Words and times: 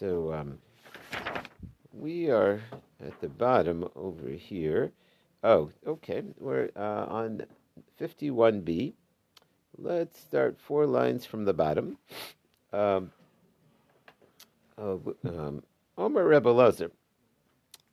So 0.00 0.32
um, 0.32 0.56
we 1.92 2.30
are 2.30 2.62
at 3.04 3.20
the 3.20 3.28
bottom 3.28 3.86
over 3.94 4.30
here. 4.30 4.92
Oh, 5.44 5.70
okay. 5.86 6.22
We're 6.38 6.70
uh, 6.74 7.04
on 7.06 7.42
51b. 8.00 8.94
Let's 9.76 10.18
start 10.18 10.58
four 10.58 10.86
lines 10.86 11.26
from 11.26 11.44
the 11.44 11.52
bottom. 11.52 11.98
Um, 12.72 13.12
uh, 14.78 14.96
um, 15.26 15.62
Omer 15.98 16.26
Rebbe 16.26 16.48
Lozer. 16.48 16.90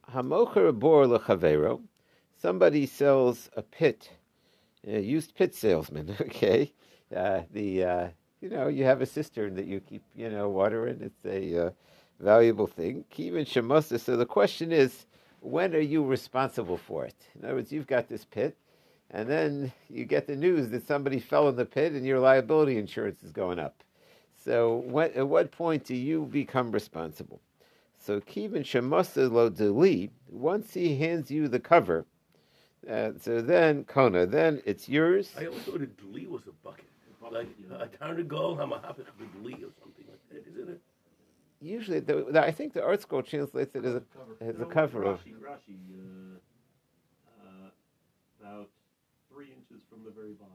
Hamocher 0.10 0.72
bor 0.80 1.08
lechavero. 1.08 1.82
Somebody 2.42 2.86
sells 2.86 3.50
a 3.58 3.62
pit, 3.62 4.12
a 4.88 5.02
used 5.02 5.36
pit 5.36 5.54
salesman. 5.54 6.16
Okay, 6.22 6.72
uh, 7.14 7.42
the 7.52 7.84
uh, 7.84 8.08
you 8.40 8.48
know 8.48 8.70
you 8.70 8.86
have 8.86 9.02
a 9.02 9.06
cistern 9.06 9.56
that 9.56 9.66
you 9.66 9.82
keep 9.82 10.04
you 10.16 10.30
know 10.30 10.48
water 10.48 10.88
in. 10.88 11.02
It's 11.02 11.26
a 11.26 11.68
uh, 11.68 11.70
valuable 12.20 12.68
thing. 12.68 13.06
Kivin 13.12 13.46
shemosa. 13.46 14.00
So 14.00 14.16
the 14.18 14.26
question 14.26 14.72
is, 14.72 15.06
when 15.42 15.76
are 15.76 15.80
you 15.80 16.04
responsible 16.04 16.78
for 16.78 17.06
it? 17.06 17.16
In 17.36 17.46
other 17.46 17.56
words, 17.56 17.72
you've 17.72 17.88
got 17.88 18.10
this 18.10 18.26
pit, 18.26 18.58
and 19.12 19.30
then 19.30 19.72
you 19.90 20.06
get 20.06 20.28
the 20.28 20.36
news 20.36 20.70
that 20.70 20.86
somebody 20.86 21.20
fell 21.20 21.48
in 21.50 21.56
the 21.56 21.66
pit, 21.66 21.94
and 21.94 22.06
your 22.06 22.20
liability 22.20 22.78
insurance 22.78 23.24
is 23.24 23.32
going 23.32 23.60
up. 23.60 23.84
So 24.44 24.78
when, 24.78 25.12
at 25.14 25.28
what 25.28 25.52
point 25.52 25.86
do 25.86 25.96
you 25.96 26.26
become 26.26 26.72
responsible? 26.72 27.42
So 28.00 28.22
Kivin 28.22 28.64
Shemasa 28.64 29.32
Lo 29.32 29.50
Deli, 29.50 30.12
once 30.30 30.74
he 30.74 30.98
hands 30.98 31.30
you 31.30 31.48
the 31.48 31.60
cover, 31.60 32.06
uh, 32.90 33.12
so 33.20 33.42
then 33.42 33.84
Kona, 33.84 34.26
then 34.26 34.62
it's 34.66 34.88
yours. 34.88 35.32
I 35.38 35.48
always 35.48 35.64
thought 35.64 35.82
a 35.82 35.88
Deli 35.88 36.28
was 36.28 36.44
a 36.48 36.52
bucket. 36.64 36.86
Like 37.30 37.50
a 37.72 37.88
town 37.88 38.18
of 38.18 38.60
I'm 38.60 38.72
a 38.72 38.80
happy 38.80 39.04
Deli 39.34 39.56
or 39.56 39.74
something 39.82 40.06
like 40.08 40.22
that, 40.32 40.50
isn't 40.50 40.70
it? 40.70 40.82
Usually, 41.60 42.00
the, 42.00 42.40
I 42.44 42.52
think 42.52 42.74
the 42.74 42.82
ArtScroll 42.82 43.26
translates 43.26 43.76
it 43.76 43.84
as 43.84 43.96
a, 43.96 44.04
as 44.42 44.60
a 44.60 44.66
cover 44.66 45.04
of. 45.04 45.20
Rashi, 45.26 45.34
Rashi 45.34 45.78
uh, 46.00 46.38
uh, 47.42 47.70
about 48.42 48.70
three 49.34 49.48
inches 49.48 49.84
from 49.90 50.04
the 50.06 50.12
very 50.12 50.34
bottom. 50.34 50.54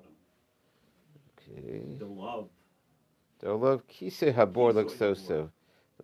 Okay. 1.59 1.83
The 1.99 2.07
love. 2.07 2.49
The 3.41 3.53
love 3.53 3.83
Kise 3.89 4.33
Habor 4.33 4.73
looks 4.75 4.97
so 4.97 5.15
so. 5.15 5.51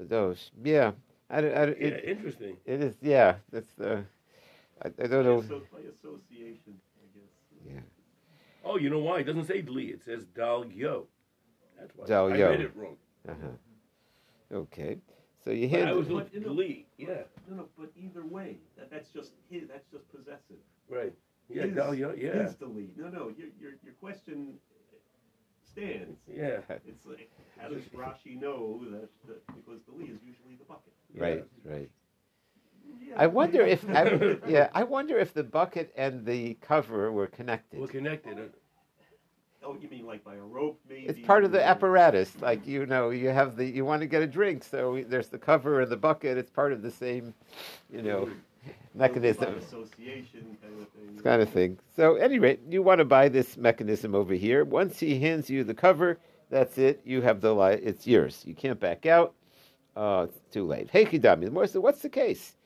Those, 0.01 0.51
yeah. 0.63 0.93
I, 1.31 1.41
don't- 1.41 1.57
I, 1.57 1.67
don't- 1.67 1.81
Yeah, 1.81 1.87
it, 1.89 2.05
interesting. 2.09 2.57
it 2.65 2.81
is, 2.83 2.95
yeah. 3.03 3.37
That's 3.53 3.71
the. 3.73 4.05
I, 4.83 4.89
I 5.03 5.07
don't 5.07 5.25
know. 5.25 5.43
So, 5.43 5.63
by 5.73 5.81
association, 5.81 6.75
I 7.01 7.19
guess. 7.19 7.75
Yeah. 7.75 7.81
Oh, 8.65 8.77
you 8.79 8.91
know 8.91 9.01
why? 9.01 9.21
It 9.21 9.25
doesn't 9.25 9.47
say 9.47 9.61
Deli. 9.63 9.87
It 9.87 10.05
says 10.05 10.25
Dal 10.37 10.65
Yo. 10.67 11.07
That's 11.79 11.93
why. 11.97 12.07
Dal 12.07 12.33
I 12.33 12.37
Yo. 12.37 12.51
read 12.51 12.61
it 12.61 12.77
wrong. 12.77 12.97
Uh-huh. 13.29 13.49
Okay. 14.53 14.99
So 15.45 15.51
you 15.51 15.69
But 15.69 15.81
I 15.81 15.85
hand. 15.87 15.97
was 15.99 16.09
But, 16.09 16.15
looking 16.15 16.35
you 16.35 16.41
know- 16.41 16.55
Deli. 16.55 16.87
Yeah, 16.97 17.23
No, 17.49 17.57
no, 17.57 17.69
but 17.79 17.91
either 17.97 18.25
way, 18.27 18.59
that, 18.77 18.91
that's 18.91 19.09
just 19.11 19.33
his. 19.51 19.69
That's 19.69 19.87
just 19.93 20.09
possessive. 20.11 20.59
right. 20.89 21.15
Yeah, 21.51 21.63
his, 21.63 21.75
Dal 21.77 21.95
Yo. 21.95 22.13
Yeah, 22.13 22.43
His 22.43 22.55
delete. 22.57 22.99
No, 22.99 23.09
no. 23.09 23.29
Your 23.39 23.49
your 23.59 23.73
your 23.83 23.95
question 24.01 24.55
stands. 25.65 26.19
yeah. 26.31 26.61
It's 26.87 27.07
like, 27.07 27.31
how 27.59 27.69
does 27.69 27.83
Rashi 27.85 28.39
know 28.39 28.81
that, 28.91 29.09
that 29.27 29.47
because 29.47 29.81
the 29.87 29.93
Lee 29.97 30.11
is 30.11 30.21
usually 30.23 30.57
the 30.59 30.65
bucket? 30.65 30.93
Right, 31.15 31.45
right. 31.65 31.89
Yeah. 33.01 33.15
I 33.17 33.27
wonder 33.29 33.63
if, 33.75 33.89
I, 33.89 34.37
yeah, 34.47 34.69
I 34.75 34.85
wonder 34.85 35.19
if 35.19 35.33
the 35.33 35.45
bucket 35.45 35.91
and 35.97 36.27
the 36.27 36.55
cover 36.61 37.13
were 37.13 37.27
connected. 37.29 37.81
We're 37.81 37.87
connected. 37.87 38.39
Uh, 38.39 38.43
Oh, 39.69 39.77
you 39.79 39.89
mean 39.91 40.07
like 40.07 40.25
by 40.25 40.37
a 40.37 40.41
rope, 40.41 40.81
maybe? 40.89 41.05
It's 41.07 41.27
part 41.27 41.45
of 41.45 41.53
the 41.53 41.63
apparatus. 41.63 42.33
Like 42.41 42.67
you 42.67 42.87
know, 42.87 43.11
you 43.11 43.29
have 43.29 43.55
the 43.55 43.67
you 43.67 43.85
want 43.85 44.01
to 44.01 44.07
get 44.07 44.23
a 44.23 44.27
drink, 44.27 44.65
so 44.65 45.05
there's 45.07 45.29
the 45.29 45.37
cover 45.37 45.83
and 45.83 45.93
the 45.93 45.97
bucket. 45.97 46.39
It's 46.39 46.49
part 46.49 46.73
of 46.73 46.81
the 46.81 46.91
same, 46.91 47.35
you 47.93 48.01
know, 48.01 48.31
mechanism. 48.95 49.59
Association 49.59 50.57
kind 50.63 50.81
of 50.81 50.89
thing. 50.89 51.23
kind 51.23 51.43
of 51.43 51.51
thing. 51.51 51.79
So, 51.95 52.17
at 52.17 52.23
any 52.23 52.39
rate, 52.39 52.61
you 52.71 52.83
want 52.83 53.01
to 53.01 53.05
buy 53.05 53.29
this 53.29 53.59
mechanism 53.59 54.15
over 54.15 54.33
here. 54.33 54.65
Once 54.65 54.99
he 54.99 55.21
hands 55.21 55.51
you 55.51 55.65
the 55.65 55.75
cover, 55.75 56.19
that's 56.49 56.79
it. 56.79 57.03
You 57.05 57.21
have 57.21 57.43
the 57.43 57.55
light. 57.55 57.81
It's 57.83 58.07
yours. 58.07 58.45
You 58.47 58.55
can't 58.55 58.81
back 58.81 59.05
out. 59.05 59.35
Uh, 59.95 60.29
it's 60.31 60.41
too 60.51 60.65
late. 60.65 60.89
Hey, 60.91 61.05
Kidami. 61.05 61.53
More 61.53 61.67
so, 61.67 61.81
what's 61.81 62.01
the 62.01 62.09
case? 62.09 62.57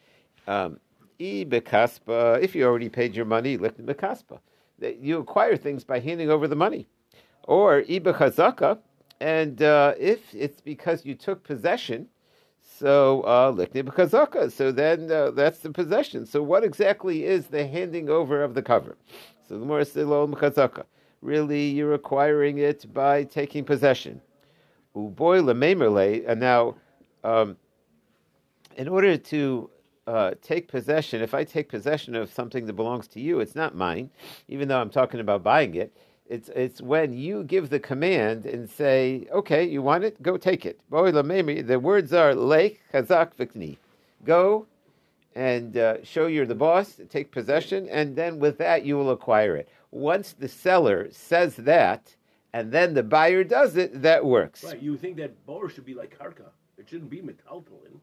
Um, 0.46 0.78
e. 1.18 1.44
If 1.50 2.54
you 2.54 2.64
already 2.64 2.88
paid 2.88 3.16
your 3.16 3.24
money, 3.24 3.56
lift 3.56 3.84
bekaspa. 3.84 4.38
That 4.82 4.98
you 4.98 5.18
acquire 5.18 5.56
things 5.56 5.84
by 5.84 5.98
handing 6.00 6.28
over 6.28 6.46
the 6.46 6.56
money, 6.66 6.86
or 7.44 7.84
e 7.86 7.98
bechazaka. 8.00 8.78
And 9.20 9.62
uh, 9.62 9.94
if 9.98 10.34
it's 10.34 10.60
because 10.60 11.06
you 11.06 11.14
took 11.14 11.44
possession, 11.44 12.08
so 12.78 13.22
uh, 13.22 13.52
likni 13.52 13.84
b'chazaka. 13.84 14.50
So 14.50 14.72
then 14.72 15.10
uh, 15.10 15.30
that's 15.30 15.60
the 15.60 15.70
possession. 15.70 16.26
So 16.26 16.42
what 16.42 16.64
exactly 16.64 17.24
is 17.24 17.46
the 17.46 17.64
handing 17.66 18.10
over 18.10 18.42
of 18.42 18.54
the 18.54 18.62
cover? 18.62 18.96
So 19.48 19.58
the 19.58 19.64
more 19.64 19.84
lo 19.94 20.26
b'chazaka. 20.26 20.84
Really, 21.20 21.66
you're 21.68 21.94
acquiring 21.94 22.58
it 22.58 22.92
by 22.92 23.22
taking 23.22 23.64
possession. 23.64 24.20
Uboy 24.96 25.40
lememerle. 25.44 26.24
And 26.26 26.40
now, 26.40 26.74
um, 27.22 27.56
in 28.76 28.88
order 28.88 29.16
to 29.16 29.70
uh, 30.06 30.32
take 30.42 30.68
possession, 30.68 31.22
if 31.22 31.34
I 31.34 31.44
take 31.44 31.68
possession 31.68 32.14
of 32.14 32.32
something 32.32 32.66
that 32.66 32.72
belongs 32.72 33.08
to 33.08 33.20
you, 33.20 33.40
it's 33.40 33.54
not 33.54 33.74
mine, 33.74 34.10
even 34.48 34.68
though 34.68 34.80
I'm 34.80 34.90
talking 34.90 35.20
about 35.20 35.42
buying 35.42 35.74
it. 35.74 35.96
It's, 36.26 36.48
it's 36.50 36.80
when 36.80 37.12
you 37.12 37.44
give 37.44 37.68
the 37.68 37.80
command 37.80 38.46
and 38.46 38.68
say, 38.68 39.26
okay, 39.32 39.64
you 39.64 39.82
want 39.82 40.04
it? 40.04 40.22
Go 40.22 40.36
take 40.36 40.64
it. 40.64 40.80
The 40.90 41.80
words 41.82 42.12
are 42.12 42.34
Lech 42.34 42.80
Chazak 42.92 43.34
Vikni. 43.36 43.76
Go 44.24 44.66
and 45.34 45.76
uh, 45.76 46.02
show 46.04 46.26
you're 46.26 46.46
the 46.46 46.54
boss, 46.54 47.00
take 47.10 47.30
possession, 47.30 47.88
and 47.88 48.16
then 48.16 48.38
with 48.38 48.58
that 48.58 48.84
you 48.84 48.96
will 48.96 49.10
acquire 49.10 49.56
it. 49.56 49.68
Once 49.90 50.32
the 50.32 50.48
seller 50.48 51.08
says 51.10 51.56
that, 51.56 52.14
and 52.54 52.70
then 52.70 52.94
the 52.94 53.02
buyer 53.02 53.44
does 53.44 53.76
it, 53.76 54.02
that 54.02 54.24
works. 54.24 54.64
Right. 54.64 54.80
You 54.80 54.96
think 54.96 55.16
that 55.16 55.44
bar 55.46 55.68
should 55.68 55.84
be 55.84 55.94
like 55.94 56.18
karka? 56.18 56.48
It 56.78 56.88
shouldn't 56.88 57.10
be 57.10 57.20
metaltalin. 57.20 57.98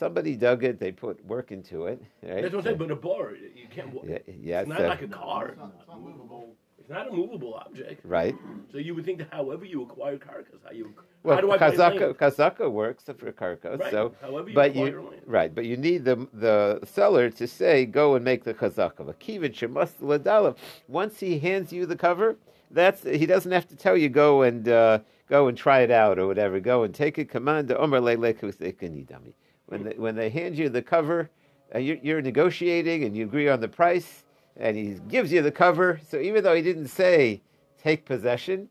But 0.00 0.06
somebody 0.06 0.34
dug 0.36 0.64
it, 0.64 0.80
they 0.80 0.92
put 0.92 1.22
work 1.26 1.52
into 1.52 1.84
it. 1.86 2.00
Right? 2.22 2.40
That's 2.42 2.54
what 2.54 2.60
I'm 2.60 2.64
saying. 2.64 2.78
But 2.78 2.90
a 2.90 2.96
bar, 2.96 3.32
you 3.54 3.66
can't. 3.70 3.90
Yeah, 4.04 4.18
yeah, 4.26 4.60
it's 4.60 4.68
not 4.68 4.78
so- 4.78 4.88
like 4.88 5.02
a 5.02 5.08
car. 5.08 5.48
It's 5.48 5.58
not, 5.58 5.72
it's 5.78 5.88
not 5.88 6.00
movable. 6.00 6.56
It's 6.78 6.88
not 6.88 7.08
a 7.08 7.12
movable 7.12 7.54
object. 7.54 8.00
right. 8.04 8.34
So 8.72 8.78
you 8.78 8.94
would 8.94 9.04
think 9.04 9.18
that 9.18 9.28
however 9.30 9.64
you 9.66 9.82
acquire 9.82 10.16
karkas, 10.16 10.58
how 10.64 10.70
you 10.72 10.94
Well, 11.22 11.36
how 11.36 11.40
do 11.42 11.50
I 11.52 11.58
buy 11.58 11.70
Kazaka. 11.70 12.14
Kazaka 12.14 12.70
works 12.72 13.04
for 13.04 13.30
Karka, 13.32 13.78
Right. 13.78 13.90
so 13.90 14.14
However 14.22 14.48
you 14.48 14.54
but 14.54 14.70
acquire 14.70 14.88
you 14.88 15.02
land. 15.02 15.22
right, 15.26 15.54
but 15.54 15.66
you 15.66 15.76
need 15.76 16.04
the 16.06 16.16
the 16.32 16.80
seller 16.84 17.28
to 17.30 17.46
say 17.46 17.84
go 17.84 18.14
and 18.16 18.24
make 18.24 18.42
the 18.44 18.54
Kazaka. 18.54 19.02
Akivin 19.14 19.52
shemas 19.52 19.92
ladalav. 20.00 20.56
Once 20.88 21.20
he 21.20 21.38
hands 21.38 21.72
you 21.72 21.84
the 21.84 21.96
cover, 21.96 22.36
that's 22.70 23.02
he 23.04 23.26
doesn't 23.26 23.52
have 23.52 23.68
to 23.68 23.76
tell 23.76 23.96
you 23.96 24.08
go 24.08 24.42
and 24.42 24.66
uh, 24.68 24.98
go 25.28 25.46
and 25.48 25.56
try 25.58 25.80
it 25.80 25.90
out 25.90 26.18
or 26.18 26.26
whatever. 26.26 26.58
Go 26.58 26.82
and 26.84 26.92
take 26.94 27.18
it. 27.18 27.28
Command 27.28 27.70
Omer 27.70 28.00
lele 28.00 28.32
dami. 28.32 29.34
When 29.70 29.84
they, 29.84 29.94
when 29.96 30.16
they 30.16 30.30
hand 30.30 30.58
you 30.58 30.68
the 30.68 30.82
cover, 30.82 31.30
uh, 31.74 31.78
you're, 31.78 31.98
you're 32.02 32.20
negotiating 32.20 33.04
and 33.04 33.16
you 33.16 33.24
agree 33.24 33.48
on 33.48 33.60
the 33.60 33.68
price, 33.68 34.24
and 34.56 34.76
he 34.76 34.98
gives 35.08 35.32
you 35.32 35.42
the 35.42 35.52
cover. 35.52 36.00
So 36.08 36.18
even 36.18 36.42
though 36.42 36.56
he 36.56 36.62
didn't 36.62 36.88
say 36.88 37.40
take 37.80 38.04
possession, 38.04 38.68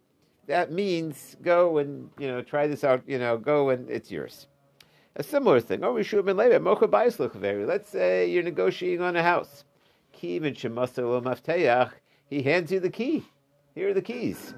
that 0.47 0.71
means 0.73 1.37
go 1.41 1.77
and 1.77 2.09
you 2.19 2.27
know 2.27 2.41
try 2.41 2.67
this 2.67 2.83
out. 2.83 3.01
You 3.07 3.17
know, 3.17 3.37
go 3.37 3.69
and 3.69 3.89
it's 3.89 4.11
yours. 4.11 4.47
A 5.15 5.23
similar 5.23 5.61
thing. 5.61 5.83
Or 5.83 5.89
Oh, 5.89 5.95
Rishub 5.95 6.29
and 6.29 6.37
Levi, 6.37 6.57
Mocha 6.57 6.87
Bayis 6.87 7.17
Luchaveri. 7.17 7.65
Let's 7.65 7.89
say 7.89 8.29
you're 8.29 8.43
negotiating 8.43 9.01
on 9.01 9.15
a 9.15 9.23
house. 9.23 9.63
He 10.11 10.35
hands 12.43 12.71
you 12.71 12.79
the 12.79 12.89
key. 12.89 13.23
Here 13.73 13.89
are 13.89 13.93
the 13.93 14.01
keys. 14.01 14.53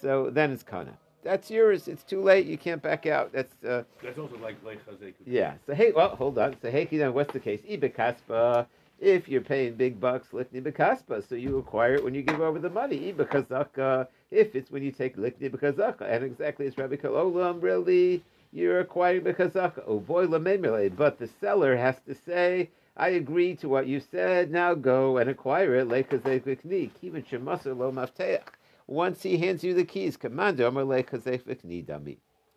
So 0.00 0.30
then 0.30 0.52
it's 0.52 0.62
Kana. 0.62 0.98
That's 1.24 1.50
yours. 1.50 1.88
It's 1.88 2.04
too 2.04 2.22
late. 2.22 2.46
You 2.46 2.58
can't 2.58 2.82
back 2.82 3.06
out. 3.06 3.32
That's 3.32 3.54
uh, 3.64 3.82
That's 4.02 4.18
also 4.18 4.36
like 4.36 4.56
like 4.64 4.78
yeah. 5.26 5.54
So 5.66 5.74
hey, 5.74 5.90
well, 5.90 6.14
hold 6.14 6.38
on. 6.38 6.54
So 6.60 6.70
hey, 6.70 6.84
then 6.84 7.14
what's 7.14 7.32
the 7.32 7.40
case? 7.40 7.62
Ibekaspa. 7.62 8.66
If 9.00 9.28
you're 9.28 9.40
paying 9.40 9.74
big 9.74 9.98
bucks, 9.98 10.28
likni 10.32 10.62
bekaspa. 10.62 11.26
So 11.28 11.34
you 11.34 11.58
acquire 11.58 11.94
it 11.94 12.04
when 12.04 12.14
you 12.14 12.22
give 12.22 12.40
over 12.40 12.58
the 12.58 12.70
money. 12.70 13.12
Ibekazaka. 13.12 14.06
If 14.30 14.54
it's 14.54 14.70
when 14.70 14.82
you 14.82 14.92
take 14.92 15.16
likni 15.16 15.50
bekazaka. 15.50 16.02
And 16.02 16.24
exactly 16.24 16.66
as 16.66 16.76
Rabbi 16.78 16.96
Kalolam, 16.96 17.62
really, 17.62 18.22
you're 18.52 18.80
acquiring 18.80 19.22
bekazaka. 19.22 19.82
Oh 19.86 20.00
boy, 20.00 20.26
lamemele. 20.26 20.94
But 20.94 21.18
the 21.18 21.28
seller 21.40 21.76
has 21.76 21.96
to 22.06 22.14
say, 22.14 22.70
I 22.96 23.08
agree 23.08 23.56
to 23.56 23.68
what 23.68 23.86
you 23.86 23.98
said. 23.98 24.50
Now 24.50 24.74
go 24.74 25.16
and 25.16 25.28
acquire 25.30 25.74
it. 25.76 25.88
Lekazekvikni. 25.88 26.90
Kivin 27.02 27.26
shemaser 27.26 27.76
lo 27.76 27.90
mafteach. 27.90 28.42
Once 28.86 29.22
he 29.22 29.38
hands 29.38 29.64
you 29.64 29.74
the 29.74 29.84
keys, 29.84 30.16
commander. 30.16 30.70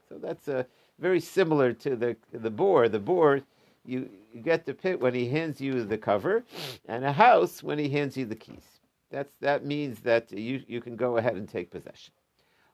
So 0.09 0.18
that's 0.18 0.47
uh, 0.47 0.63
very 1.00 1.19
similar 1.19 1.74
to 1.74 1.95
the 1.95 2.15
the 2.31 2.50
bor. 2.50 2.89
The 2.89 3.00
bor, 3.00 3.41
you, 3.85 4.09
you 4.33 4.41
get 4.41 4.65
the 4.65 4.74
pit 4.74 5.00
when 5.00 5.13
he 5.13 5.29
hands 5.29 5.62
you 5.62 5.83
the 5.83 5.97
cover, 5.97 6.44
and 6.88 7.06
a 7.06 7.12
house 7.12 7.63
when 7.63 7.79
he 7.79 7.89
hands 7.89 8.18
you 8.18 8.25
the 8.25 8.35
keys. 8.35 8.79
That's 9.09 9.33
that 9.39 9.65
means 9.65 10.00
that 10.01 10.31
you 10.31 10.63
you 10.68 10.81
can 10.81 10.95
go 10.95 11.18
ahead 11.18 11.35
and 11.35 11.47
take 11.47 11.71
possession. 11.71 12.13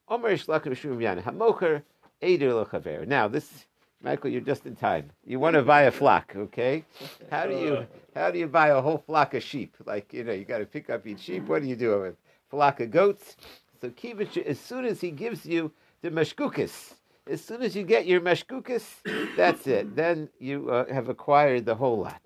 Omer 0.10 0.38
Shlakim 0.38 0.76
Shum 0.76 1.00
Yan 1.00 1.22
Hamocher 1.22 1.84
Eider 2.22 2.52
Lechaver. 2.52 3.08
Now 3.08 3.28
this 3.28 3.66
Michael, 4.02 4.32
you're 4.32 4.42
just 4.42 4.66
in 4.66 4.76
time. 4.76 5.12
You 5.26 5.40
want 5.40 5.54
to 5.54 5.62
buy 5.62 5.84
a 5.84 5.92
flock, 5.92 6.34
okay? 6.36 6.84
How 7.32 7.46
do 7.46 7.54
you 7.58 7.88
how 8.16 8.32
do 8.32 8.40
you 8.40 8.48
buy 8.48 8.70
a 8.70 8.82
whole 8.82 8.98
flock 8.98 9.34
of 9.34 9.44
sheep? 9.44 9.76
Like 9.86 10.12
you 10.12 10.24
know, 10.24 10.34
you 10.34 10.44
got 10.44 10.58
to 10.58 10.66
pick 10.66 10.90
up 10.90 11.08
each 11.08 11.22
sheep. 11.22 11.48
What 11.48 11.62
do 11.62 11.68
you 11.68 11.76
do 11.76 12.02
with 12.02 12.16
flock 12.54 12.80
of 12.82 12.92
goats? 12.92 13.36
So 13.82 13.90
Kivich, 13.90 14.38
as 14.46 14.60
soon 14.60 14.86
as 14.86 15.02
he 15.02 15.10
gives 15.10 15.44
you 15.46 15.72
the 16.04 16.12
meshkukas, 16.12 16.94
as 17.28 17.44
soon 17.44 17.64
as 17.64 17.76
you 17.76 17.84
get 17.84 18.06
your 18.06 18.22
meshkukas, 18.22 18.84
that's 19.38 19.66
it. 19.66 19.96
Then 19.96 20.30
you 20.40 20.70
uh, 20.70 20.86
have 20.94 21.10
acquired 21.10 21.66
the 21.66 21.74
whole 21.76 21.98
lot. 22.00 22.22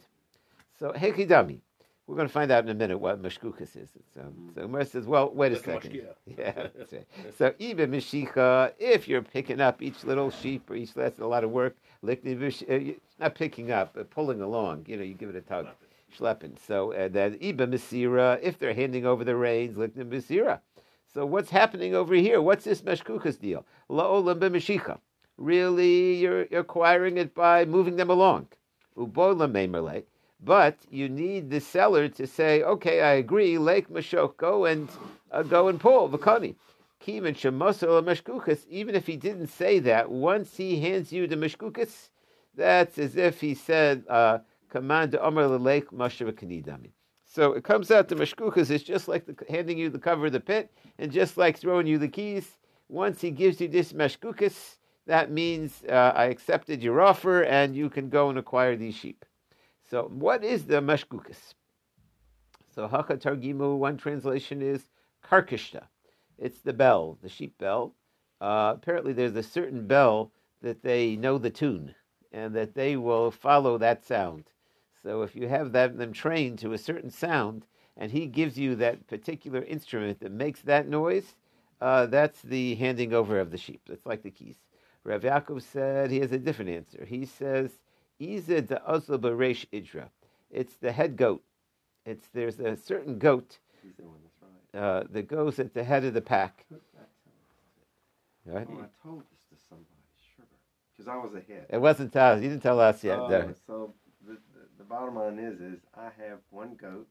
So 0.78 0.92
hekidami. 0.92 1.60
We're 2.08 2.16
going 2.16 2.28
to 2.28 2.34
find 2.34 2.52
out 2.52 2.64
in 2.64 2.70
a 2.70 2.74
minute 2.74 2.98
what 3.00 3.22
mashkukas 3.22 3.76
is. 3.76 3.90
Um, 4.20 4.52
so 4.56 4.68
Mer 4.68 4.86
says, 4.86 5.06
well, 5.06 5.30
wait 5.34 5.52
a 5.54 5.56
Like 5.56 5.66
second. 5.66 5.92
mashkia. 5.94 6.14
Yeah. 6.38 6.68
right. 6.78 7.08
so 7.38 7.54
even 7.60 7.92
mishicha, 7.92 8.74
if 8.80 9.08
you're 9.08 9.22
picking 9.22 9.62
up 9.62 9.82
each 9.82 10.04
little 10.04 10.30
sheep 10.30 10.70
or 10.70 10.76
each 10.76 10.94
that's 10.94 11.20
a 11.20 11.26
lot 11.26 11.44
of 11.46 11.52
work. 11.52 11.76
Uh, 12.08 12.16
not 13.20 13.34
picking 13.36 13.72
up, 13.72 13.92
but 13.96 14.10
pulling 14.12 14.42
along. 14.42 14.86
You 14.88 14.98
know, 14.98 15.04
you 15.04 15.16
give 15.16 15.30
it 15.30 15.36
a 15.36 15.42
tug, 15.42 15.68
So 16.18 16.94
uh, 16.94 17.10
iba 17.10 17.68
misira, 17.68 18.40
if 18.42 18.58
they're 18.60 18.74
handing 18.74 19.06
over 19.06 19.24
the 19.24 19.36
reins, 19.36 19.78
likni 19.78 20.06
misira. 20.06 20.60
So 21.14 21.26
what's 21.26 21.50
happening 21.50 21.96
over 21.96 22.14
here? 22.14 22.42
What's 22.42 22.66
this 22.66 22.82
meshkukas 22.82 23.40
deal? 23.40 23.66
La'olam 23.90 24.40
b'mishicha. 24.40 25.00
Really, 25.38 26.16
you're 26.16 26.48
acquiring 26.52 27.18
it 27.18 27.34
by 27.34 27.66
moving 27.66 27.96
them 27.96 28.10
along. 28.10 28.48
Ubolam 28.98 29.52
meimerle. 29.52 30.04
But 30.44 30.78
you 30.92 31.10
need 31.10 31.50
the 31.50 31.60
seller 31.60 32.08
to 32.10 32.28
say, 32.28 32.62
okay, 32.62 33.02
I 33.02 33.14
agree, 33.14 33.58
Lake 33.58 33.90
Mashok, 33.90 34.38
go 34.38 34.66
and 34.66 34.88
uh, 35.32 35.44
go 35.44 35.68
and 35.68 35.80
pull 35.80 36.10
Vakani. 36.10 36.56
Kivan 37.04 37.36
Shemosel 37.36 38.04
Meshkukas, 38.04 38.68
even 38.70 38.94
if 38.96 39.08
he 39.08 39.16
didn't 39.16 39.48
say 39.48 39.80
that, 39.80 40.12
once 40.12 40.58
he 40.58 40.80
hands 40.80 41.12
you 41.12 41.26
the 41.26 41.36
Meshkukas, 41.36 42.10
that's 42.56 42.98
as 42.98 43.16
if 43.16 43.42
he 43.42 43.56
said, 43.56 44.04
uh, 44.10 44.40
Kanidami. 44.72 46.92
So 47.26 47.54
it 47.54 47.64
comes 47.64 47.92
out 47.92 48.08
the 48.08 48.16
Meshkukas 48.16 48.72
is 48.72 48.84
just 48.84 49.08
like 49.08 49.26
the, 49.26 49.36
handing 49.50 49.78
you 49.78 49.90
the 49.90 50.00
cover 50.00 50.28
of 50.28 50.32
the 50.32 50.40
pit, 50.40 50.72
and 50.98 51.12
just 51.12 51.38
like 51.38 51.58
throwing 51.58 51.88
you 51.88 51.98
the 51.98 52.08
keys. 52.08 52.58
Once 52.90 53.20
he 53.20 53.32
gives 53.32 53.60
you 53.60 53.68
this 53.68 53.94
Meshkukas, 53.94 54.78
that 55.08 55.32
means 55.32 55.84
uh, 55.90 56.12
I 56.16 56.26
accepted 56.26 56.84
your 56.84 57.02
offer, 57.02 57.44
and 57.44 57.76
you 57.76 57.90
can 57.90 58.10
go 58.10 58.30
and 58.30 58.38
acquire 58.38 58.76
these 58.76 58.96
sheep. 58.96 59.26
So, 59.90 60.04
what 60.04 60.44
is 60.44 60.66
the 60.66 60.82
mashkukas? 60.82 61.54
So, 62.76 62.88
Haka 62.88 63.16
Targimu, 63.16 63.78
one 63.78 63.96
translation 63.96 64.62
is 64.62 64.90
karkishta. 65.24 65.86
It's 66.38 66.60
the 66.60 66.74
bell, 66.74 67.18
the 67.22 67.30
sheep 67.30 67.58
bell. 67.58 67.96
Uh, 68.42 68.74
apparently, 68.76 69.14
there's 69.14 69.36
a 69.36 69.44
certain 69.44 69.88
bell 69.88 70.32
that 70.62 70.84
they 70.84 71.16
know 71.16 71.38
the 71.38 71.50
tune 71.50 71.96
and 72.34 72.54
that 72.56 72.76
they 72.76 72.98
will 72.98 73.32
follow 73.32 73.78
that 73.78 74.06
sound. 74.06 74.44
So, 75.08 75.22
if 75.22 75.38
you 75.38 75.48
have 75.48 75.72
that, 75.72 75.98
them 75.98 76.12
trained 76.12 76.60
to 76.60 76.74
a 76.74 76.78
certain 76.78 77.10
sound 77.10 77.66
and 77.96 78.12
he 78.12 78.26
gives 78.26 78.60
you 78.60 78.76
that 78.76 79.08
particular 79.08 79.64
instrument 79.64 80.20
that 80.20 80.34
makes 80.34 80.62
that 80.64 80.90
noise, 80.90 81.36
uh, 81.80 82.08
that's 82.08 82.42
the 82.42 82.76
handing 82.76 83.14
over 83.14 83.40
of 83.40 83.50
the 83.50 83.58
sheep. 83.58 83.80
That's 83.88 84.06
like 84.06 84.22
the 84.22 84.32
keys. 84.32 84.58
Rav 85.06 85.22
Yaakov 85.22 85.62
said 85.62 86.12
he 86.12 86.20
has 86.20 86.34
a 86.34 86.38
different 86.38 86.72
answer. 86.72 87.06
He 87.06 87.26
says, 87.26 87.72
Iza 88.20 88.64
de 88.64 88.86
Oslo 88.86 89.18
Beresh 89.18 89.66
Idra. 89.72 90.10
It's 90.52 90.76
the 90.76 90.92
head 90.92 91.16
goat. 91.16 91.42
It's 92.06 92.28
there's 92.34 92.60
a 92.60 92.76
certain 92.76 93.18
goat 93.18 93.60
He's 93.82 93.96
the 93.96 94.04
one 94.04 94.18
that's 94.22 94.76
right. 94.76 94.82
uh, 94.82 95.04
that 95.12 95.30
goes 95.30 95.58
at 95.60 95.74
the 95.74 95.86
head 95.86 96.04
of 96.04 96.14
the 96.16 96.22
pack. 96.22 96.66
Put 96.70 96.84
that 96.96 97.08
to 98.46 98.52
Right? 98.52 98.68
Oh, 98.70 98.82
I 98.82 99.08
told 99.08 99.22
this 99.22 99.40
to 99.52 99.68
somebody, 99.70 99.88
sugar, 100.36 100.48
because 100.92 101.08
I 101.08 101.16
was 101.16 101.34
ahead. 101.34 101.68
It 101.70 101.80
wasn't 101.80 102.14
us. 102.14 102.42
You 102.42 102.50
didn't 102.50 102.64
tell 102.64 102.82
us 102.82 103.04
yet. 103.06 103.20
Uh, 103.20 103.28
no. 103.30 103.54
so 103.66 103.94
the, 103.94 103.94
the 103.94 103.94
the 104.06 104.07
bottom 104.88 105.16
line 105.16 105.40
is, 105.40 105.60
is 105.60 105.80
I 105.96 106.10
have 106.28 106.40
one 106.50 106.76
goat. 106.76 107.08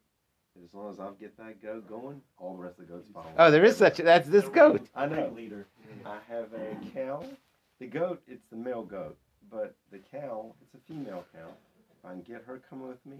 As 0.64 0.73
long 0.73 0.90
as 0.90 0.99
I 0.99 1.11
get 1.20 1.37
that 1.37 1.62
goat 1.62 1.87
going, 1.87 2.23
all 2.38 2.56
the 2.56 2.62
rest 2.62 2.78
of 2.78 2.87
the 2.87 2.93
goats 2.93 3.08
follow. 3.12 3.26
Oh, 3.38 3.50
there 3.50 3.64
is 3.64 3.76
such. 3.76 4.00
A, 4.00 4.02
that's 4.02 4.28
this 4.28 4.49
goat. 4.49 4.88
I 4.94 5.05
know. 5.06 5.31
Leader. 5.37 5.67
I 6.05 6.17
have 6.28 6.49
a 6.55 6.76
cow. 6.94 7.23
The 7.78 7.87
goat, 7.87 8.23
it's 8.26 8.46
the 8.50 8.56
male 8.56 8.82
goat, 8.82 9.19
but 9.50 9.75
the 9.93 9.99
cow, 9.99 10.55
it's 10.62 10.75
a 10.75 10.93
female 10.93 11.25
cow. 11.34 11.49
If 11.99 12.05
I 12.06 12.12
can 12.12 12.23
get 12.23 12.43
her 12.46 12.62
coming 12.70 12.88
with 12.88 13.05
me, 13.05 13.17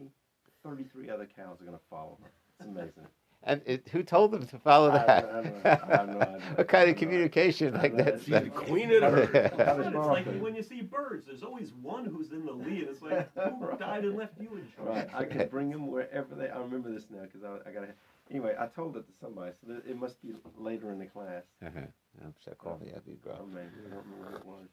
33 0.65 1.11
other 1.11 1.29
cows 1.37 1.61
are 1.61 1.65
going 1.65 1.77
to 1.77 1.85
follow 1.91 2.17
her. 2.23 2.31
It's 2.59 2.67
amazing. 2.67 3.07
And 3.43 3.63
it, 3.65 3.89
who 3.93 4.03
told 4.03 4.33
them 4.33 4.45
to 4.47 4.59
follow 4.59 4.91
that? 4.91 5.09
I 5.09 5.21
don't. 5.43 5.67
I 5.67 6.05
no 6.07 6.39
what 6.57 6.67
kind 6.69 6.91
of 6.91 6.97
communication 6.97 7.75
like 7.75 7.97
don't 7.97 7.99
know. 7.99 8.05
that? 8.05 8.21
She's 8.21 8.29
the 8.31 8.51
queen 8.51 8.93
of 8.93 9.01
the 9.03 9.11
herd. 9.11 9.53
How 9.57 9.75
does 9.77 9.87
It's 9.87 9.95
like 9.95 10.27
when 10.41 10.55
you 10.57 10.63
see 10.63 10.83
birds, 10.83 11.27
there's 11.27 11.45
always 11.45 11.73
one 11.75 12.05
who's 12.05 12.33
in 12.33 12.45
the 12.45 12.53
lead. 12.53 12.89
It's 12.91 13.03
like, 13.03 13.31
who 13.35 13.77
died 13.79 14.05
and 14.05 14.17
left 14.17 14.41
you 14.41 14.49
in 14.57 14.67
charge? 14.75 14.89
Right, 14.89 15.09
I 15.15 15.25
can 15.25 15.49
bring 15.49 15.71
them 15.71 15.87
wherever 15.87 16.35
they. 16.35 16.49
I 16.49 16.59
remember 16.59 16.91
this 16.93 17.07
now 17.09 17.23
because 17.23 17.45
I, 17.45 17.69
I 17.69 17.73
got 17.73 17.81
to. 17.83 17.89
Anyway, 18.31 18.55
I 18.59 18.67
told 18.67 18.97
it 18.97 19.07
to 19.07 19.13
somebody, 19.21 19.53
so 19.61 19.73
that 19.73 19.87
it 19.89 19.97
must 19.97 20.21
be 20.21 20.35
later 20.59 20.91
in 20.91 20.99
the 20.99 21.07
class. 21.07 21.45
Uh-huh. 21.65 21.81
I'm 22.25 22.35
so 22.45 22.53
coffee. 22.59 22.87
That'd 22.87 23.07
be 23.07 23.19
great. 23.23 23.37
Oh 23.41 23.47
man, 23.47 23.71
I 23.87 23.95
don't 23.95 24.05
remember 24.11 24.31
what 24.33 24.41
it 24.41 24.47
was. 24.47 24.69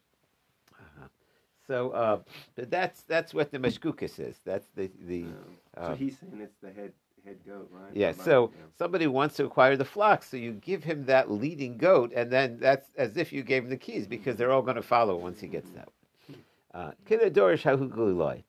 Uh-huh. 0.80 1.08
So, 1.68 1.92
uh, 1.92 2.20
but 2.56 2.72
that's 2.72 3.04
that's 3.04 3.34
what 3.34 3.52
the 3.52 3.60
mashkukas 3.60 4.20
is. 4.20 4.40
That's 4.44 4.68
the 4.76 4.90
the. 5.06 5.24
Um, 5.24 5.36
so 5.76 5.82
Uh, 5.82 5.96
he's 5.96 6.18
saying 6.20 6.40
it's 6.42 6.58
the 6.62 6.72
head 6.72 6.92
head 7.26 7.38
goat, 7.46 7.70
right? 7.72 7.92
Yeah, 7.94 8.12
so 8.12 8.52
yeah. 8.54 8.64
somebody 8.78 9.08
wants 9.08 9.36
to 9.38 9.46
acquire 9.46 9.76
the 9.76 9.86
flock, 9.86 10.24
so 10.24 10.38
you 10.38 10.54
give 10.54 10.84
him 10.84 11.06
that 11.06 11.32
leading 11.32 11.78
goat, 11.78 12.12
and 12.16 12.32
then 12.32 12.58
that's 12.60 12.90
as 12.98 13.18
if 13.18 13.32
you 13.32 13.44
gave 13.44 13.64
him 13.64 13.70
the 13.70 13.78
keys 13.78 14.08
because 14.08 14.36
they're 14.36 14.52
all 14.52 14.62
going 14.62 14.76
to 14.76 14.82
follow 14.82 15.16
once 15.16 15.40
he 15.40 15.48
gets 15.48 15.70
that. 15.72 15.90
Uh, 16.74 16.92
Kidadorish 17.08 17.64
Hahuguliloi. 17.64 18.44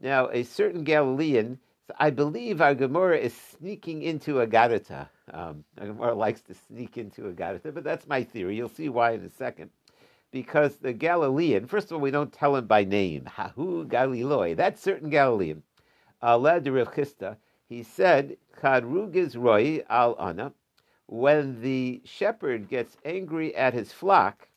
Now, 0.00 0.28
a 0.30 0.42
certain 0.42 0.84
Galilean, 0.84 1.58
I 1.98 2.10
believe 2.10 2.60
our 2.60 2.74
Gemara 2.74 3.18
is 3.18 3.34
sneaking 3.34 4.02
into 4.02 4.34
Agadata. 4.34 5.08
Um, 5.32 5.64
our 5.80 5.86
Gemara 5.86 6.14
likes 6.14 6.40
to 6.42 6.54
sneak 6.54 6.98
into 6.98 7.22
Agadata, 7.22 7.72
but 7.72 7.84
that's 7.84 8.06
my 8.06 8.22
theory. 8.24 8.56
You'll 8.56 8.68
see 8.68 8.88
why 8.88 9.12
in 9.12 9.24
a 9.24 9.30
second. 9.30 9.70
Because 10.30 10.76
the 10.76 10.92
Galilean, 10.92 11.66
first 11.66 11.86
of 11.86 11.92
all, 11.92 12.00
we 12.00 12.10
don't 12.10 12.32
tell 12.32 12.54
him 12.56 12.66
by 12.66 12.84
name. 12.84 13.24
Hahu 13.24 13.88
Galiloi. 13.88 14.56
That 14.56 14.78
certain 14.78 15.08
Galilean. 15.08 15.62
De 16.20 16.72
Rav 16.72 16.92
Chisda, 16.92 17.36
he 17.68 17.82
said, 17.82 18.36
Kadrugiz 18.56 19.36
Roy 19.36 19.84
al 19.90 20.14
Ana, 20.18 20.52
when 21.06 21.60
the 21.60 22.00
shepherd 22.04 22.68
gets 22.68 22.96
angry 23.04 23.54
at 23.54 23.74
his 23.74 23.92
flock 23.92 24.48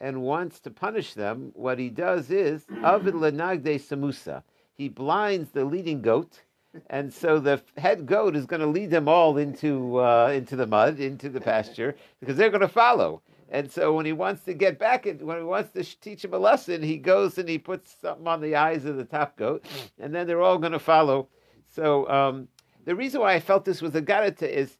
and 0.00 0.22
wants 0.22 0.60
to 0.60 0.70
punish 0.70 1.14
them, 1.14 1.50
what 1.54 1.78
he 1.78 1.88
does 1.88 2.30
is, 2.30 2.64
Avid 2.82 3.14
Lenagde 3.14 3.80
Samusa. 3.80 4.42
He 4.74 4.88
blinds 4.88 5.50
the 5.50 5.64
leading 5.64 6.02
goat, 6.02 6.42
and 6.88 7.12
so 7.12 7.38
the 7.38 7.62
head 7.76 8.06
goat 8.06 8.34
is 8.34 8.46
going 8.46 8.60
to 8.60 8.66
lead 8.66 8.90
them 8.90 9.08
all 9.08 9.38
into, 9.38 9.98
uh, 9.98 10.32
into 10.34 10.56
the 10.56 10.66
mud, 10.66 10.98
into 10.98 11.28
the 11.28 11.40
pasture, 11.40 11.94
because 12.18 12.36
they're 12.36 12.50
going 12.50 12.60
to 12.60 12.68
follow. 12.68 13.22
And 13.50 13.70
so 13.70 13.94
when 13.94 14.06
he 14.06 14.12
wants 14.12 14.42
to 14.44 14.54
get 14.54 14.78
back, 14.78 15.06
in, 15.06 15.24
when 15.24 15.38
he 15.38 15.44
wants 15.44 15.72
to 15.72 15.84
teach 16.00 16.24
him 16.24 16.34
a 16.34 16.38
lesson, 16.38 16.82
he 16.82 16.98
goes 16.98 17.38
and 17.38 17.48
he 17.48 17.58
puts 17.58 17.96
something 18.00 18.26
on 18.26 18.40
the 18.40 18.56
eyes 18.56 18.84
of 18.84 18.96
the 18.96 19.04
top 19.04 19.36
goat, 19.36 19.64
and 20.00 20.12
then 20.12 20.26
they're 20.26 20.42
all 20.42 20.58
going 20.58 20.72
to 20.72 20.78
follow. 20.80 21.28
So 21.74 22.08
um, 22.08 22.48
the 22.84 22.94
reason 22.94 23.20
why 23.20 23.34
I 23.34 23.40
felt 23.40 23.64
this 23.64 23.82
was 23.82 23.94
a 23.94 24.02
garata 24.02 24.48
is, 24.48 24.78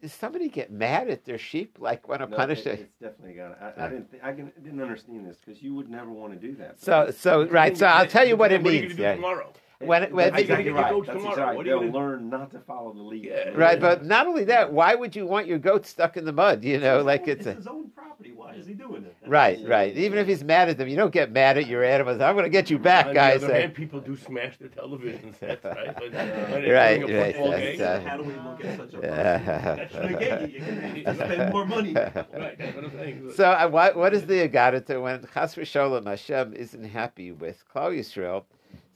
does 0.00 0.12
somebody 0.12 0.48
get 0.48 0.70
mad 0.70 1.10
at 1.10 1.24
their 1.24 1.38
sheep, 1.38 1.78
like 1.80 2.06
want 2.08 2.20
to 2.20 2.28
No, 2.28 2.36
punish 2.36 2.60
it, 2.60 2.66
it? 2.68 2.80
It's 2.80 2.94
definitely 3.02 3.34
got. 3.34 3.60
I, 3.60 3.86
I 3.86 3.88
didn't. 3.88 4.10
Think, 4.10 4.22
I 4.22 4.32
can, 4.32 4.52
didn't 4.62 4.80
understand 4.80 5.28
this 5.28 5.38
because 5.44 5.60
you 5.60 5.74
would 5.74 5.90
never 5.90 6.10
want 6.10 6.32
to 6.32 6.38
do 6.38 6.54
that. 6.56 6.80
So, 6.80 7.10
so 7.10 7.48
right. 7.48 7.76
So 7.76 7.86
I'll 7.86 8.06
tell 8.06 8.26
you 8.26 8.36
what 8.36 8.52
it 8.52 8.62
What 8.62 8.70
are 8.70 8.74
you 8.74 8.82
means. 8.82 8.92
gonna 8.92 8.96
do 8.96 9.02
Yeah. 9.02 9.14
tomorrow? 9.14 9.52
When- 9.80 10.12
when- 10.12 10.30
That's 10.30 10.42
exactly 10.42 10.64
you 10.66 10.70
gonna 10.72 10.82
right. 10.82 10.88
get 10.88 10.90
your 10.90 10.98
goats 10.98 11.06
That's 11.06 11.18
tomorrow? 11.18 11.32
exactly 11.32 11.44
right. 11.46 11.56
What 11.56 11.66
are 11.66 11.68
you 11.68 11.80
They'll 11.92 11.92
gonna- 11.92 12.06
learn 12.12 12.30
not 12.30 12.50
to 12.52 12.58
follow 12.60 12.92
the 12.92 13.02
lead. 13.02 13.24
Yeah. 13.24 13.50
Right, 13.54 13.80
but 13.80 14.04
not 14.04 14.26
only 14.26 14.44
that, 14.44 14.72
why 14.72 14.94
would 14.94 15.14
you 15.14 15.24
want 15.26 15.46
your 15.46 15.58
goat 15.58 15.86
stuck 15.86 16.16
in 16.16 16.24
the 16.24 16.32
mud? 16.32 16.64
You 16.64 16.78
know, 16.80 17.02
like 17.02 17.28
it's 17.28 17.46
it's 17.46 17.46
a 17.46 17.54
his 17.54 17.66
own 17.68 17.90
property. 17.94 18.32
Why 18.34 18.54
is 18.54 18.66
he 18.66 18.74
doing 18.74 19.04
it? 19.04 19.14
That's- 19.20 19.28
right, 19.30 19.58
right. 19.66 19.96
Even 19.96 20.18
if 20.18 20.26
he's 20.26 20.42
mad 20.42 20.68
at 20.68 20.78
them, 20.78 20.88
you 20.88 20.96
don't 20.96 21.12
get 21.12 21.30
mad 21.30 21.56
at 21.58 21.66
your 21.68 21.84
animals. 21.84 22.20
I'm 22.20 22.34
going 22.34 22.44
to 22.44 22.50
get 22.50 22.70
you 22.70 22.78
back, 22.78 23.06
On 23.06 23.14
guys. 23.14 23.40
the 23.40 23.46
other 23.46 23.54
Uh, 23.54 23.60
hand, 23.60 23.74
people 23.74 24.00
do 24.00 24.16
smash 24.16 24.56
their 24.58 24.68
television 24.68 25.32
sets, 25.34 25.64
right? 25.64 25.94
But, 25.94 26.12
Right, 26.12 26.98
during 26.98 27.16
right, 27.16 27.34
football 27.36 27.50
that's, 27.52 27.80
uh, 27.80 28.00
How 28.04 28.16
do 28.16 28.22
we 28.24 28.32
look 28.34 28.64
at 28.64 28.76
such 28.76 28.94
a 28.94 29.00
Yeah. 29.06 29.38
person? 29.38 29.76
That's 29.76 29.94
what 29.94 30.04
I 30.04 30.12
get 30.14 30.50
you. 30.50 30.58
You 30.98 31.04
can 31.04 31.14
spend 31.14 31.52
more 31.52 31.66
money. 31.66 31.92
right, 31.94 32.14
that's 32.58 32.74
what 32.74 32.84
I'm 32.84 32.90
saying. 32.98 33.30
So, 33.36 33.44
uh, 33.50 33.68
what, 33.68 33.94
what 33.96 34.12
is 34.14 34.26
the 34.26 34.48
Agadata 34.48 35.00
when 35.00 35.24
Chas 35.32 35.54
v'sholem 35.54 36.06
Hashem 36.06 36.54
isn't 36.54 36.84
happy 36.84 37.30
with 37.30 37.62
Klal 37.72 37.96
Yisrael? 37.96 38.44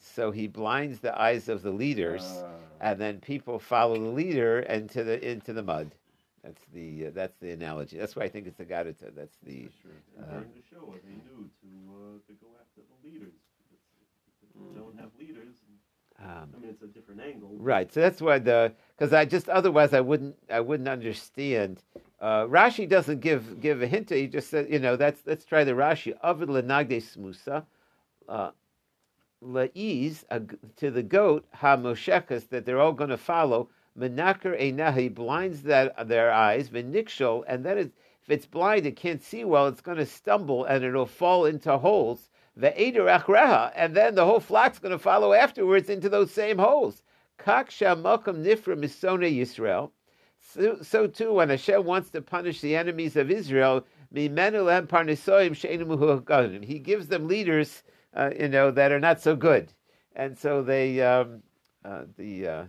So 0.02 0.30
he 0.30 0.48
blinds 0.48 1.00
the 1.00 1.18
eyes 1.20 1.48
of 1.48 1.62
the 1.62 1.70
leaders, 1.70 2.22
Uh, 2.22 2.48
and 2.80 3.00
then 3.00 3.20
people 3.20 3.58
follow 3.58 3.94
the 3.94 4.08
leader 4.10 4.60
into 4.60 5.04
the 5.04 5.16
into 5.26 5.52
the 5.52 5.62
mud. 5.62 5.94
That's 6.42 6.64
the 6.74 7.06
uh, 7.06 7.10
that's 7.14 7.38
the 7.38 7.52
analogy. 7.52 7.98
That's 7.98 8.16
why 8.16 8.24
I 8.24 8.28
think 8.28 8.46
it's 8.48 8.58
the 8.58 8.64
Agadata. 8.64 9.14
That's 9.14 9.38
the 9.44 9.68
And 10.18 10.28
during 10.28 10.52
the 10.54 10.62
show, 10.68 10.94
they 11.04 11.14
knew 11.14 11.48
to 11.62 11.68
uh, 11.94 12.18
to 12.26 12.32
go 12.34 12.48
after 12.60 12.82
the 12.82 13.08
leaders. 13.08 13.34
If 14.42 14.76
don't 14.76 14.98
have 14.98 15.10
leaders, 15.18 15.54
um, 16.18 16.54
I 16.54 16.58
mean, 16.60 16.70
it's 16.70 16.82
a 16.82 16.86
different 16.88 17.20
angle. 17.20 17.50
Right. 17.58 17.92
So 17.92 18.00
that's 18.00 18.20
why 18.20 18.38
the 18.40 18.72
because 18.98 19.12
I 19.12 19.24
just 19.24 19.48
otherwise 19.48 19.94
I 19.94 20.00
wouldn't 20.00 20.36
I 20.50 20.60
wouldn't 20.60 20.88
understand. 20.88 21.82
Uh, 22.20 22.46
Rashi 22.46 22.88
doesn't 22.88 23.20
give 23.20 23.60
give 23.60 23.82
a 23.82 23.86
hint. 23.86 24.10
He 24.10 24.26
just 24.26 24.50
said 24.50 24.68
you 24.68 24.80
know 24.80 24.96
that's 24.96 25.22
let's 25.26 25.44
try 25.44 25.64
the 25.64 25.72
Rashi. 25.72 26.12
Avid 26.22 26.48
lenagde 26.48 26.98
smusa 27.02 27.64
uh, 29.42 30.38
to 30.76 30.90
the 30.90 31.02
goat 31.02 31.46
ha-moshekas 31.52 32.48
that 32.50 32.64
they're 32.64 32.80
all 32.80 32.92
going 32.92 33.10
to 33.10 33.16
follow. 33.16 33.68
Menakar 33.98 34.60
einahi 34.60 35.12
blinds 35.12 35.62
that 35.62 36.08
their 36.08 36.32
eyes. 36.32 36.68
Venikshol, 36.68 37.44
and 37.46 37.64
then 37.64 37.78
if 37.78 37.90
it's 38.28 38.46
blind, 38.46 38.86
it 38.86 38.96
can't 38.96 39.22
see 39.22 39.44
well. 39.44 39.66
It's 39.66 39.80
going 39.80 39.98
to 39.98 40.06
stumble 40.06 40.64
and 40.64 40.84
it'll 40.84 41.06
fall 41.06 41.44
into 41.44 41.76
holes. 41.76 42.28
Ve'eder 42.58 43.20
achreha, 43.20 43.72
and 43.74 43.96
then 43.96 44.14
the 44.14 44.24
whole 44.24 44.40
flock's 44.40 44.78
going 44.78 44.92
to 44.92 44.98
follow 44.98 45.32
afterwards 45.32 45.90
into 45.90 46.08
those 46.08 46.30
same 46.30 46.58
holes. 46.58 47.02
Kak 47.38 47.70
shamakam 47.70 48.44
nifra 48.44 48.78
misone 48.78 49.34
Yisrael. 49.34 49.90
So, 50.40 50.78
so 50.82 51.06
too, 51.06 51.32
when 51.32 51.48
Hashem 51.48 51.84
wants 51.84 52.10
to 52.10 52.20
punish 52.20 52.60
the 52.60 52.76
enemies 52.76 53.16
of 53.16 53.30
Israel, 53.30 53.86
he 54.14 54.28
gives 54.28 55.48
them 57.08 57.28
leaders, 57.28 57.82
uh, 58.14 58.30
you 58.38 58.48
know, 58.48 58.70
that 58.70 58.92
are 58.92 59.00
not 59.00 59.20
so 59.20 59.36
good, 59.36 59.72
and 60.14 60.36
so 60.36 60.62
they, 60.62 61.00
um, 61.02 61.42
uh, 61.84 62.02
the, 62.16 62.46
uh, 62.46 62.64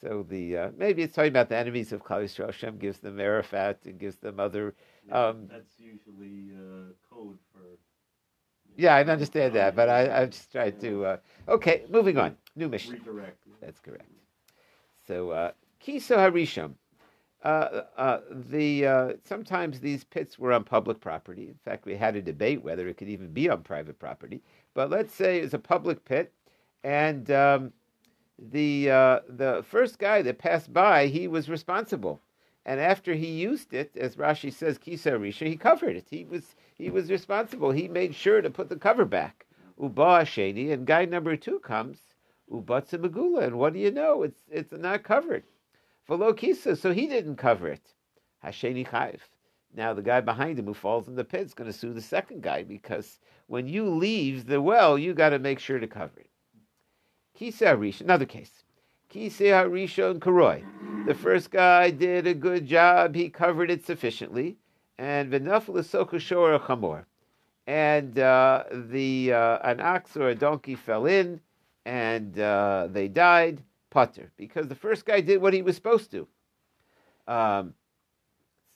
so 0.00 0.24
the 0.28 0.56
uh, 0.56 0.70
maybe 0.76 1.02
it's 1.02 1.14
talking 1.14 1.30
about 1.30 1.48
the 1.48 1.56
enemies 1.56 1.92
of 1.92 2.02
Klal 2.04 2.24
Yisrael. 2.24 2.46
Hashem 2.46 2.78
gives 2.78 2.98
them 2.98 3.18
Arafat 3.20 3.80
and 3.86 3.98
gives 3.98 4.16
them 4.16 4.38
other. 4.40 4.74
Yeah, 5.08 5.28
Um, 5.28 5.46
that's 5.48 5.78
usually 5.78 6.50
uh, 6.54 6.92
code 7.10 7.38
for. 7.52 7.60
Yeah, 8.76 8.94
I 8.94 9.02
understand 9.04 9.54
that, 9.54 9.74
but 9.74 9.88
I, 9.88 10.22
I 10.22 10.26
just 10.26 10.52
tried 10.52 10.78
to. 10.80 11.04
Uh, 11.06 11.16
okay, 11.48 11.84
moving 11.88 12.18
on. 12.18 12.36
New 12.56 12.68
mission. 12.68 12.92
redirect. 12.92 13.38
That's 13.62 13.80
correct. 13.80 14.04
So, 15.06 15.30
uh, 15.30 15.52
Kiso 15.82 16.16
Harisham. 16.16 16.74
Uh, 17.42 17.82
uh, 17.96 18.20
the 18.30 18.86
uh, 18.86 19.12
sometimes 19.22 19.78
these 19.80 20.04
pits 20.04 20.38
were 20.38 20.52
on 20.52 20.64
public 20.64 21.00
property. 21.00 21.48
In 21.48 21.58
fact, 21.64 21.84
we 21.84 21.94
had 21.94 22.16
a 22.16 22.22
debate 22.22 22.62
whether 22.62 22.88
it 22.88 22.96
could 22.96 23.08
even 23.08 23.32
be 23.32 23.48
on 23.48 23.62
private 23.62 23.98
property. 23.98 24.42
But 24.74 24.90
let's 24.90 25.14
say 25.14 25.38
it's 25.38 25.54
a 25.54 25.58
public 25.58 26.04
pit, 26.04 26.32
and 26.82 27.30
um, 27.30 27.72
the 28.38 28.90
uh, 28.90 29.20
the 29.28 29.64
first 29.68 29.98
guy 29.98 30.22
that 30.22 30.38
passed 30.38 30.72
by, 30.72 31.06
he 31.06 31.28
was 31.28 31.48
responsible. 31.48 32.20
And 32.64 32.80
after 32.80 33.14
he 33.14 33.28
used 33.28 33.72
it, 33.74 33.96
as 33.96 34.16
Rashi 34.16 34.52
says, 34.52 34.76
Kisa 34.76 35.12
Risha, 35.12 35.46
he 35.46 35.56
covered 35.56 35.94
it. 35.96 36.06
He 36.10 36.24
was 36.24 36.56
he 36.74 36.90
was 36.90 37.10
responsible. 37.10 37.70
He 37.70 37.86
made 37.86 38.14
sure 38.14 38.40
to 38.40 38.50
put 38.50 38.68
the 38.68 38.76
cover 38.76 39.04
back. 39.04 39.46
Uba 39.80 40.24
Sheni, 40.24 40.72
and 40.72 40.86
guy 40.86 41.04
number 41.04 41.36
two 41.36 41.60
comes, 41.60 41.98
Ubatsa 42.50 42.98
Megula, 42.98 43.44
and 43.44 43.58
what 43.58 43.74
do 43.74 43.78
you 43.78 43.90
know? 43.90 44.22
It's 44.22 44.42
it's 44.50 44.72
not 44.72 45.04
covered. 45.04 45.44
Velo 46.06 46.32
Kisa, 46.32 46.76
so 46.76 46.92
he 46.92 47.06
didn't 47.06 47.36
cover 47.36 47.68
it. 47.68 47.94
Hasheni 48.44 48.86
Chayv. 48.86 49.20
Now 49.74 49.92
the 49.92 50.02
guy 50.02 50.20
behind 50.20 50.58
him 50.58 50.66
who 50.66 50.74
falls 50.74 51.08
in 51.08 51.16
the 51.16 51.24
pit 51.24 51.42
is 51.42 51.54
going 51.54 51.70
to 51.70 51.76
sue 51.76 51.92
the 51.92 52.00
second 52.00 52.42
guy 52.42 52.62
because 52.62 53.18
when 53.46 53.68
you 53.68 53.88
leave 53.88 54.46
the 54.46 54.62
well, 54.62 54.98
you 54.98 55.14
got 55.14 55.30
to 55.30 55.38
make 55.38 55.58
sure 55.58 55.78
to 55.78 55.86
cover 55.86 56.20
it. 56.20 56.30
Kisa 57.34 57.66
Harish, 57.66 58.00
another 58.00 58.24
case. 58.24 58.64
Kisa 59.08 59.44
Harisha 59.44 60.10
and 60.10 60.20
Karoi. 60.20 60.64
The 61.06 61.14
first 61.14 61.50
guy 61.50 61.90
did 61.90 62.26
a 62.26 62.34
good 62.34 62.66
job. 62.66 63.14
He 63.14 63.28
covered 63.28 63.70
it 63.70 63.84
sufficiently. 63.84 64.56
And 64.98 65.30
Venafel 65.30 66.20
Shor 66.20 66.58
Chamor. 66.58 67.04
And 67.66 68.18
uh, 68.18 68.64
the 68.70 69.32
uh, 69.32 69.58
an 69.62 69.80
ox 69.80 70.16
or 70.16 70.28
a 70.28 70.34
donkey 70.34 70.76
fell 70.76 71.06
in, 71.06 71.40
and 71.84 72.38
uh, 72.38 72.88
they 72.90 73.08
died. 73.08 73.62
Putter, 73.96 74.30
because 74.36 74.68
the 74.68 74.74
first 74.74 75.06
guy 75.06 75.22
did 75.22 75.40
what 75.40 75.54
he 75.54 75.62
was 75.62 75.74
supposed 75.74 76.10
to. 76.10 76.28
Um, 77.26 77.72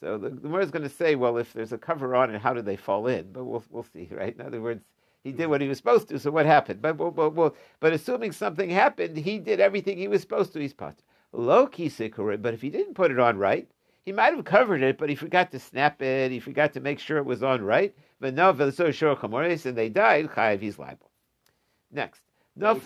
so 0.03 0.17
the 0.17 0.31
Gemara 0.31 0.65
is 0.65 0.71
going 0.71 0.83
to 0.83 0.89
say, 0.89 1.15
well, 1.15 1.37
if 1.37 1.53
there's 1.53 1.75
a 1.75 1.77
cover 1.79 2.17
on 2.17 2.35
it, 2.35 2.41
how 2.41 2.55
did 2.55 2.65
they 2.65 2.77
fall 2.77 3.07
in? 3.07 3.31
But 3.31 3.45
we'll 3.45 3.63
we'll 3.69 3.83
see, 3.93 4.09
right? 4.13 4.35
In 4.35 4.41
other 4.41 4.63
words, 4.63 4.83
he 5.23 5.33
did 5.33 5.49
what 5.49 5.61
he 5.61 5.69
was 5.69 5.77
supposed 5.77 6.09
to. 6.09 6.19
So 6.19 6.31
what 6.31 6.47
happened? 6.47 6.81
But 6.81 6.97
but, 6.97 7.11
but, 7.11 7.35
but, 7.35 7.55
but 7.81 7.93
assuming 7.93 8.33
something 8.33 8.71
happened, 8.71 9.19
he 9.19 9.39
did 9.39 9.61
everything 9.61 9.99
he 9.99 10.09
was 10.09 10.23
supposed 10.23 10.55
to. 10.55 10.59
He's 10.59 10.73
putter. 10.73 10.97
Low 11.33 11.67
key 11.67 11.91
but 12.41 12.55
if 12.55 12.63
he 12.63 12.71
didn't 12.71 12.95
put 12.95 13.11
it 13.11 13.19
on 13.19 13.37
right, 13.37 13.69
he 14.07 14.13
might 14.13 14.35
have 14.35 14.47
covered 14.47 14.83
it, 14.83 14.97
but 14.97 15.11
he 15.11 15.15
forgot 15.17 15.51
to 15.51 15.61
snap 15.61 16.01
it. 16.01 16.33
He 16.33 16.41
forgot 16.41 16.73
to 16.73 16.81
make 16.81 16.99
sure 16.99 17.19
it 17.19 17.27
was 17.27 17.43
on 17.43 17.63
right. 17.63 17.95
But 18.21 18.33
no, 18.33 18.55
so 18.71 18.91
sure 18.91 19.11
and 19.67 19.77
they 19.77 19.91
died. 19.91 20.31
Chayav, 20.31 20.63
he's 20.63 20.79
liable. 20.79 21.11
Next, 21.93 22.23
no, 22.57 22.81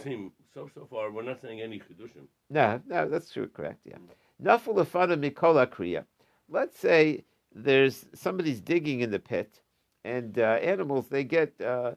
so 0.54 0.70
so 0.72 0.86
far, 0.88 1.10
we're 1.10 1.22
not 1.22 1.42
saying 1.42 1.60
any 1.60 1.80
chedushim. 1.80 2.26
no, 2.48 2.80
no, 2.86 3.08
that's 3.08 3.30
true, 3.30 3.48
correct, 3.48 3.80
yeah. 3.84 3.96
Naful 4.42 4.74
lefana 4.74 5.18
mikola 5.18 5.66
kriya. 5.66 6.04
Let's 6.48 6.78
say 6.78 7.24
there's 7.54 8.06
somebody's 8.14 8.60
digging 8.60 9.00
in 9.00 9.10
the 9.10 9.18
pit, 9.18 9.60
and 10.04 10.38
uh, 10.38 10.58
animals 10.62 11.08
they 11.08 11.24
get 11.24 11.52
uh, 11.60 11.92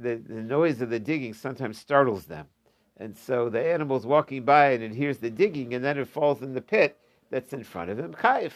the 0.00 0.16
the 0.16 0.42
noise 0.42 0.80
of 0.80 0.90
the 0.90 0.98
digging 0.98 1.34
sometimes 1.34 1.78
startles 1.78 2.24
them, 2.24 2.46
and 2.96 3.16
so 3.16 3.48
the 3.48 3.64
animal's 3.64 4.06
walking 4.06 4.44
by 4.44 4.72
and 4.72 4.82
it 4.82 4.94
hears 4.94 5.18
the 5.18 5.30
digging, 5.30 5.74
and 5.74 5.84
then 5.84 5.98
it 5.98 6.08
falls 6.08 6.42
in 6.42 6.54
the 6.54 6.60
pit 6.60 6.98
that's 7.30 7.52
in 7.52 7.62
front 7.62 7.90
of 7.90 7.98
him. 7.98 8.12
Chayiv, 8.14 8.52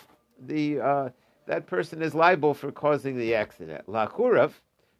the 0.46 0.80
uh, 0.80 1.08
that 1.46 1.66
person 1.66 2.02
is 2.02 2.14
liable 2.14 2.54
for 2.54 2.72
causing 2.72 3.16
the 3.16 3.34
accident. 3.34 3.86
Lachurav 3.86 4.52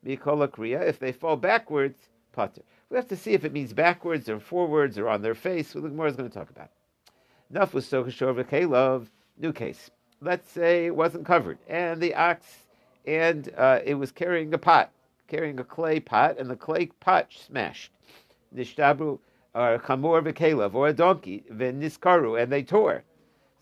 mikola 0.07 0.49
kriya. 0.49 0.87
If 0.87 0.99
they 0.99 1.12
fall 1.12 1.37
backwards, 1.37 1.99
pater. 2.33 2.62
We 2.90 2.97
have 2.97 3.09
to 3.09 3.16
see 3.16 3.35
if 3.35 3.45
it 3.45 3.52
means 3.52 3.75
backwards 3.75 4.30
or 4.30 4.40
forwards 4.40 4.97
or 4.97 5.09
on 5.09 5.21
their 5.21 5.35
face. 5.35 5.68
So 5.68 5.80
the 5.80 5.90
Gemara 5.90 6.09
is 6.09 6.16
going 6.16 6.30
to 6.30 6.35
talk 6.35 6.49
about. 6.49 6.71
Nafus 7.52 7.87
Sokashor 7.88 8.42
V'Kalov, 8.42 9.09
new 9.38 9.52
case. 9.52 9.90
Let's 10.21 10.50
say 10.50 10.87
it 10.87 10.97
wasn't 10.97 11.26
covered, 11.26 11.59
and 11.68 12.00
the 12.00 12.14
ox, 12.14 12.45
and 13.07 13.49
uh, 13.57 13.80
it 13.85 13.95
was 13.95 14.11
carrying 14.11 14.52
a 14.52 14.59
pot, 14.59 14.90
carrying 15.28 15.61
a 15.61 15.64
clay 15.64 16.00
pot, 16.00 16.38
and 16.38 16.50
the 16.50 16.57
clay 16.57 16.87
pot 17.00 17.28
smashed. 17.30 17.92
Nishtabru, 18.54 19.18
or 19.54 19.78
Chamor 19.78 20.23
V'Kalov, 20.23 20.75
or 20.75 20.88
a 20.88 20.92
donkey, 20.92 21.45
V'Niskaru, 21.52 22.42
and 22.42 22.50
they 22.50 22.62
tore. 22.62 23.04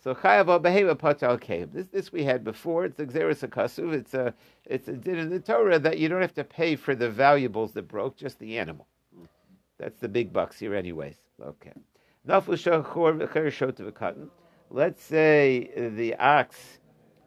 So 0.02 0.14
chayav 0.14 0.48
al 0.48 0.60
behema 0.60 0.96
patal 0.96 1.40
kaim. 1.40 1.70
This 1.72 1.88
this 1.88 2.12
we 2.12 2.22
had 2.22 2.44
before. 2.44 2.84
It's 2.84 2.96
the 2.96 3.06
xeris 3.06 3.44
akasuv. 3.46 3.92
It's 3.92 4.14
a 4.14 4.32
it's 4.64 4.86
a 4.86 4.92
din 4.92 5.18
in 5.18 5.30
the 5.30 5.40
Torah 5.40 5.80
that 5.80 5.98
you 5.98 6.08
don't 6.08 6.20
have 6.20 6.34
to 6.34 6.44
pay 6.44 6.76
for 6.76 6.94
the 6.94 7.10
valuables 7.10 7.72
that 7.72 7.88
broke, 7.88 8.16
just 8.16 8.38
the 8.38 8.56
animal. 8.56 8.86
That's 9.78 10.00
the 10.00 10.08
big 10.08 10.32
bucks 10.32 10.58
here, 10.58 10.74
anyways. 10.74 11.16
Okay. 11.42 11.72
Let's 14.70 15.02
say 15.02 15.70
the 15.76 16.14
ox 16.16 16.78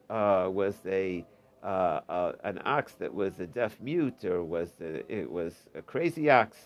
uh, 0.09 0.49
was 0.51 0.75
a 0.85 1.25
uh, 1.63 1.99
uh, 2.09 2.31
an 2.43 2.61
ox 2.65 2.93
that 2.93 3.13
was 3.13 3.39
a 3.39 3.47
deaf 3.47 3.79
mute, 3.81 4.23
or 4.23 4.43
was 4.43 4.69
a, 4.81 5.11
it 5.13 5.29
was 5.29 5.53
a 5.75 5.81
crazy 5.81 6.29
ox. 6.29 6.57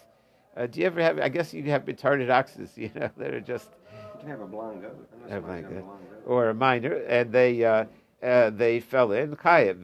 Uh, 0.55 0.67
do 0.67 0.79
you 0.79 0.85
ever 0.85 1.01
have? 1.01 1.19
I 1.19 1.29
guess 1.29 1.53
you 1.53 1.63
have 1.63 1.85
retarded 1.85 2.29
oxes, 2.29 2.71
you 2.77 2.91
know, 2.95 3.09
that 3.17 3.33
are 3.33 3.41
just 3.41 3.69
You 4.15 4.19
can 4.21 4.29
have 4.29 4.41
a 4.41 4.47
blind 4.47 4.81
goat. 4.81 5.09
Have 5.29 5.47
like 5.47 5.65
a 5.65 5.83
or 6.25 6.49
a 6.49 6.53
minor, 6.53 6.93
and 7.07 7.31
they 7.31 7.63
uh, 7.65 7.85
uh, 8.21 8.49
they 8.51 8.79
fell 8.79 9.11
in. 9.11 9.35
Chayev, 9.35 9.81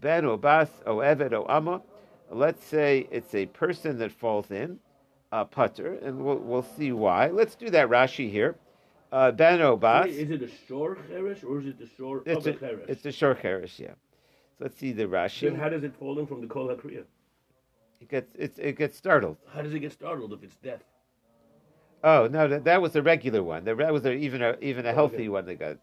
ben 0.00 0.24
or 0.24 0.38
eved 0.38 1.32
or 1.32 1.50
amma. 1.50 1.80
Let's 2.30 2.64
say 2.64 3.06
it's 3.10 3.34
a 3.34 3.46
person 3.46 3.98
that 3.98 4.10
falls 4.10 4.50
in, 4.50 4.80
uh, 5.34 5.44
putter, 5.44 5.94
and 5.94 6.24
we'll 6.24 6.38
we'll 6.38 6.62
see 6.76 6.92
why. 6.92 7.26
Let's 7.28 7.56
do 7.56 7.68
that 7.70 7.88
Rashi 7.88 8.30
here. 8.30 8.54
Uh, 9.10 9.32
ben 9.32 9.60
or 9.60 9.76
bas. 9.76 10.06
Wait, 10.06 10.14
is 10.14 10.30
it 10.30 10.42
a 10.42 10.50
shore 10.68 10.96
cherish 11.08 11.42
or 11.42 11.60
is 11.60 11.66
it 11.66 11.78
the 11.78 11.88
shore 11.96 12.18
of 12.18 12.26
It's 12.26 12.46
a 12.46 12.50
a, 12.50 12.54
cherish? 12.54 12.88
it's 12.88 13.06
a 13.06 13.12
short 13.12 13.42
cherish, 13.42 13.80
yeah. 13.80 13.94
So 14.58 14.64
let's 14.64 14.78
see 14.78 14.92
the 14.92 15.04
Rashi. 15.04 15.40
then 15.40 15.56
how 15.56 15.68
does 15.68 15.82
it 15.82 15.94
fall 15.96 16.18
in 16.20 16.26
from 16.26 16.40
the 16.40 16.46
kol 16.46 16.68
hakriya? 16.68 17.04
It 18.00 18.08
gets 18.08 18.34
it, 18.36 18.58
it 18.58 18.78
gets 18.78 18.96
startled. 18.96 19.36
How 19.52 19.62
does 19.62 19.74
it 19.74 19.80
get 19.80 19.92
startled 19.92 20.32
if 20.32 20.42
it's 20.44 20.56
death? 20.56 20.84
Oh 22.04 22.28
no, 22.28 22.46
that, 22.46 22.64
that 22.64 22.80
was 22.82 22.94
a 22.94 23.02
regular 23.02 23.42
one. 23.42 23.64
That 23.64 23.92
was 23.92 24.04
a, 24.04 24.12
even 24.12 24.40
a 24.42 24.56
even 24.60 24.86
a 24.86 24.92
healthy 24.92 25.16
Okay. 25.16 25.28
one 25.28 25.46
that 25.46 25.58
got. 25.58 25.78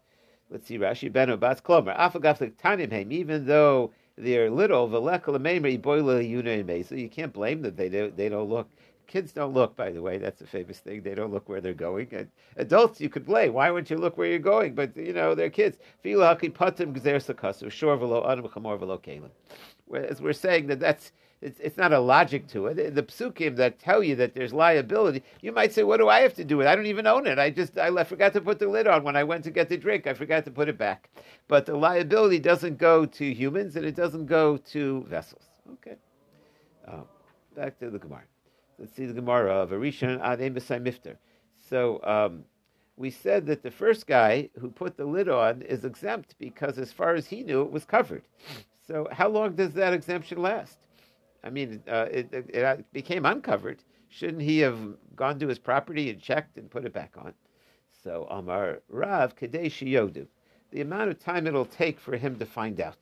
Let's 0.50 0.66
see, 0.66 0.78
Rashi 0.78 1.12
ben 1.12 1.34
Bas 1.38 1.60
Klomer 1.60 1.96
Afagaf 1.96 2.38
Tanim 2.62 2.90
Haim. 2.90 3.12
Even 3.12 3.46
though 3.46 3.92
they're 4.16 4.50
little, 4.50 4.88
Velekal 4.88 5.38
Meimri 5.38 5.80
Boila 5.80 6.22
Yuna 6.22 6.86
So 6.86 6.94
you 6.94 7.08
can't 7.08 7.32
blame 7.32 7.62
them. 7.62 7.74
They 7.76 7.88
don't 7.88 8.16
they 8.16 8.28
don't 8.28 8.48
look. 8.48 8.68
Kids 9.06 9.32
don't 9.32 9.52
look, 9.52 9.76
by 9.76 9.90
the 9.90 10.00
way. 10.00 10.18
That's 10.18 10.40
a 10.40 10.46
famous 10.46 10.78
thing. 10.78 11.02
They 11.02 11.14
don't 11.14 11.32
look 11.32 11.48
where 11.48 11.60
they're 11.60 11.74
going. 11.74 12.08
And 12.12 12.28
adults, 12.56 13.00
you 13.00 13.08
could 13.08 13.26
blame. 13.26 13.52
Why 13.52 13.70
wouldn't 13.70 13.90
you 13.90 13.98
look 13.98 14.16
where 14.16 14.28
you're 14.28 14.38
going? 14.38 14.74
But 14.74 14.96
you 14.96 15.12
know, 15.12 15.34
they're 15.34 15.50
kids. 15.50 15.76
Whereas 19.86 20.22
we're 20.22 20.32
saying 20.32 20.66
that 20.68 20.80
that's 20.80 21.12
it's, 21.42 21.58
it's 21.58 21.76
not 21.76 21.92
a 21.92 21.98
logic 21.98 22.46
to 22.48 22.66
it. 22.68 22.94
The 22.94 23.02
psukim 23.02 23.56
that 23.56 23.80
tell 23.80 24.02
you 24.02 24.14
that 24.16 24.32
there's 24.34 24.52
liability, 24.52 25.24
you 25.40 25.50
might 25.50 25.72
say, 25.72 25.82
"What 25.82 25.96
do 25.96 26.08
I 26.08 26.20
have 26.20 26.34
to 26.34 26.44
do 26.44 26.56
with? 26.58 26.66
it? 26.66 26.70
I 26.70 26.76
don't 26.76 26.86
even 26.86 27.06
own 27.06 27.26
it. 27.26 27.38
I 27.38 27.50
just 27.50 27.76
I 27.76 28.04
forgot 28.04 28.32
to 28.34 28.40
put 28.40 28.60
the 28.60 28.68
lid 28.68 28.86
on 28.86 29.02
when 29.02 29.16
I 29.16 29.24
went 29.24 29.42
to 29.44 29.50
get 29.50 29.68
the 29.68 29.76
drink. 29.76 30.06
I 30.06 30.14
forgot 30.14 30.44
to 30.44 30.52
put 30.52 30.68
it 30.68 30.78
back." 30.78 31.10
But 31.48 31.66
the 31.66 31.76
liability 31.76 32.38
doesn't 32.38 32.78
go 32.78 33.04
to 33.04 33.34
humans, 33.34 33.74
and 33.74 33.84
it 33.84 33.96
doesn't 33.96 34.26
go 34.26 34.56
to 34.56 35.04
vessels. 35.08 35.42
Okay. 35.72 35.96
Uh, 36.86 37.02
back 37.56 37.78
to 37.80 37.90
the 37.90 37.98
Gemara. 37.98 38.22
Let's 38.82 38.96
see 38.96 39.06
the 39.06 39.12
Gemara 39.12 39.54
of 39.54 39.70
Arishan 39.70 40.20
ad 40.20 40.40
Emisai 40.40 40.82
Mifter. 40.82 41.14
So 41.70 42.02
um, 42.02 42.42
we 42.96 43.10
said 43.10 43.46
that 43.46 43.62
the 43.62 43.70
first 43.70 44.08
guy 44.08 44.50
who 44.58 44.72
put 44.72 44.96
the 44.96 45.04
lid 45.04 45.28
on 45.28 45.62
is 45.62 45.84
exempt 45.84 46.34
because, 46.40 46.78
as 46.78 46.92
far 46.92 47.14
as 47.14 47.28
he 47.28 47.44
knew, 47.44 47.62
it 47.62 47.70
was 47.70 47.84
covered. 47.84 48.24
So 48.84 49.06
how 49.12 49.28
long 49.28 49.54
does 49.54 49.72
that 49.74 49.92
exemption 49.92 50.42
last? 50.42 50.78
I 51.44 51.50
mean, 51.50 51.80
uh, 51.86 52.08
it, 52.10 52.34
it, 52.34 52.50
it 52.52 52.92
became 52.92 53.24
uncovered. 53.24 53.84
Shouldn't 54.08 54.42
he 54.42 54.58
have 54.58 54.80
gone 55.14 55.38
to 55.38 55.46
his 55.46 55.60
property 55.60 56.10
and 56.10 56.20
checked 56.20 56.58
and 56.58 56.68
put 56.68 56.84
it 56.84 56.92
back 56.92 57.14
on? 57.16 57.34
So 58.02 58.26
Amar 58.30 58.80
Rav 58.88 59.36
Kadesh 59.36 59.78
Yodu. 59.78 60.26
The 60.72 60.80
amount 60.80 61.08
of 61.08 61.20
time 61.20 61.46
it'll 61.46 61.66
take 61.66 62.00
for 62.00 62.16
him 62.16 62.36
to 62.40 62.46
find 62.46 62.80
out. 62.80 62.98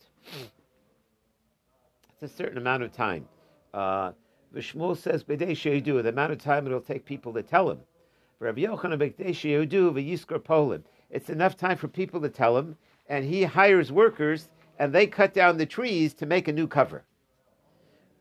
It's 2.12 2.22
a 2.22 2.36
certain 2.36 2.58
amount 2.58 2.82
of 2.82 2.92
time. 2.92 3.26
Uh, 3.72 4.12
Vishmul 4.54 4.96
says 4.96 5.22
Kadesh 5.22 5.64
Yodu. 5.64 6.02
The 6.02 6.08
amount 6.08 6.32
of 6.32 6.38
time 6.38 6.66
it'll 6.66 6.80
take 6.80 7.04
people 7.04 7.32
to 7.34 7.42
tell 7.42 7.70
him. 7.70 7.80
Rav 8.38 8.56
Yochanan 8.56 9.16
Kadesh 9.16 9.42
Yodu 9.42 9.92
v'Yiskor 9.92 10.42
Poland. 10.42 10.84
It's 11.10 11.30
enough 11.30 11.56
time 11.56 11.76
for 11.76 11.88
people 11.88 12.20
to 12.20 12.28
tell 12.28 12.56
him, 12.56 12.76
and 13.08 13.24
he 13.24 13.44
hires 13.44 13.92
workers, 13.92 14.48
and 14.78 14.92
they 14.92 15.06
cut 15.06 15.34
down 15.34 15.58
the 15.58 15.66
trees 15.66 16.14
to 16.14 16.26
make 16.26 16.48
a 16.48 16.52
new 16.52 16.66
cover. 16.66 17.04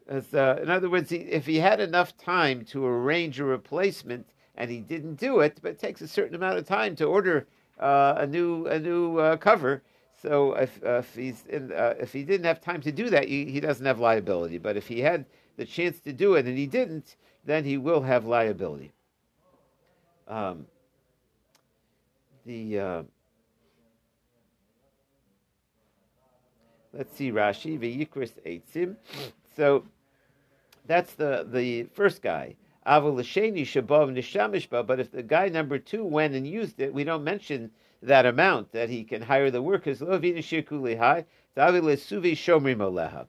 Uh, 0.09 0.55
in 0.61 0.69
other 0.69 0.89
words, 0.89 1.11
if 1.11 1.45
he 1.45 1.57
had 1.57 1.79
enough 1.79 2.17
time 2.17 2.65
to 2.65 2.85
arrange 2.85 3.39
a 3.39 3.43
replacement, 3.43 4.25
and 4.55 4.69
he 4.69 4.79
didn't 4.79 5.15
do 5.15 5.39
it, 5.39 5.59
but 5.61 5.71
it 5.71 5.79
takes 5.79 6.01
a 6.01 6.07
certain 6.07 6.35
amount 6.35 6.57
of 6.57 6.67
time 6.67 6.95
to 6.95 7.05
order 7.05 7.47
uh, 7.79 8.15
a 8.17 8.27
new 8.27 8.65
a 8.67 8.79
new 8.79 9.17
uh, 9.17 9.37
cover. 9.37 9.83
So 10.21 10.53
if, 10.53 10.83
uh, 10.83 10.97
if 10.97 11.15
he's 11.15 11.45
in, 11.47 11.71
uh, 11.71 11.93
if 11.97 12.11
he 12.11 12.23
didn't 12.23 12.45
have 12.45 12.59
time 12.59 12.81
to 12.81 12.91
do 12.91 13.09
that, 13.09 13.29
he, 13.29 13.45
he 13.45 13.61
doesn't 13.61 13.85
have 13.85 13.99
liability. 13.99 14.57
But 14.57 14.75
if 14.75 14.85
he 14.85 14.99
had 14.99 15.25
the 15.59 15.65
chance 15.65 15.99
to 15.99 16.13
do 16.13 16.35
it 16.35 16.45
and 16.45 16.57
he 16.57 16.65
didn't, 16.65 17.17
then 17.45 17.65
he 17.65 17.77
will 17.77 18.01
have 18.01 18.25
liability. 18.25 18.93
Um, 20.25 20.65
the 22.45 22.79
uh, 22.79 23.03
let's 26.93 27.13
see 27.17 27.31
Rashi 27.31 27.77
v'yikris 27.77 28.31
eitzim. 28.47 28.95
So 29.57 29.83
that's 30.87 31.13
the 31.15 31.45
the 31.51 31.83
first 31.93 32.21
guy. 32.21 32.55
Avalasheni 32.87 33.63
shabav 33.63 34.13
nishamishba. 34.13 34.87
But 34.87 35.01
if 35.01 35.11
the 35.11 35.23
guy 35.23 35.49
number 35.49 35.77
two 35.77 36.05
went 36.05 36.35
and 36.35 36.47
used 36.47 36.79
it, 36.79 36.93
we 36.93 37.03
don't 37.03 37.25
mention 37.25 37.69
that 38.01 38.25
amount 38.25 38.71
that 38.71 38.89
he 38.89 39.03
can 39.03 39.21
hire 39.21 39.51
the 39.51 39.61
workers. 39.61 40.01
Lo 40.01 40.17
vina 40.17 40.39
shirkuli 40.39 40.97
high. 40.97 41.25
Suvi 41.57 42.31
shomri 42.31 42.77
moleha. 42.77 43.27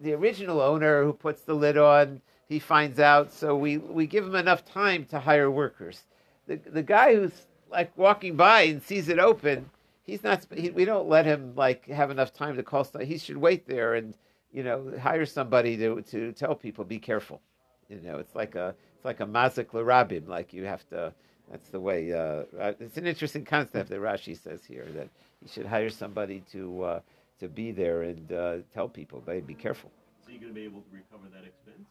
The 0.00 0.12
original 0.12 0.60
owner 0.60 1.04
who 1.04 1.12
puts 1.12 1.42
the 1.42 1.54
lid 1.54 1.78
on, 1.78 2.20
he 2.48 2.58
finds 2.58 3.00
out. 3.00 3.32
So 3.32 3.56
we 3.56 3.78
we 3.78 4.06
give 4.06 4.24
him 4.24 4.34
enough 4.34 4.64
time 4.64 5.04
to 5.06 5.20
hire 5.20 5.50
workers. 5.50 6.04
The 6.46 6.56
the 6.56 6.82
guy 6.82 7.14
who's 7.14 7.46
like 7.70 7.96
walking 7.96 8.36
by 8.36 8.62
and 8.62 8.82
sees 8.82 9.08
it 9.08 9.18
open, 9.18 9.70
he's 10.04 10.22
not. 10.22 10.46
He, 10.54 10.70
we 10.70 10.84
don't 10.84 11.08
let 11.08 11.26
him 11.26 11.54
like 11.56 11.86
have 11.86 12.10
enough 12.10 12.32
time 12.32 12.56
to 12.56 12.62
call. 12.62 12.86
He 13.02 13.18
should 13.18 13.36
wait 13.36 13.66
there 13.66 13.94
and 13.94 14.14
you 14.52 14.62
know 14.62 14.92
hire 15.00 15.26
somebody 15.26 15.76
to 15.78 16.02
to 16.02 16.32
tell 16.32 16.54
people 16.54 16.84
be 16.84 16.98
careful. 16.98 17.40
You 17.88 18.00
know, 18.00 18.18
it's 18.18 18.34
like 18.34 18.54
a 18.54 18.74
it's 18.96 19.04
like 19.04 19.20
a 19.20 19.26
mazik 19.26 19.66
larabim. 19.66 20.28
Like 20.28 20.52
you 20.52 20.64
have 20.64 20.88
to. 20.90 21.12
That's 21.50 21.68
the 21.68 21.78
way. 21.78 22.12
Uh, 22.12 22.42
it's 22.80 22.96
an 22.96 23.06
interesting 23.06 23.44
concept 23.44 23.90
that 23.90 24.00
Rashi 24.00 24.36
says 24.36 24.64
here 24.64 24.86
that 24.94 25.08
you 25.40 25.48
should 25.48 25.66
hire 25.66 25.90
somebody 25.90 26.42
to 26.50 26.82
uh, 26.82 27.00
to 27.40 27.48
be 27.48 27.72
there 27.72 28.02
and 28.02 28.32
uh, 28.32 28.56
tell 28.72 28.88
people, 28.88 29.22
but 29.24 29.46
be 29.46 29.54
careful. 29.54 29.90
So 30.24 30.30
you're 30.30 30.40
going 30.40 30.52
to 30.52 30.54
be 30.54 30.64
able 30.64 30.80
to 30.80 30.90
recover 30.92 31.28
that 31.32 31.46
expense, 31.46 31.88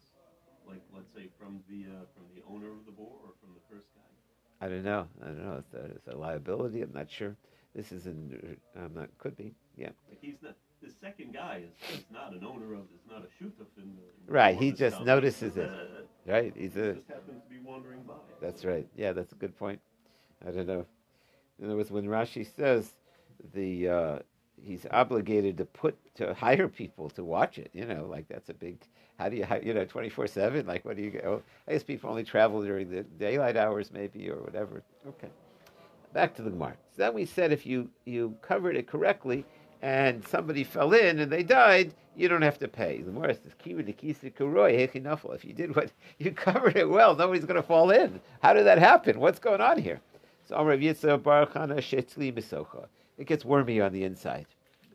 like 0.68 0.82
let's 0.94 1.12
say 1.14 1.28
from 1.38 1.60
the 1.68 1.84
uh, 1.84 2.04
from 2.14 2.24
the 2.34 2.42
owner 2.48 2.72
of 2.72 2.84
the 2.84 2.92
bor 2.92 3.12
or 3.24 3.32
from 3.40 3.50
the 3.54 3.74
first 3.74 3.86
guy. 3.94 4.66
I 4.66 4.68
don't 4.68 4.84
know. 4.84 5.06
I 5.22 5.26
don't 5.26 5.44
know. 5.44 5.56
It's 5.58 5.74
a, 5.74 5.84
it's 5.96 6.08
a 6.08 6.16
liability. 6.16 6.82
I'm 6.82 6.92
not 6.92 7.10
sure. 7.10 7.36
This 7.74 7.92
is 7.92 8.06
in. 8.06 8.56
I'm 8.76 8.94
not. 8.94 9.08
Could 9.18 9.36
be. 9.36 9.54
Yeah. 9.76 9.90
Like 10.08 10.18
he's 10.20 10.36
not. 10.42 10.56
The 10.82 10.92
second 11.00 11.32
guy 11.32 11.62
is, 11.66 11.98
is 11.98 12.04
not 12.12 12.32
an 12.32 12.44
owner 12.44 12.74
of. 12.74 12.80
Is 12.94 13.06
not 13.10 13.22
a 13.22 13.42
shutaf 13.42 13.66
in 13.78 13.94
the. 13.96 14.02
In 14.28 14.34
right. 14.34 14.56
He 14.56 14.72
just 14.72 14.96
company. 14.96 15.06
notices 15.06 15.56
it. 15.56 15.70
Right. 16.26 16.52
He's 16.56 16.74
he 16.74 16.80
a. 16.80 16.94
just 16.94 17.06
happens 17.06 17.40
to 17.44 17.48
be 17.48 17.60
wandering 17.64 18.02
by. 18.02 18.14
That's 18.42 18.64
right. 18.64 18.88
Yeah, 18.96 19.12
that's 19.12 19.30
a 19.30 19.36
good 19.36 19.56
point. 19.56 19.80
I 20.44 20.50
don't 20.50 20.66
know. 20.66 20.84
In 21.60 21.66
other 21.66 21.76
words, 21.76 21.92
when 21.92 22.04
Rashi 22.06 22.44
says 22.44 22.94
the 23.54 23.88
uh, 23.88 24.18
he's 24.62 24.86
obligated 24.90 25.58
to 25.58 25.64
put 25.64 25.96
to 26.16 26.34
hire 26.34 26.68
people 26.68 27.10
to 27.10 27.24
watch 27.24 27.58
it, 27.58 27.70
you 27.72 27.84
know, 27.84 28.06
like 28.06 28.28
that's 28.28 28.48
a 28.48 28.54
big. 28.54 28.78
How 29.18 29.28
do 29.28 29.36
you 29.36 29.46
you 29.62 29.74
know 29.74 29.84
twenty 29.84 30.08
four 30.08 30.26
seven? 30.26 30.66
Like 30.66 30.84
what 30.84 30.96
do 30.96 31.02
you 31.02 31.10
go? 31.10 31.42
I 31.68 31.72
guess 31.72 31.82
people 31.82 32.10
only 32.10 32.24
travel 32.24 32.62
during 32.62 32.90
the 32.90 33.02
daylight 33.02 33.56
hours, 33.56 33.90
maybe 33.92 34.28
or 34.30 34.36
whatever. 34.36 34.82
Okay. 35.08 35.28
Back 36.12 36.34
to 36.36 36.42
the 36.42 36.50
Gemara. 36.50 36.76
So 36.96 37.02
then 37.02 37.14
we 37.14 37.24
said 37.24 37.52
if 37.52 37.66
you 37.66 37.90
you 38.04 38.36
covered 38.42 38.76
it 38.76 38.86
correctly 38.86 39.44
and 39.82 40.26
somebody 40.26 40.64
fell 40.64 40.92
in 40.94 41.18
and 41.18 41.30
they 41.30 41.42
died, 41.42 41.94
you 42.16 42.28
don't 42.28 42.42
have 42.42 42.58
to 42.58 42.68
pay. 42.68 42.98
The 42.98 43.10
Gemara 43.10 43.34
says, 43.34 43.52
"Kiva 43.58 43.82
kuroi 43.82 44.32
hechinafel." 44.78 45.34
If 45.34 45.44
you 45.44 45.52
did 45.52 45.76
what 45.76 45.92
you 46.18 46.32
covered 46.32 46.76
it 46.76 46.88
well, 46.88 47.14
nobody's 47.14 47.44
going 47.44 47.60
to 47.60 47.66
fall 47.66 47.90
in. 47.90 48.20
How 48.42 48.52
did 48.52 48.66
that 48.66 48.78
happen? 48.78 49.20
What's 49.20 49.38
going 49.38 49.60
on 49.60 49.78
here? 49.78 50.00
So 50.48 50.56
Amar 50.56 50.70
Rav 50.70 50.80
Yitzchak 50.80 51.22
Baruch 51.22 51.54
Hana 51.54 51.76
Shetzli 51.76 52.32
Misocha. 52.32 52.86
It 53.18 53.26
gets 53.26 53.44
wormy 53.44 53.80
on 53.80 53.92
the 53.92 54.04
inside. 54.04 54.46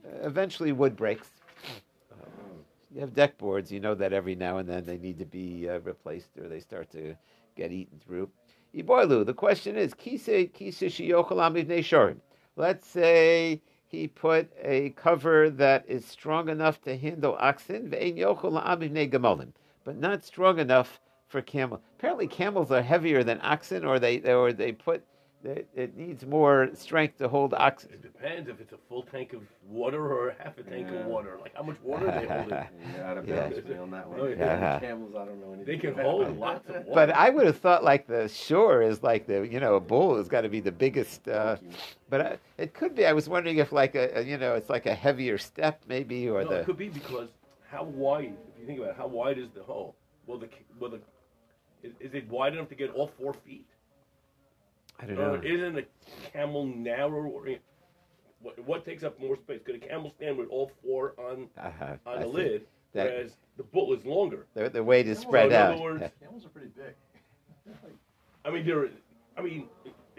Uh, 0.05 0.27
eventually, 0.27 0.71
wood 0.71 0.95
breaks. 0.95 1.29
Uh, 2.11 2.25
you 2.93 3.01
have 3.01 3.13
deck 3.13 3.37
boards. 3.37 3.71
You 3.71 3.79
know 3.79 3.95
that 3.95 4.13
every 4.13 4.35
now 4.35 4.57
and 4.57 4.69
then 4.69 4.85
they 4.85 4.97
need 4.97 5.17
to 5.19 5.25
be 5.25 5.69
uh, 5.69 5.79
replaced 5.79 6.37
or 6.37 6.47
they 6.47 6.59
start 6.59 6.91
to 6.91 7.15
get 7.55 7.71
eaten 7.71 7.99
through. 7.99 8.29
Iboilu. 8.75 9.25
The 9.25 9.33
question 9.33 9.75
is, 9.75 9.93
kise 9.93 10.51
kise. 10.51 12.15
Let's 12.55 12.87
say 12.87 13.61
he 13.87 14.07
put 14.07 14.51
a 14.61 14.89
cover 14.91 15.49
that 15.49 15.85
is 15.87 16.05
strong 16.05 16.49
enough 16.49 16.81
to 16.83 16.97
handle 16.97 17.35
oxen, 17.39 17.89
gamolim, 17.89 19.51
but 19.83 19.97
not 19.97 20.23
strong 20.23 20.59
enough 20.59 20.99
for 21.27 21.41
camel. 21.41 21.81
Apparently, 21.97 22.27
camels 22.27 22.71
are 22.71 22.81
heavier 22.81 23.23
than 23.23 23.39
oxen, 23.41 23.83
or 23.83 23.99
they 23.99 24.21
or 24.21 24.53
they 24.53 24.71
put 24.71 25.05
it, 25.43 25.67
it 25.75 25.97
needs 25.97 26.25
more 26.25 26.69
strength 26.73 27.17
to 27.17 27.27
hold 27.27 27.53
oxen. 27.53 27.91
It 27.93 28.01
depends 28.01 28.49
if 28.49 28.59
it's 28.59 28.73
a 28.73 28.77
full 28.89 29.03
tank 29.03 29.33
of 29.33 29.41
water 29.67 30.13
or 30.13 30.35
half 30.39 30.57
a 30.57 30.63
tank 30.63 30.87
Yeah. 30.91 30.99
of 30.99 31.05
water. 31.07 31.37
Like 31.41 31.55
how 31.55 31.63
much 31.63 31.77
water 31.83 32.05
they 32.05 32.27
hold. 32.27 32.49
You're 32.49 33.03
out 33.05 33.17
of 33.17 33.27
Yeah. 33.27 33.49
bounds 33.49 33.65
me 33.67 33.77
on 33.77 33.91
that 33.91 34.05
Oh, 34.07 34.21
one. 34.21 34.31
yeah. 34.37 34.79
Camels, 34.79 35.15
I 35.15 35.25
don't 35.25 35.39
know 35.41 35.53
anything. 35.53 35.65
They 35.65 35.77
can 35.77 35.89
about. 35.91 36.05
hold 36.05 36.37
lots 36.37 36.69
of 36.69 36.75
water. 36.75 36.91
But 36.93 37.09
I 37.11 37.29
would 37.29 37.45
have 37.45 37.57
thought 37.59 37.83
like 37.83 38.07
the 38.07 38.27
shore 38.27 38.81
is 38.81 39.01
like 39.03 39.25
the 39.27 39.47
you 39.47 39.59
know 39.59 39.75
a 39.75 39.79
bull 39.79 40.17
has 40.17 40.27
got 40.29 40.41
to 40.41 40.49
be 40.49 40.59
the 40.59 40.71
biggest. 40.71 41.27
Uh, 41.27 41.57
but 42.09 42.21
I, 42.21 42.37
it 42.57 42.73
could 42.73 42.95
be. 42.95 43.05
I 43.05 43.13
was 43.13 43.27
wondering 43.27 43.57
if 43.57 43.71
like 43.71 43.95
a, 43.95 44.19
a 44.19 44.21
you 44.23 44.37
know 44.37 44.55
it's 44.55 44.69
like 44.69 44.85
a 44.85 44.93
heavier 44.95 45.37
step 45.37 45.81
maybe 45.87 46.29
or 46.29 46.43
no, 46.43 46.49
the 46.49 46.59
it 46.59 46.65
could 46.65 46.77
be 46.77 46.89
because 46.89 47.29
how 47.69 47.83
wide? 47.83 48.35
If 48.55 48.59
you 48.61 48.65
think 48.67 48.79
about 48.79 48.91
it, 48.91 48.97
how 48.97 49.07
wide 49.07 49.37
is 49.37 49.47
the 49.55 49.63
hole? 49.63 49.95
Well, 50.27 50.37
the 50.37 50.49
well 50.79 50.91
the 50.91 50.99
is, 51.83 51.93
is 51.99 52.13
it 52.13 52.29
wide 52.29 52.53
enough 52.53 52.69
to 52.69 52.75
get 52.75 52.91
all 52.91 53.07
four 53.17 53.33
feet? 53.33 53.65
I 55.01 55.05
don't 55.05 55.15
know. 55.17 55.33
Or 55.35 55.43
isn't 55.43 55.77
a 55.77 55.83
camel 56.31 56.65
narrow 56.65 57.23
or 57.23 57.47
what? 58.41 58.59
What 58.65 58.85
takes 58.85 59.03
up 59.03 59.19
more 59.19 59.35
space? 59.37 59.61
Could 59.65 59.75
a 59.75 59.79
camel 59.79 60.11
stand 60.17 60.37
with 60.37 60.49
all 60.49 60.71
four 60.83 61.13
on 61.17 61.47
Uh-huh. 61.57 61.95
on 62.05 62.17
I 62.17 62.21
the 62.21 62.27
lid, 62.27 62.67
That- 62.93 63.05
whereas 63.11 63.37
the 63.57 63.63
bull 63.63 63.93
is 63.93 64.05
longer? 64.05 64.45
The, 64.53 64.69
the 64.69 64.83
weight 64.83 65.07
is 65.07 65.17
So 65.19 65.27
spread 65.27 65.47
in 65.47 65.53
out. 65.53 65.73
other 65.73 65.81
words, 65.83 66.03
Camels 66.21 66.45
are 66.45 66.49
pretty 66.49 66.69
big. 66.69 67.75
I 68.45 68.49
mean, 68.51 68.65
they're. 68.65 68.89
I 69.37 69.41
mean, 69.41 69.67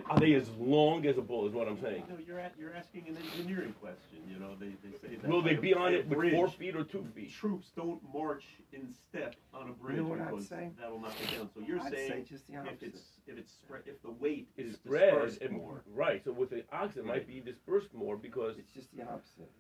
are 0.09 0.19
they 0.19 0.35
as 0.35 0.49
long 0.59 1.07
as 1.07 1.19
a 1.19 1.21
bull? 1.21 1.47
Is 1.47 1.53
what 1.53 1.69
I'm 1.69 1.81
saying. 1.81 2.05
No, 2.09 2.17
you're 2.27 2.39
at, 2.39 2.55
you're 2.59 2.75
asking 2.75 3.09
an 3.09 3.17
engineering 3.17 3.75
question. 3.81 4.21
You 4.29 4.39
know, 4.39 4.55
they, 4.59 4.69
they 4.83 4.97
say 4.97 5.17
that 5.17 5.29
Will 5.29 5.43
they 5.43 5.55
be 5.55 5.75
on 5.75 5.93
it 5.95 6.09
with 6.09 6.19
bridge, 6.19 6.35
four 6.35 6.49
feet 6.49 6.75
or 6.77 6.85
two 6.85 7.07
feet? 7.15 7.33
Troops 7.33 7.71
don't 7.77 8.01
march 8.13 8.45
in 8.73 8.93
step 8.93 9.37
on 9.53 9.69
a 9.69 9.73
bridge 9.73 9.97
You 9.97 10.03
know 10.05 10.09
what 10.09 10.21
I'd 10.21 10.31
because 10.31 10.49
say? 10.49 10.71
that'll 10.81 10.99
knock 10.99 11.13
it 11.23 11.37
down. 11.37 11.51
So 11.55 11.61
you're 11.61 11.81
I'd 11.81 11.93
say 11.93 12.09
saying 12.09 12.25
just 12.29 12.47
the 12.49 12.55
if 12.55 12.83
it's 12.83 13.03
if 13.27 13.37
it's 13.39 13.53
spread 13.53 13.83
if 13.87 14.01
the 14.03 14.11
weight 14.11 14.49
is 14.57 14.77
spread 14.77 15.11
dispersed 15.13 15.43
and- 15.43 15.57
more. 15.57 15.83
Right. 15.95 16.23
So 16.25 16.33
with 16.33 16.51
the 16.51 16.65
ox, 16.73 16.97
it 16.97 17.05
might 17.05 17.27
be 17.27 17.41
dispersed 17.41 17.93
more 17.95 18.17
because 18.17 18.57
It's 18.59 18.73
just 18.73 18.89
the 18.97 19.03
opposite. 19.03 19.51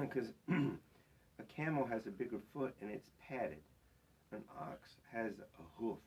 Because 0.00 0.28
a 1.38 1.42
camel 1.44 1.86
has 1.86 2.06
a 2.06 2.10
bigger 2.10 2.38
foot 2.52 2.74
and 2.82 2.90
it's 2.90 3.08
padded. 3.26 3.58
An 4.32 4.42
ox 4.60 4.96
has 5.12 5.32
a 5.38 5.62
hoof 5.80 5.98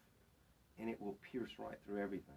and 0.78 0.90
it 0.90 1.02
will 1.02 1.18
pierce 1.32 1.52
right 1.58 1.78
through 1.86 2.02
everything. 2.02 2.36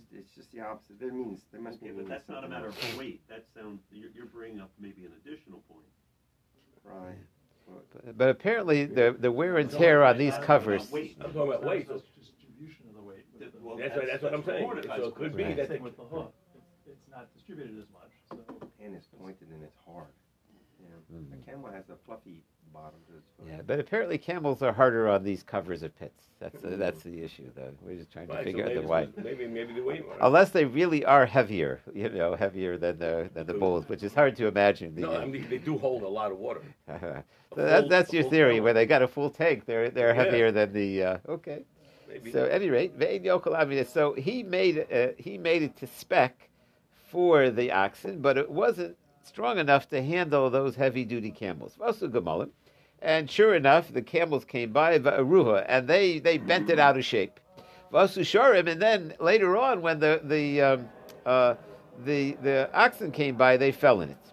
It's- 0.00 0.20
It's 0.20 0.34
just 0.34 0.52
the 0.52 0.60
opposite. 0.60 0.98
That 1.00 1.12
means 1.14 1.40
there 1.52 1.60
must 1.60 1.78
Okay, 1.82 1.90
be. 1.90 1.96
but 1.98 2.08
that's 2.08 2.28
not 2.28 2.38
a 2.38 2.40
something 2.42 2.50
matter 2.50 2.68
of 2.68 2.98
weight. 2.98 3.26
That 3.28 3.44
sounds 3.54 3.80
you're, 3.90 4.10
you're 4.14 4.26
bringing 4.26 4.60
up 4.60 4.70
maybe 4.78 5.04
an 5.04 5.12
additional 5.24 5.60
point. 5.68 5.86
Right. 6.84 7.18
But, 7.92 8.18
but 8.18 8.28
apparently 8.30 8.84
the 8.86 9.14
the 9.18 9.30
wear 9.30 9.58
and 9.58 9.70
tear 9.70 10.02
on 10.04 10.18
these 10.18 10.36
covers. 10.38 10.90
Weight. 10.90 11.16
I'm 11.20 11.32
talking 11.32 11.52
about 11.52 11.64
weight. 11.64 11.86
It's 11.90 12.02
distribution 12.18 12.88
of 12.88 12.94
the 12.96 13.02
weight. 13.02 13.24
the- 13.38 13.50
well, 13.60 13.76
That's, 13.76 13.94
what- 13.96 14.06
that's 14.06 14.22
what 14.22 14.34
I'm 14.34 14.44
saying. 14.44 14.70
So 14.86 15.04
it 15.08 15.14
could 15.14 15.36
be 15.36 15.44
Right. 15.44 15.56
that 15.56 15.68
Same 15.68 15.78
the, 15.78 15.84
with 15.84 15.96
the 15.96 16.02
hoof. 16.04 16.26
It's, 16.56 16.86
it's 16.98 17.08
not 17.10 17.32
distributed 17.34 17.78
as 17.78 17.88
much. 17.92 18.10
So 18.28 18.38
And 18.80 18.94
it's 18.96 19.06
pointed 19.06 19.48
and 19.50 19.62
it's 19.62 19.76
hard. 19.86 20.08
Yeah. 20.80 21.16
Mm. 21.16 21.32
A 21.34 21.36
camel 21.50 21.70
has 21.70 21.88
a 21.90 21.96
fluffy 22.06 22.42
bottom 22.72 22.98
to 23.08 23.16
its 23.16 23.28
foot. 23.36 23.46
Yeah, 23.48 23.60
but 23.66 23.78
apparently 23.80 24.18
camels 24.18 24.62
are 24.62 24.72
harder 24.72 25.08
on 25.08 25.22
these 25.24 25.42
covers 25.42 25.82
of 25.82 25.96
pits. 25.98 26.24
That's 26.40 26.60
the, 26.62 26.68
that's 26.76 27.02
the 27.02 27.22
issue, 27.22 27.50
though. 27.54 27.72
We're 27.82 27.96
just 27.96 28.10
trying 28.10 28.28
to 28.28 28.32
Right, 28.34 28.40
so 28.40 28.44
figure 28.44 28.64
out 28.66 28.74
the 28.74 28.82
why. 28.82 29.08
Maybe 29.22 29.46
maybe 29.46 29.74
the 29.74 29.82
weight. 29.82 30.04
Unless 30.22 30.50
they 30.52 30.64
really 30.64 31.04
are 31.04 31.26
heavier, 31.26 31.80
you 31.94 32.08
know, 32.08 32.34
heavier 32.34 32.78
than 32.78 32.98
the 32.98 33.28
than 33.34 33.46
the 33.46 33.54
bulls, 33.54 33.88
which 33.88 34.02
is 34.02 34.14
hard 34.14 34.36
to 34.36 34.46
imagine. 34.46 34.94
The, 34.94 35.02
No, 35.02 35.16
I 35.16 35.26
mean 35.26 35.46
they 35.50 35.58
do 35.58 35.76
hold 35.76 36.02
a 36.02 36.08
lot 36.08 36.32
of 36.32 36.38
water. 36.38 36.62
so 36.88 37.22
that, 37.56 37.80
full- 37.82 37.88
that's 37.90 38.12
your 38.12 38.24
theory. 38.24 38.52
camel. 38.54 38.64
Where 38.64 38.74
they 38.74 38.86
got 38.86 39.02
a 39.02 39.08
full 39.08 39.28
tank, 39.30 39.66
they're 39.66 39.90
they're 39.90 40.14
Yeah. 40.14 40.22
heavier 40.24 40.50
than 40.52 40.72
the. 40.72 41.02
Uh, 41.04 41.18
okay. 41.28 41.62
Maybe. 42.08 42.32
So 42.32 42.44
at 42.44 42.52
any 42.52 42.70
rate, 42.70 42.98
Ve'en 42.98 43.22
Yokel 43.24 43.54
Amina. 43.54 43.84
So 43.84 44.14
he 44.14 44.42
made 44.42 44.86
uh, 44.92 45.08
he 45.18 45.36
made 45.38 45.62
it 45.62 45.76
to 45.76 45.86
spec 45.86 46.48
for 47.10 47.50
the 47.50 47.70
oxen, 47.72 48.20
but 48.20 48.38
it 48.38 48.50
wasn't 48.50 48.96
strong 49.22 49.58
enough 49.58 49.88
to 49.90 50.02
handle 50.02 50.48
those 50.50 50.74
heavy 50.74 51.04
duty 51.04 51.30
camels. 51.30 51.74
Also 51.80 52.08
Gemalim. 52.08 52.50
And 53.02 53.30
sure 53.30 53.54
enough, 53.54 53.92
the 53.92 54.02
camels 54.02 54.44
came 54.44 54.72
by 54.72 54.98
Va'aruha, 54.98 55.64
and 55.68 55.88
they, 55.88 56.18
they 56.18 56.38
bent 56.38 56.68
it 56.68 56.78
out 56.78 56.98
of 56.98 57.04
shape. 57.04 57.40
Vasu 57.92 58.22
Shorim, 58.22 58.70
and 58.70 58.80
then 58.80 59.14
later 59.18 59.56
on, 59.56 59.82
when 59.82 59.98
the 59.98 60.20
the 60.22 60.60
um, 60.60 60.88
uh, 61.26 61.56
the 62.04 62.36
the 62.42 62.70
oxen 62.72 63.10
came 63.10 63.36
by, 63.36 63.56
they 63.56 63.72
fell 63.72 64.00
in 64.00 64.10
it. 64.10 64.32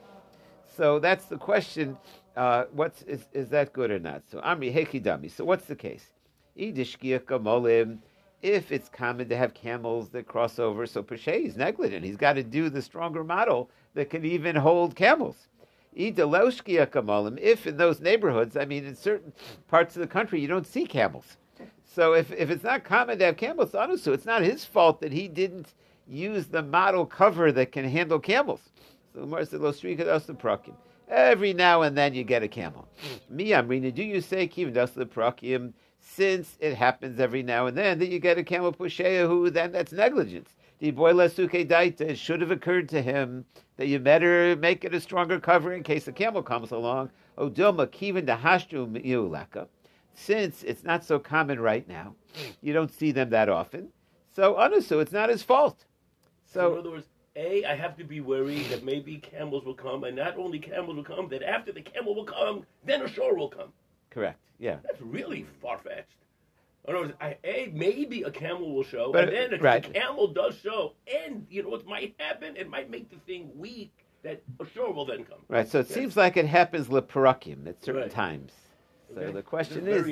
So 0.75 0.99
that's 0.99 1.25
the 1.25 1.37
question. 1.37 1.97
Uh, 2.35 2.65
what's 2.71 3.01
is, 3.03 3.25
is 3.33 3.49
that 3.49 3.73
good 3.73 3.89
or 3.89 3.97
not? 3.97 4.21
So 4.29 4.39
Amri 4.41 4.71
Hekidami. 4.71 5.31
So 5.31 5.43
what's 5.43 5.65
the 5.65 5.75
case? 5.75 6.11
If 6.55 6.77
it's 8.71 8.89
common 8.89 9.29
to 9.29 9.37
have 9.37 9.53
camels 9.55 10.09
that 10.09 10.27
cross 10.27 10.59
over, 10.59 10.85
so 10.85 11.01
Peshe 11.01 11.45
is 11.45 11.57
negligent. 11.57 12.05
He's 12.05 12.17
got 12.17 12.33
to 12.33 12.43
do 12.43 12.69
the 12.69 12.83
stronger 12.83 13.23
model 13.23 13.71
that 13.95 14.11
can 14.11 14.23
even 14.23 14.55
hold 14.55 14.95
camels. 14.95 15.47
If 15.93 17.67
in 17.67 17.77
those 17.77 17.99
neighborhoods, 17.99 18.57
I 18.57 18.65
mean, 18.65 18.85
in 18.85 18.95
certain 18.95 19.33
parts 19.67 19.95
of 19.95 20.01
the 20.01 20.07
country, 20.07 20.39
you 20.39 20.47
don't 20.47 20.67
see 20.67 20.85
camels. 20.85 21.37
So 21.85 22.13
if, 22.13 22.31
if 22.31 22.51
it's 22.51 22.63
not 22.63 22.83
common 22.83 23.17
to 23.19 23.25
have 23.25 23.37
camels, 23.37 23.71
Anusu, 23.71 24.13
it's 24.13 24.25
not 24.25 24.43
his 24.43 24.63
fault 24.63 25.01
that 25.01 25.11
he 25.11 25.27
didn't 25.27 25.73
use 26.07 26.47
the 26.47 26.61
model 26.61 27.05
cover 27.05 27.51
that 27.51 27.71
can 27.71 27.85
handle 27.85 28.19
camels. 28.19 28.61
So 29.13 29.21
Gemara 29.21 29.45
said. 29.45 29.61
Every 31.09 31.53
now 31.53 31.81
and 31.81 31.97
then 31.97 32.13
you 32.13 32.23
get 32.23 32.43
a 32.43 32.47
camel. 32.47 32.87
Mi 33.29 33.49
amrina, 33.49 33.93
do 33.93 34.03
you 34.03 34.21
say 34.21 34.47
leprakim? 34.47 35.73
Since 35.99 36.57
it 36.59 36.75
happens 36.75 37.19
every 37.19 37.43
now 37.43 37.65
and 37.65 37.77
then 37.77 37.99
that 37.99 38.09
you 38.09 38.19
get 38.19 38.37
a 38.37 38.43
camel 38.43 38.71
pushea, 38.71 39.25
who 39.25 39.49
then 39.49 39.71
that's 39.71 39.91
negligence. 39.91 40.55
The 40.79 40.91
boy 40.91 41.13
lesuke 41.13 41.67
daita, 41.67 42.01
it 42.01 42.19
should 42.19 42.41
have 42.41 42.51
occurred 42.51 42.87
to 42.89 43.01
him 43.01 43.45
that 43.77 43.87
you 43.87 43.97
better 43.97 44.55
make 44.55 44.85
it 44.85 44.93
a 44.93 45.01
stronger 45.01 45.39
cover 45.39 45.73
in 45.73 45.81
case 45.81 46.07
a 46.07 46.11
camel 46.11 46.43
comes 46.43 46.69
along. 46.71 47.09
Odilma 47.37 47.87
kivin 47.87 48.27
dahashtu 48.27 48.87
miulaka. 48.87 49.67
Since 50.13 50.63
it's 50.63 50.83
not 50.83 51.03
so 51.03 51.17
common 51.17 51.59
right 51.59 51.87
now, 51.87 52.15
you 52.61 52.73
don't 52.73 52.91
see 52.91 53.11
them 53.11 53.31
that 53.31 53.49
often. 53.49 53.89
So 54.35 54.53
Anusu, 54.55 55.01
it's 55.01 55.11
not 55.11 55.29
his 55.29 55.41
fault. 55.41 55.85
So, 56.45 56.73
in 56.73 56.79
other 56.79 56.91
words, 56.91 57.07
A, 57.35 57.65
I 57.65 57.75
have 57.75 57.97
to 57.97 58.03
be 58.03 58.21
worried 58.21 58.67
that 58.69 58.83
maybe 58.83 59.17
camels 59.17 59.65
will 59.65 59.73
come, 59.73 60.03
and 60.03 60.15
not 60.15 60.37
only 60.37 60.59
camels 60.59 60.95
will 60.95 61.03
come, 61.03 61.27
that 61.29 61.41
after 61.43 61.71
the 61.71 61.81
camel 61.81 62.13
will 62.13 62.23
come, 62.23 62.65
then 62.85 63.01
a 63.01 63.07
shore 63.07 63.35
will 63.35 63.49
come. 63.49 63.73
correct, 64.11 64.39
yeah. 64.59 64.77
That's 64.83 65.01
really 65.01 65.45
far 65.61 65.79
fetched. 65.79 66.17
Other 66.87 66.99
words, 66.99 67.13
A, 67.43 67.69
maybe 67.73 68.23
a 68.23 68.31
camel 68.31 68.73
will 68.73 68.83
show, 68.83 69.11
But- 69.11 69.25
and 69.25 69.35
then 69.35 69.53
if 69.53 69.61
right. 69.61 69.83
the 69.83 69.89
camel 69.89 70.27
does 70.27 70.57
show, 70.57 70.93
and 71.25 71.45
you 71.49 71.63
know 71.63 71.69
what 71.69 71.85
might 71.85 72.15
happen? 72.17 72.55
It 72.55 72.69
might 72.69 72.89
make 72.89 73.09
the 73.09 73.17
thing 73.27 73.51
weak 73.55 73.91
that 74.23 74.41
a 74.59 74.65
shore 74.65 74.93
will 74.93 75.05
then 75.05 75.25
come. 75.25 75.39
Right. 75.49 75.67
So 75.67 75.79
it 75.79 75.87
Yes. 75.89 75.93
seems 75.93 76.17
like 76.17 76.37
it 76.37 76.45
happens 76.45 76.87
leparakim 76.87 77.67
at 77.67 77.83
certain 77.83 78.03
Right. 78.03 78.11
times. 78.11 78.53
So 79.13 79.21
Okay. 79.21 79.31
the 79.31 79.43
question 79.43 79.87
is 79.87 80.05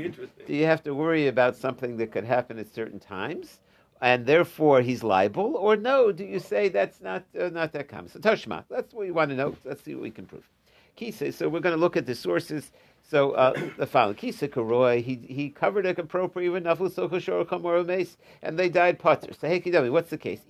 do 0.45 0.53
you 0.53 0.65
have 0.65 0.83
to 0.83 0.93
worry 0.93 1.27
about 1.27 1.55
something 1.55 1.97
that 1.97 2.11
could 2.11 2.23
happen 2.25 2.59
at 2.59 2.67
certain 2.73 2.99
times, 2.99 3.59
and 4.01 4.25
therefore 4.25 4.81
he's 4.81 5.03
liable, 5.03 5.55
or 5.57 5.75
no? 5.77 6.11
Do 6.11 6.25
you 6.25 6.39
say 6.39 6.67
that's 6.69 7.01
not 7.01 7.23
uh, 7.39 7.49
not 7.49 7.71
that 7.73 7.87
common? 7.87 8.09
So 8.09 8.19
Toshma, 8.19 8.65
that's 8.69 8.93
what 8.93 9.05
we 9.05 9.11
want 9.11 9.29
to 9.31 9.35
know. 9.35 9.55
Let's 9.63 9.81
see 9.81 9.95
what 9.95 10.03
we 10.03 10.11
can 10.11 10.25
prove. 10.25 10.49
Kisa. 10.95 11.31
So 11.31 11.49
we're 11.49 11.59
going 11.61 11.75
to 11.75 11.79
look 11.79 11.97
at 11.97 12.05
the 12.05 12.15
sources. 12.15 12.71
So 13.07 13.31
uh, 13.31 13.53
the 13.77 13.85
following 13.85 14.15
Kisa 14.15 14.47
Karoi, 14.47 15.03
he 15.03 15.15
he 15.27 15.49
covered 15.49 15.85
a 15.85 15.89
appropriate 15.99 16.51
with 16.51 16.63
Naful 16.63 16.89
Sokoshor 16.89 17.45
Kamoro 17.45 17.85
Mace, 17.85 18.17
and 18.41 18.57
they 18.57 18.69
died 18.69 18.99
potter. 18.99 19.33
So 19.33 19.47
hey 19.47 19.59
what's 19.89 20.09
the 20.09 20.17
case? 20.17 20.41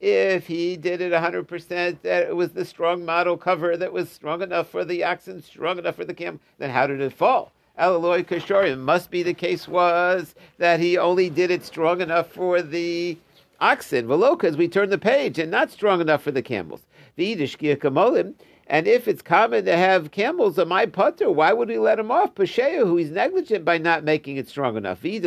If 0.00 0.46
he 0.46 0.76
did 0.76 1.00
it 1.00 1.12
100%, 1.12 2.02
that 2.02 2.26
it 2.26 2.36
was 2.36 2.50
the 2.50 2.64
strong 2.64 3.04
model 3.04 3.36
cover 3.36 3.76
that 3.76 3.92
was 3.92 4.10
strong 4.10 4.42
enough 4.42 4.68
for 4.68 4.84
the 4.84 5.04
oxen, 5.04 5.40
strong 5.40 5.78
enough 5.78 5.96
for 5.96 6.04
the 6.04 6.12
camel, 6.14 6.40
then 6.58 6.70
how 6.70 6.86
did 6.86 7.00
it 7.00 7.12
fall? 7.12 7.52
Alaloi 7.78 8.24
Kashorim 8.24 8.80
must 8.80 9.10
be 9.10 9.22
the 9.22 9.34
case 9.34 9.66
was 9.66 10.34
that 10.58 10.80
he 10.80 10.98
only 10.98 11.30
did 11.30 11.50
it 11.50 11.64
strong 11.64 12.00
enough 12.00 12.30
for 12.32 12.60
the 12.60 13.16
oxen, 13.60 14.06
Veloka, 14.06 14.44
as 14.44 14.56
we 14.56 14.68
turn 14.68 14.90
the 14.90 14.98
page, 14.98 15.38
and 15.38 15.50
not 15.50 15.70
strong 15.70 16.00
enough 16.00 16.22
for 16.22 16.30
the 16.30 16.42
camels. 16.42 16.82
The 17.16 17.36
V'idishkia 17.36 17.76
kamolim, 17.76 18.34
and 18.66 18.86
if 18.86 19.06
it's 19.06 19.20
common 19.20 19.66
to 19.66 19.76
have 19.76 20.10
camels 20.10 20.58
on 20.58 20.68
my 20.68 20.86
putter, 20.86 21.30
why 21.30 21.52
would 21.52 21.68
we 21.68 21.78
let 21.78 21.98
him 21.98 22.10
off? 22.10 22.34
Pashea, 22.34 22.86
who 22.86 22.96
is 22.96 23.10
negligent 23.10 23.64
by 23.64 23.76
not 23.76 24.04
making 24.04 24.38
it 24.38 24.48
strong 24.48 24.76
enough. 24.76 25.04
And 25.04 25.24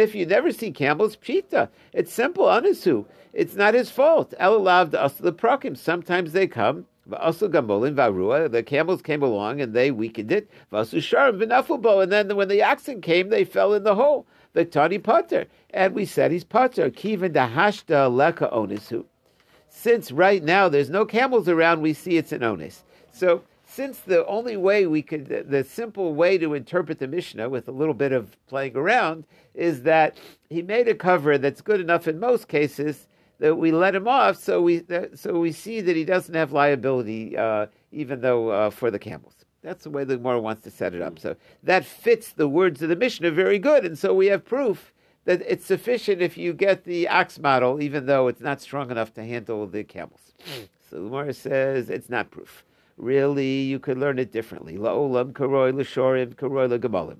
if 0.00 0.14
you 0.14 0.24
never 0.24 0.52
see 0.52 0.70
camels, 0.70 1.16
pshita, 1.16 1.68
it's 1.92 2.12
simple, 2.12 2.44
anisu. 2.44 3.04
It's 3.32 3.56
not 3.56 3.74
his 3.74 3.90
fault. 3.90 4.32
Elalav 4.40 4.90
the 5.18 5.32
prakim. 5.32 5.76
Sometimes 5.76 6.32
they 6.32 6.46
come. 6.46 6.86
The 7.06 8.64
camels 8.66 9.02
came 9.02 9.22
along 9.22 9.60
and 9.60 9.74
they 9.74 9.90
weakened 9.90 10.30
it. 10.30 10.50
V'asu. 10.72 12.02
And 12.02 12.12
then 12.12 12.36
when 12.36 12.48
the 12.48 12.62
oxen 12.62 13.00
came, 13.00 13.28
they 13.30 13.44
fell 13.44 13.74
in 13.74 13.82
the 13.82 13.94
hole. 13.94 14.26
The 14.52 14.64
tani 14.64 14.98
potter. 14.98 15.46
And 15.70 15.94
we 15.94 16.04
said 16.04 16.32
he's 16.32 16.44
potter. 16.44 16.90
Kivan 16.90 17.32
dahashta 17.32 18.08
leka 18.14 18.48
onisu. 18.52 19.04
Since 19.68 20.12
right 20.12 20.42
now 20.42 20.68
there's 20.68 20.90
no 20.90 21.04
camels 21.04 21.48
around, 21.48 21.80
we 21.80 21.92
see 21.92 22.16
it's 22.16 22.32
an 22.32 22.42
onus. 22.42 22.84
So 23.12 23.42
since 23.64 24.00
the 24.00 24.26
only 24.26 24.56
way 24.56 24.86
we 24.86 25.02
could, 25.02 25.26
the, 25.28 25.42
the 25.42 25.64
simple 25.64 26.14
way 26.14 26.38
to 26.38 26.54
interpret 26.54 26.98
the 26.98 27.06
Mishnah 27.06 27.48
with 27.48 27.68
a 27.68 27.72
little 27.72 27.94
bit 27.94 28.12
of 28.12 28.36
playing 28.46 28.76
around 28.76 29.24
is 29.54 29.82
that 29.82 30.18
he 30.48 30.62
made 30.62 30.88
a 30.88 30.94
cover 30.94 31.38
that's 31.38 31.60
good 31.60 31.80
enough 31.80 32.08
in 32.08 32.18
most 32.18 32.48
cases 32.48 33.08
that 33.38 33.54
we 33.54 33.70
let 33.70 33.94
him 33.94 34.08
off, 34.08 34.36
so 34.36 34.60
we 34.60 34.78
that, 34.78 35.16
so 35.18 35.38
we 35.38 35.52
see 35.52 35.80
that 35.80 35.94
he 35.94 36.04
doesn't 36.04 36.34
have 36.34 36.50
liability, 36.50 37.36
uh, 37.36 37.66
even 37.92 38.20
though 38.20 38.48
uh, 38.48 38.70
for 38.70 38.90
the 38.90 38.98
camels. 38.98 39.34
That's 39.62 39.84
the 39.84 39.90
way 39.90 40.04
the 40.04 40.16
Gemara 40.16 40.40
wants 40.40 40.62
to 40.62 40.70
set 40.70 40.94
it 40.94 41.02
up. 41.02 41.18
So 41.18 41.36
that 41.62 41.84
fits 41.84 42.32
the 42.32 42.48
words 42.48 42.82
of 42.82 42.88
the 42.88 42.96
Mishnah 42.96 43.30
very 43.30 43.58
good, 43.58 43.84
and 43.84 43.96
so 43.96 44.12
we 44.14 44.26
have 44.26 44.44
proof 44.44 44.92
that 45.28 45.42
it's 45.46 45.66
sufficient 45.66 46.22
if 46.22 46.38
you 46.38 46.54
get 46.54 46.84
the 46.84 47.06
ox 47.06 47.38
model, 47.38 47.82
even 47.82 48.06
though 48.06 48.28
it's 48.28 48.40
not 48.40 48.62
strong 48.62 48.90
enough 48.90 49.12
to 49.12 49.22
handle 49.22 49.66
the 49.66 49.84
camels. 49.84 50.32
So 50.88 50.96
the 50.96 51.02
Gemara 51.02 51.34
says 51.34 51.90
it's 51.90 52.08
not 52.08 52.30
proof. 52.30 52.64
Really, 52.96 53.60
you 53.60 53.78
could 53.78 53.98
learn 53.98 54.18
it 54.18 54.32
differently. 54.32 54.78
La'olam 54.78 55.34
karoi 55.34 55.74
l'shorim 55.74 56.34
karoi 56.34 56.66
l'gamalim. 56.66 57.18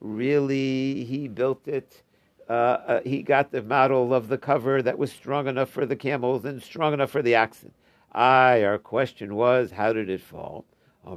Really, 0.00 1.04
he 1.04 1.28
built 1.28 1.68
it. 1.68 2.02
Uh, 2.48 2.52
uh, 2.52 3.00
he 3.04 3.20
got 3.22 3.52
the 3.52 3.60
model 3.60 4.14
of 4.14 4.28
the 4.28 4.38
cover 4.38 4.80
that 4.80 4.96
was 4.96 5.12
strong 5.12 5.46
enough 5.46 5.68
for 5.68 5.84
the 5.84 5.96
camels 5.96 6.46
and 6.46 6.62
strong 6.62 6.94
enough 6.94 7.10
for 7.10 7.20
the 7.20 7.36
oxen. 7.36 7.72
Aye, 8.12 8.64
our 8.64 8.78
question 8.78 9.34
was, 9.34 9.70
how 9.70 9.92
did 9.92 10.08
it 10.08 10.22
fall? 10.22 10.64
I 11.06 11.14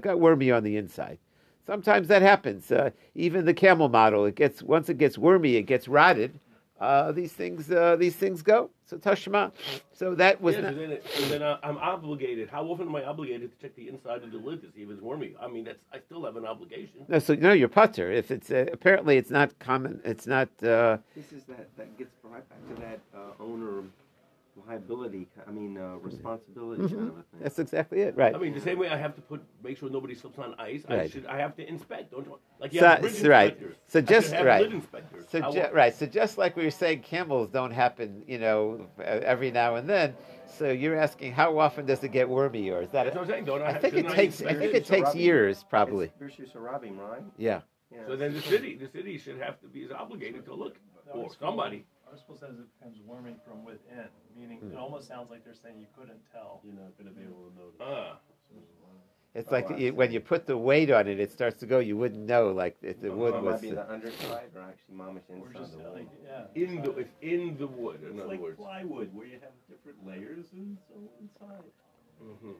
got 0.00 0.18
wormy 0.18 0.50
on 0.50 0.64
the 0.64 0.76
inside. 0.76 1.18
Sometimes 1.66 2.08
that 2.08 2.22
happens. 2.22 2.70
Uh, 2.72 2.90
even 3.14 3.44
the 3.44 3.54
camel 3.54 3.88
model, 3.88 4.24
it 4.24 4.34
gets 4.34 4.62
once 4.62 4.88
it 4.88 4.98
gets 4.98 5.18
wormy, 5.18 5.56
it 5.56 5.62
gets 5.64 5.88
rotted. 5.88 6.38
Uh, 6.80 7.12
these 7.12 7.32
things, 7.34 7.70
uh, 7.70 7.94
these 7.96 8.16
things 8.16 8.40
go. 8.40 8.70
So 8.86 8.96
Tashma. 8.96 9.52
So 9.92 10.14
that 10.14 10.40
was 10.40 10.54
Yeah, 10.54 10.62
not. 10.62 10.72
so 10.72 10.78
then, 10.80 10.90
it, 10.92 11.06
so 11.14 11.24
then 11.28 11.42
uh, 11.42 11.58
I'm 11.62 11.76
obligated. 11.76 12.48
How 12.48 12.64
often 12.64 12.88
am 12.88 12.96
I 12.96 13.04
obligated 13.04 13.52
to 13.52 13.58
check 13.62 13.76
the 13.76 13.86
inside 13.88 14.22
of 14.22 14.32
the 14.32 14.38
lid 14.38 14.62
to 14.62 14.68
see 14.74 14.80
if 14.80 14.90
it's 14.90 15.02
wormy? 15.02 15.34
I 15.38 15.46
mean, 15.46 15.64
that's 15.64 15.78
I 15.92 15.98
still 15.98 16.24
have 16.24 16.36
an 16.36 16.46
obligation. 16.46 17.04
No, 17.06 17.18
so 17.18 17.34
no, 17.34 17.52
you're 17.52 17.68
putter. 17.68 18.10
If 18.10 18.30
it's 18.30 18.50
uh, 18.50 18.64
apparently 18.72 19.18
it's 19.18 19.30
not 19.30 19.56
common. 19.58 20.00
It's 20.06 20.26
not. 20.26 20.48
Uh, 20.62 20.96
This 21.14 21.32
is 21.32 21.44
that, 21.44 21.68
that 21.76 21.98
gets 21.98 22.14
right 22.24 22.48
back 22.48 22.74
to 22.74 22.80
that 22.80 23.00
uh, 23.14 23.42
owner 23.44 23.82
liability, 24.66 25.28
I 25.46 25.50
mean, 25.50 25.76
uh, 25.78 25.96
responsibility 25.96 26.82
kind 26.88 27.08
of 27.08 27.18
a 27.18 27.22
thing. 27.22 27.40
that's 27.40 27.58
exactly 27.58 28.00
it, 28.02 28.16
right? 28.16 28.34
I 28.34 28.38
mean, 28.38 28.54
the 28.54 28.60
same 28.60 28.78
way 28.78 28.88
I 28.88 28.96
have 28.96 29.14
to 29.16 29.20
put 29.22 29.42
make 29.62 29.78
sure 29.78 29.90
nobody 29.90 30.14
slips 30.14 30.38
on 30.38 30.54
ice. 30.58 30.82
I 30.88 31.08
should 31.08 31.26
I 31.26 31.38
have 31.38 31.56
to 31.56 31.68
inspect, 31.68 32.12
don't 32.12 32.26
you? 32.26 32.38
Like 32.58 32.72
you 32.72 32.80
So- 32.80 32.86
have 32.88 33.00
bridge 33.00 33.14
so, 33.14 33.28
right. 33.28 33.52
inspectors. 33.52 33.76
So 33.88 33.98
I 33.98 34.02
just- 34.02 34.32
have 34.32 34.46
right. 34.46 34.82
So 35.28 35.40
How 35.42 35.52
ju- 35.52 35.68
right. 35.72 35.94
So 35.94 36.06
just 36.06 36.38
like 36.38 36.56
we 36.56 36.64
were 36.64 36.70
saying, 36.70 37.00
camels 37.02 37.48
don't 37.50 37.70
happen, 37.72 38.22
you 38.26 38.38
know, 38.38 38.86
uh, 38.98 39.02
every 39.02 39.50
now 39.50 39.76
and 39.76 39.88
then. 39.88 40.14
So 40.46 40.70
you're 40.70 40.96
asking 40.96 41.32
how 41.32 41.58
often 41.58 41.86
does 41.86 42.02
it 42.04 42.10
get 42.12 42.28
wormy, 42.28 42.70
or 42.70 42.82
is 42.82 42.90
that? 42.90 43.04
That's 43.04 43.16
what 43.16 43.22
I'm 43.22 43.30
saying. 43.30 43.44
Don't 43.44 43.62
I? 43.62 43.68
I 43.68 43.78
think 43.78 43.94
it 43.94 44.08
takes. 44.08 44.42
I 44.42 44.52
think 44.54 44.74
it? 44.74 44.82
it 44.82 44.86
takes 44.86 45.14
years, 45.14 45.64
probably. 45.64 46.10
It's 46.20 46.36
Birshus 46.38 46.52
Arabim, 46.56 46.98
right? 46.98 47.22
Yeah. 47.38 47.60
Yeah. 47.92 48.06
So 48.06 48.16
then 48.16 48.34
the 48.34 48.40
city, 48.42 48.76
the 48.76 48.88
city 48.88 49.18
should 49.18 49.38
have 49.38 49.60
to 49.62 49.66
be 49.66 49.88
obligated 49.90 50.44
to 50.46 50.54
look, 50.54 50.76
No, 51.06 51.22
or 51.22 51.26
it's 51.26 51.38
somebody. 51.38 51.84
ArtScroll 52.12 52.38
says 52.38 52.58
it 52.58 52.66
becomes 52.78 52.98
warming 53.06 53.36
from 53.46 53.64
within, 53.64 54.08
meaning 54.36 54.58
Hmm. 54.58 54.72
it 54.72 54.76
almost 54.76 55.06
sounds 55.08 55.30
like 55.30 55.44
they're 55.44 55.54
saying 55.54 55.78
you 55.78 55.86
couldn't 55.96 56.20
tell. 56.32 56.60
You're 56.64 56.74
not 56.74 56.96
going 56.98 57.08
to 57.08 57.14
be 57.18 57.22
able 57.24 57.48
to 57.50 57.56
notice. 57.56 57.80
Ah, 57.80 58.18
It's 59.32 59.48
Oh, 59.48 59.54
like 59.54 59.78
you, 59.78 59.94
when 59.94 60.10
you 60.10 60.18
put 60.18 60.44
the 60.46 60.56
weight 60.58 60.90
on 60.90 61.06
it, 61.06 61.20
it 61.20 61.30
starts 61.30 61.60
to 61.60 61.66
go. 61.66 61.78
You 61.78 61.96
wouldn't 61.96 62.26
know, 62.26 62.50
like 62.50 62.76
if 62.82 63.00
the 63.00 63.10
Or 63.10 63.16
wood 63.16 63.34
it 63.36 63.42
was. 63.42 63.62
might 63.62 63.68
be 63.70 63.70
the 63.70 63.88
underside 63.88 64.50
or 64.56 64.62
actually 64.62 64.96
mamish 64.96 65.22
Or 65.30 65.36
inside 65.36 65.58
just 65.60 65.72
the 65.72 65.78
wall. 65.78 65.92
like, 65.94 66.08
yeah. 66.24 66.46
In 66.56 66.82
the 66.82 66.90
it's 66.98 67.14
in 67.22 67.56
the 67.56 67.66
wood. 67.68 68.00
In 68.02 68.08
It's 68.08 68.18
other 68.18 68.26
like 68.28 68.40
words. 68.40 68.56
plywood, 68.58 69.14
where 69.14 69.26
you 69.26 69.38
have 69.40 69.52
different 69.68 70.04
layers 70.04 70.46
and 70.52 70.76
so 70.88 70.94
inside. 71.20 71.62
Mhm. 72.20 72.56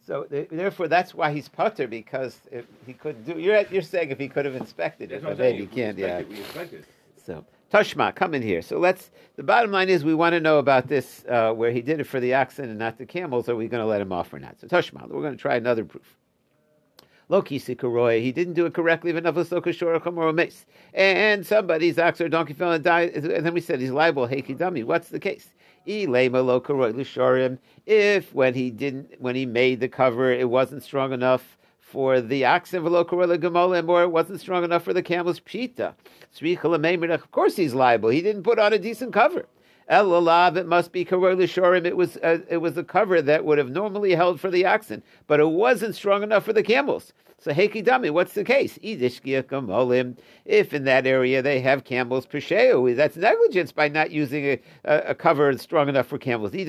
So 0.00 0.24
th- 0.24 0.48
therefore, 0.48 0.88
that's 0.88 1.14
why 1.14 1.32
he's 1.32 1.48
putter 1.48 1.86
because 1.88 2.40
if 2.50 2.66
he 2.86 2.94
couldn't 2.94 3.24
do. 3.24 3.38
You're 3.38 3.60
you're 3.70 3.82
saying 3.82 4.10
if 4.10 4.18
he 4.18 4.28
could 4.28 4.44
have 4.46 4.54
inspected 4.56 5.10
it, 5.10 5.14
That's 5.14 5.24
what 5.24 5.30
I'm 5.32 5.36
but 5.36 5.42
saying. 5.42 5.54
maybe 5.56 5.64
he 5.66 5.70
We 5.70 5.82
can't. 5.82 5.98
Yeah. 5.98 6.18
expect 6.18 6.30
it, 6.30 6.34
We 6.34 6.40
expect 6.40 6.72
it. 6.72 6.84
So 7.16 7.44
Tashma, 7.74 8.14
come 8.14 8.34
in 8.34 8.42
here. 8.42 8.62
So 8.62 8.78
let's. 8.78 9.10
The 9.34 9.42
bottom 9.42 9.72
line 9.72 9.88
is 9.88 10.04
we 10.04 10.14
want 10.14 10.34
to 10.34 10.40
know 10.40 10.58
about 10.58 10.86
this 10.86 11.24
uh, 11.28 11.52
where 11.52 11.72
he 11.72 11.82
did 11.82 11.98
it 11.98 12.04
for 12.04 12.20
the 12.20 12.32
oxen 12.32 12.70
and 12.70 12.78
not 12.78 12.98
the 12.98 13.04
camels. 13.04 13.48
Are 13.48 13.56
we 13.56 13.66
going 13.66 13.80
to 13.80 13.86
let 13.86 14.00
him 14.00 14.12
off 14.12 14.32
or 14.32 14.38
not? 14.38 14.60
So 14.60 14.68
Tashma, 14.68 15.08
we're 15.08 15.22
going 15.22 15.32
to 15.32 15.42
try 15.42 15.56
another 15.56 15.84
proof. 15.84 16.16
Loki 17.28 17.58
Sikaroy, 17.58 18.22
he 18.22 18.30
didn't 18.30 18.54
do 18.54 18.64
it 18.66 18.74
correctly. 18.74 19.10
And 20.94 21.44
somebody's 21.44 21.98
ox 21.98 22.20
or 22.20 22.28
donkey 22.28 22.52
fell 22.52 22.70
and 22.70 22.84
died. 22.84 23.10
And 23.10 23.44
then 23.44 23.54
we 23.54 23.60
said 23.60 23.80
he's 23.80 23.90
liable. 23.90 24.28
Hey, 24.28 24.40
Kidami, 24.40 24.84
what's 24.84 25.08
the 25.08 25.18
case? 25.18 25.50
If 27.86 28.34
when 28.34 28.54
he 28.54 28.70
didn't, 28.70 29.14
when 29.18 29.34
he 29.34 29.46
made 29.46 29.80
the 29.80 29.88
cover, 29.88 30.32
it 30.32 30.48
wasn't 30.48 30.84
strong 30.84 31.12
enough 31.12 31.58
for 31.94 32.20
the 32.20 32.44
oxen, 32.44 32.82
v'lo 32.82 33.04
karoy 33.06 33.28
l'gemolim, 33.28 33.88
or 33.88 34.02
it 34.02 34.10
wasn't 34.10 34.40
strong 34.40 34.64
enough 34.64 34.82
for 34.82 34.92
the 34.92 35.00
camel's 35.00 35.38
l'meimerach. 36.68 37.22
Of 37.22 37.30
course 37.30 37.54
he's 37.54 37.72
liable. 37.72 38.08
He 38.08 38.20
didn't 38.20 38.42
put 38.42 38.58
on 38.58 38.72
a 38.72 38.78
decent 38.80 39.12
cover. 39.12 39.46
El 39.88 40.06
alav, 40.10 40.56
it 40.56 40.66
must 40.66 40.92
be 40.92 41.04
karoy 41.04 41.36
l'shorim. 41.36 41.84
It 41.84 41.96
was 41.96 42.16
uh, 42.18 42.38
it 42.48 42.58
was 42.58 42.76
a 42.78 42.84
cover 42.84 43.20
that 43.20 43.44
would 43.44 43.58
have 43.58 43.70
normally 43.70 44.14
held 44.14 44.40
for 44.40 44.50
the 44.50 44.64
oxen, 44.64 45.02
but 45.26 45.40
it 45.40 45.50
wasn't 45.50 45.94
strong 45.94 46.22
enough 46.22 46.44
for 46.44 46.52
the 46.52 46.62
camels. 46.62 47.12
So 47.44 47.52
Heiki 47.52 47.84
Dami, 47.84 48.10
what's 48.10 48.32
the 48.32 48.42
case? 48.42 48.78
If 48.82 49.12
in 50.72 50.84
that 50.84 51.06
area 51.06 51.42
they 51.42 51.60
have 51.60 51.84
camels, 51.84 52.26
Pesheu, 52.26 52.96
that's 52.96 53.18
negligence 53.18 53.70
by 53.70 53.88
not 53.88 54.10
using 54.10 54.46
a, 54.46 54.58
a, 54.84 54.98
a 55.08 55.14
cover 55.14 55.52
strong 55.58 55.90
enough 55.90 56.06
for 56.06 56.16
camels. 56.16 56.52
And 56.54 56.60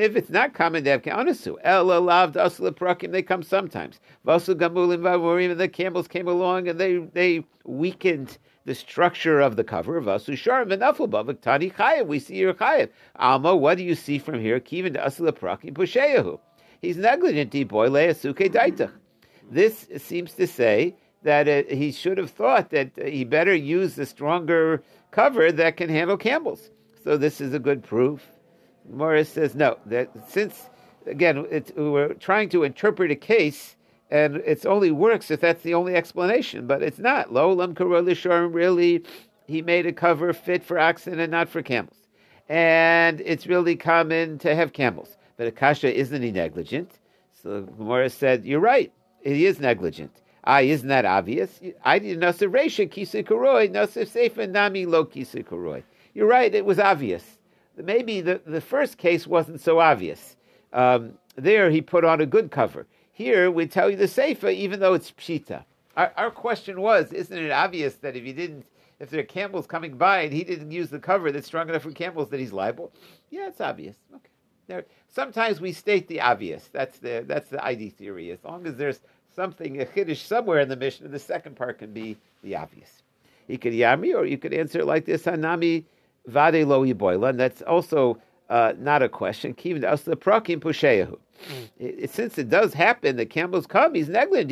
if 0.00 0.16
it's 0.16 0.30
not 0.30 0.54
common 0.54 0.84
to 0.84 0.90
have 0.90 1.02
Anasu, 1.02 1.56
El 1.62 1.88
Alav 1.88 2.32
Prakim, 2.76 3.12
they 3.12 3.20
come 3.20 3.42
sometimes. 3.42 4.00
Vasu 4.26 4.54
Gamulim 4.54 5.00
Vamurim, 5.00 5.50
and 5.50 5.60
the 5.60 5.68
camels 5.68 6.08
came 6.08 6.28
along 6.28 6.68
and 6.68 6.80
they 6.80 6.96
they 6.96 7.44
weakened 7.64 8.38
the 8.66 8.74
structure 8.74 9.40
of 9.40 9.56
the 9.56 9.64
cover 9.64 9.96
of 9.96 10.08
and 10.08 11.42
Tani 11.42 11.70
Chayev. 11.70 12.06
We 12.06 12.18
see 12.18 12.36
your 12.36 12.52
Chayev. 12.52 12.90
Alma, 13.14 13.56
what 13.56 13.78
do 13.78 13.84
you 13.84 13.94
see 13.94 14.18
from 14.18 14.40
here? 14.40 14.60
Kivin 14.60 14.96
Dasla 14.96 15.30
Prakim 15.32 15.72
Pusheyahu. 15.72 16.38
He's 16.82 16.96
negligent, 16.96 17.52
boy, 17.68 17.88
Leasuke 17.88 18.52
Daitach. 18.52 18.92
This 19.48 19.86
seems 19.98 20.34
to 20.34 20.48
say 20.48 20.96
that 21.22 21.48
uh, 21.48 21.62
he 21.74 21.92
should 21.92 22.18
have 22.18 22.30
thought 22.30 22.70
that 22.70 22.90
uh, 23.00 23.04
he 23.04 23.24
better 23.24 23.54
use 23.54 23.94
the 23.94 24.04
stronger 24.04 24.82
cover 25.12 25.52
that 25.52 25.76
can 25.76 25.88
handle 25.88 26.16
camels. 26.16 26.70
So 27.04 27.16
this 27.16 27.40
is 27.40 27.54
a 27.54 27.60
good 27.60 27.84
proof. 27.84 28.26
Morris 28.90 29.28
says 29.28 29.54
no. 29.54 29.78
That 29.86 30.10
since 30.28 30.68
again 31.06 31.46
we're 31.76 32.14
trying 32.14 32.48
to 32.50 32.64
interpret 32.64 33.12
a 33.12 33.16
case, 33.16 33.75
and 34.10 34.36
it 34.36 34.64
only 34.66 34.90
works 34.90 35.30
if 35.30 35.40
that's 35.40 35.62
the 35.62 35.74
only 35.74 35.94
explanation. 35.94 36.66
But 36.66 36.82
it's 36.82 36.98
not. 36.98 37.32
Lo 37.32 37.52
lam 37.52 37.74
really. 38.52 39.04
He 39.48 39.62
made 39.62 39.86
a 39.86 39.92
cover 39.92 40.32
fit 40.32 40.64
for 40.64 40.78
oxen 40.78 41.20
and 41.20 41.30
not 41.30 41.48
for 41.48 41.62
camels, 41.62 42.08
and 42.48 43.20
it's 43.24 43.46
really 43.46 43.76
common 43.76 44.38
to 44.38 44.54
have 44.56 44.72
camels. 44.72 45.16
But 45.36 45.46
Akasha 45.46 45.94
isn't 45.94 46.22
he 46.22 46.32
negligent? 46.32 46.98
So 47.42 47.68
Morris 47.78 48.14
said, 48.14 48.44
"You're 48.44 48.60
right. 48.60 48.92
He 49.22 49.46
is 49.46 49.60
negligent. 49.60 50.20
Ah, 50.44 50.60
isn't 50.60 50.88
that 50.88 51.04
obvious? 51.04 51.60
I 51.84 51.98
did 51.98 52.20
nasir 52.20 52.48
reisha 52.48 52.88
seifa 52.88 54.48
nami 54.48 54.86
lo 54.86 55.04
kisukuroi. 55.04 55.82
You're 56.14 56.28
right. 56.28 56.54
It 56.54 56.64
was 56.64 56.78
obvious. 56.78 57.38
Maybe 57.76 58.20
the, 58.20 58.40
the 58.46 58.60
first 58.60 58.96
case 58.96 59.26
wasn't 59.26 59.60
so 59.60 59.80
obvious. 59.80 60.36
Um, 60.72 61.14
there, 61.34 61.70
he 61.70 61.82
put 61.82 62.04
on 62.04 62.20
a 62.20 62.26
good 62.26 62.50
cover. 62.50 62.86
Here, 63.16 63.50
we 63.50 63.66
tell 63.66 63.88
you 63.88 63.96
the 63.96 64.08
Sefer, 64.08 64.50
even 64.50 64.78
though 64.78 64.92
it's 64.92 65.10
pshita. 65.10 65.64
Our, 65.96 66.12
our 66.18 66.30
question 66.30 66.82
was, 66.82 67.14
isn't 67.14 67.38
it 67.38 67.50
obvious 67.50 67.94
that 67.94 68.14
if 68.14 68.22
he 68.22 68.34
didn't, 68.34 68.66
if 69.00 69.08
there 69.08 69.20
are 69.20 69.24
camels 69.24 69.66
coming 69.66 69.96
by 69.96 70.20
and 70.20 70.34
he 70.34 70.44
didn't 70.44 70.70
use 70.70 70.90
the 70.90 70.98
cover 70.98 71.32
that's 71.32 71.46
strong 71.46 71.66
enough 71.70 71.80
for 71.80 71.92
camels, 71.92 72.28
that 72.28 72.40
he's 72.40 72.52
liable? 72.52 72.92
Yeah, 73.30 73.48
it's 73.48 73.62
obvious. 73.62 73.96
Okay. 74.14 74.28
There, 74.66 74.84
sometimes 75.08 75.62
we 75.62 75.72
state 75.72 76.08
the 76.08 76.20
obvious. 76.20 76.68
That's 76.74 76.98
the 76.98 77.24
that's 77.26 77.48
the 77.48 77.64
ID 77.64 77.88
theory. 77.88 78.32
As 78.32 78.44
long 78.44 78.66
as 78.66 78.76
there's 78.76 79.00
something 79.34 79.80
a 79.80 79.86
chiddush 79.86 80.18
somewhere 80.18 80.60
in 80.60 80.68
the 80.68 80.76
Mishnah, 80.76 81.08
the 81.08 81.18
second 81.18 81.56
part 81.56 81.78
can 81.78 81.94
be 81.94 82.18
the 82.42 82.54
obvious. 82.54 83.02
You 83.48 83.56
could 83.56 83.72
yami, 83.72 84.14
or 84.14 84.26
you 84.26 84.36
could 84.36 84.52
answer 84.52 84.80
it 84.80 84.86
like 84.86 85.06
this: 85.06 85.22
Hanami 85.22 85.84
vade 86.26 86.66
lo 86.66 86.84
yiboila, 86.84 87.30
and 87.30 87.40
that's 87.40 87.62
also 87.62 88.18
uh, 88.48 88.74
not 88.78 89.02
a 89.02 89.08
question. 89.08 89.54
Kivin 89.54 89.82
asla 89.82 90.14
prakim 90.14 90.60
pusheyahu. 90.60 91.18
Since 92.08 92.38
it 92.38 92.48
does 92.48 92.72
happen, 92.72 93.16
the 93.16 93.26
camels 93.26 93.66
come. 93.66 93.94
He's 93.94 94.08
negligent. 94.08 94.50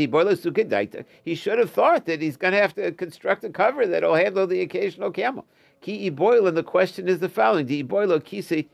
He 1.24 1.34
should 1.34 1.58
have 1.58 1.70
thought 1.70 2.04
that 2.04 2.20
he's 2.20 2.36
going 2.36 2.52
to 2.52 2.60
have 2.60 2.74
to 2.74 2.92
construct 2.92 3.42
a 3.44 3.50
cover 3.50 3.86
that'll 3.86 4.14
handle 4.14 4.46
the 4.46 4.60
occasional 4.60 5.10
camel. 5.10 5.46
Ki. 5.80 6.08
And 6.08 6.56
the 6.56 6.62
question 6.62 7.08
is 7.08 7.20
the 7.20 7.28
following: 7.28 7.66
Di 7.66 7.82
iboila 7.82 8.22
kisi 8.22 8.68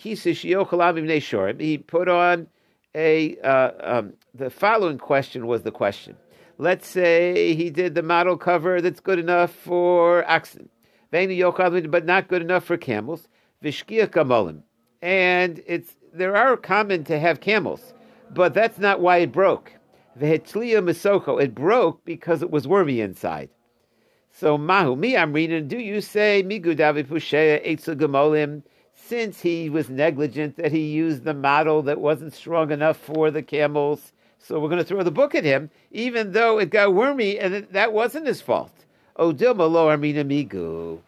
he 0.00 0.14
put 1.78 2.08
on 2.08 2.46
a. 2.94 3.36
Uh, 3.38 3.70
um, 3.80 4.12
the 4.34 4.50
following 4.50 4.98
question 4.98 5.46
was 5.46 5.62
the 5.62 5.70
question. 5.72 6.16
Let's 6.58 6.86
say 6.88 7.54
he 7.54 7.70
did 7.70 7.94
the 7.94 8.02
model 8.02 8.36
cover 8.36 8.80
that's 8.80 9.00
good 9.00 9.18
enough 9.18 9.52
for 9.52 10.28
oxen, 10.30 10.68
but 11.10 12.04
not 12.04 12.28
good 12.28 12.42
enough 12.42 12.64
for 12.64 12.76
camels. 12.76 13.28
And 13.62 15.62
it's 15.66 15.96
there 16.12 16.36
are 16.36 16.56
common 16.56 17.04
to 17.04 17.18
have 17.18 17.40
camels, 17.40 17.92
but 18.30 18.54
that's 18.54 18.78
not 18.78 19.00
why 19.00 19.18
it 19.18 19.32
broke. 19.32 19.72
Vehetlia 20.18 20.82
Misoko, 20.82 21.40
it 21.40 21.54
broke 21.54 22.04
because 22.04 22.42
it 22.42 22.50
was 22.50 22.66
wormy 22.66 23.00
inside. 23.00 23.50
So 24.32 24.58
Mahu, 24.58 24.96
me, 24.96 25.16
I'm 25.16 25.32
reading. 25.32 25.68
Do 25.68 25.78
you 25.78 26.00
say 26.00 26.42
Migudavi 26.42 27.04
Eitzel 27.04 27.96
Gamolim? 27.96 28.62
since 29.08 29.40
he 29.40 29.70
was 29.70 29.88
negligent 29.88 30.56
that 30.56 30.72
he 30.72 30.90
used 30.90 31.24
the 31.24 31.32
model 31.32 31.82
that 31.82 32.00
wasn't 32.00 32.34
strong 32.34 32.70
enough 32.70 32.96
for 32.96 33.30
the 33.30 33.42
camels. 33.42 34.12
So 34.38 34.60
we're 34.60 34.68
going 34.68 34.82
to 34.82 34.84
throw 34.84 35.02
the 35.02 35.10
book 35.10 35.34
at 35.34 35.44
him, 35.44 35.70
even 35.90 36.32
though 36.32 36.58
it 36.58 36.70
got 36.70 36.94
wormy 36.94 37.38
and 37.38 37.66
that 37.70 37.92
wasn't 37.92 38.26
his 38.26 38.40
fault. 38.40 38.84
Odilma 39.18 39.70
lo 39.70 39.88
armina 39.88 40.24
migu. 40.24 41.00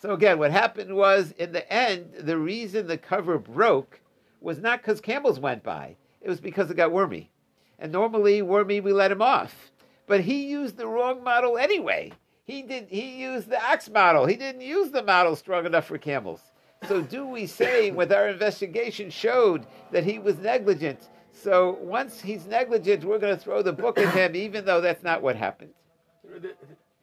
So 0.00 0.14
again, 0.14 0.38
what 0.38 0.50
happened 0.50 0.96
was 0.96 1.32
in 1.32 1.52
the 1.52 1.70
end, 1.70 2.14
the 2.20 2.38
reason 2.38 2.86
the 2.86 2.96
cover 2.96 3.38
broke 3.38 4.00
was 4.40 4.58
not 4.58 4.80
because 4.80 5.00
camels 5.00 5.38
went 5.38 5.62
by. 5.62 5.96
It 6.22 6.30
was 6.30 6.40
because 6.40 6.70
it 6.70 6.76
got 6.76 6.90
wormy. 6.90 7.30
And 7.78 7.92
normally 7.92 8.40
wormy 8.40 8.80
we 8.80 8.94
let 8.94 9.12
him 9.12 9.20
off. 9.20 9.70
But 10.06 10.22
he 10.22 10.48
used 10.48 10.78
the 10.78 10.86
wrong 10.86 11.22
model 11.22 11.58
anyway. 11.58 12.12
He 12.44 12.62
did 12.62 12.88
he 12.88 13.20
used 13.20 13.48
the 13.48 13.62
ox 13.62 13.90
model. 13.90 14.26
He 14.26 14.36
didn't 14.36 14.62
use 14.62 14.90
the 14.90 15.02
model 15.02 15.36
strong 15.36 15.66
enough 15.66 15.86
for 15.86 15.98
camels. 15.98 16.40
So 16.88 17.02
do 17.02 17.26
we 17.26 17.46
say 17.46 17.90
with 17.90 18.10
our 18.10 18.28
investigation 18.28 19.10
showed 19.10 19.66
that 19.92 20.04
he 20.04 20.18
was 20.18 20.38
negligent? 20.38 21.10
So 21.32 21.78
once 21.80 22.20
he's 22.20 22.46
negligent, 22.46 23.04
we're 23.04 23.18
going 23.18 23.36
to 23.36 23.40
throw 23.40 23.62
the 23.62 23.72
book 23.72 23.98
at 23.98 24.14
him, 24.14 24.34
even 24.34 24.64
though 24.64 24.80
that's 24.80 25.02
not 25.02 25.20
what 25.22 25.36
happened. 25.36 25.72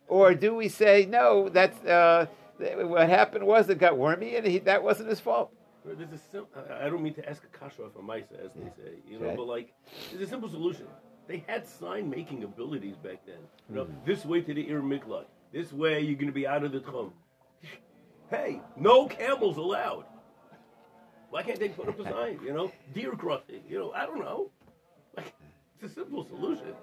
Or 0.07 0.33
do 0.33 0.55
we 0.55 0.67
say 0.67 1.05
no? 1.09 1.47
That's 1.49 1.77
uh, 1.85 2.25
what 2.59 3.09
happened 3.09 3.45
was 3.45 3.69
it 3.69 3.77
got 3.77 3.97
wormy, 3.97 4.35
and 4.35 4.45
he, 4.45 4.59
that 4.59 4.83
wasn't 4.83 5.09
his 5.09 5.19
fault. 5.19 5.53
There's 5.85 6.11
a 6.11 6.17
sim- 6.17 6.45
I 6.81 6.89
don't 6.89 7.01
mean 7.01 7.13
to 7.13 7.29
ask 7.29 7.43
a 7.43 7.57
kasha 7.57 7.83
from 7.93 8.07
Misa, 8.07 8.33
as 8.43 8.51
they 8.55 8.69
say, 8.75 8.91
you 9.09 9.19
know, 9.19 9.27
Okay. 9.27 9.35
but 9.37 9.47
like, 9.47 9.73
there's 10.11 10.23
a 10.23 10.27
simple 10.27 10.49
solution. 10.49 10.85
They 11.27 11.43
had 11.47 11.65
sign 11.67 12.09
making 12.09 12.43
abilities 12.43 12.95
back 12.97 13.25
then. 13.25 13.37
You 13.69 13.75
know, 13.75 13.83
Mm-hmm. 13.85 14.05
this 14.05 14.25
way 14.25 14.41
to 14.41 14.53
the 14.53 14.69
Ir 14.69 14.81
Miklat. 14.81 15.25
This 15.53 15.71
way 15.71 16.01
you're 16.01 16.15
going 16.15 16.27
to 16.27 16.33
be 16.33 16.45
out 16.47 16.63
of 16.63 16.71
the 16.73 16.79
Tchum. 16.79 17.11
Hey, 18.29 18.61
no 18.75 19.07
camels 19.07 19.55
allowed. 19.57 20.05
Why 21.29 21.43
can't 21.43 21.59
they 21.59 21.69
put 21.69 21.87
up 21.87 21.99
a 21.99 22.03
sign? 22.11 22.39
You 22.43 22.53
know, 22.53 22.71
deer 22.93 23.11
crossing. 23.13 23.61
You 23.69 23.79
know, 23.79 23.91
I 23.93 24.05
don't 24.05 24.19
know. 24.19 24.51
Like, 25.15 25.33
it's 25.81 25.91
a 25.91 25.95
simple 25.95 26.25
solution. 26.25 26.73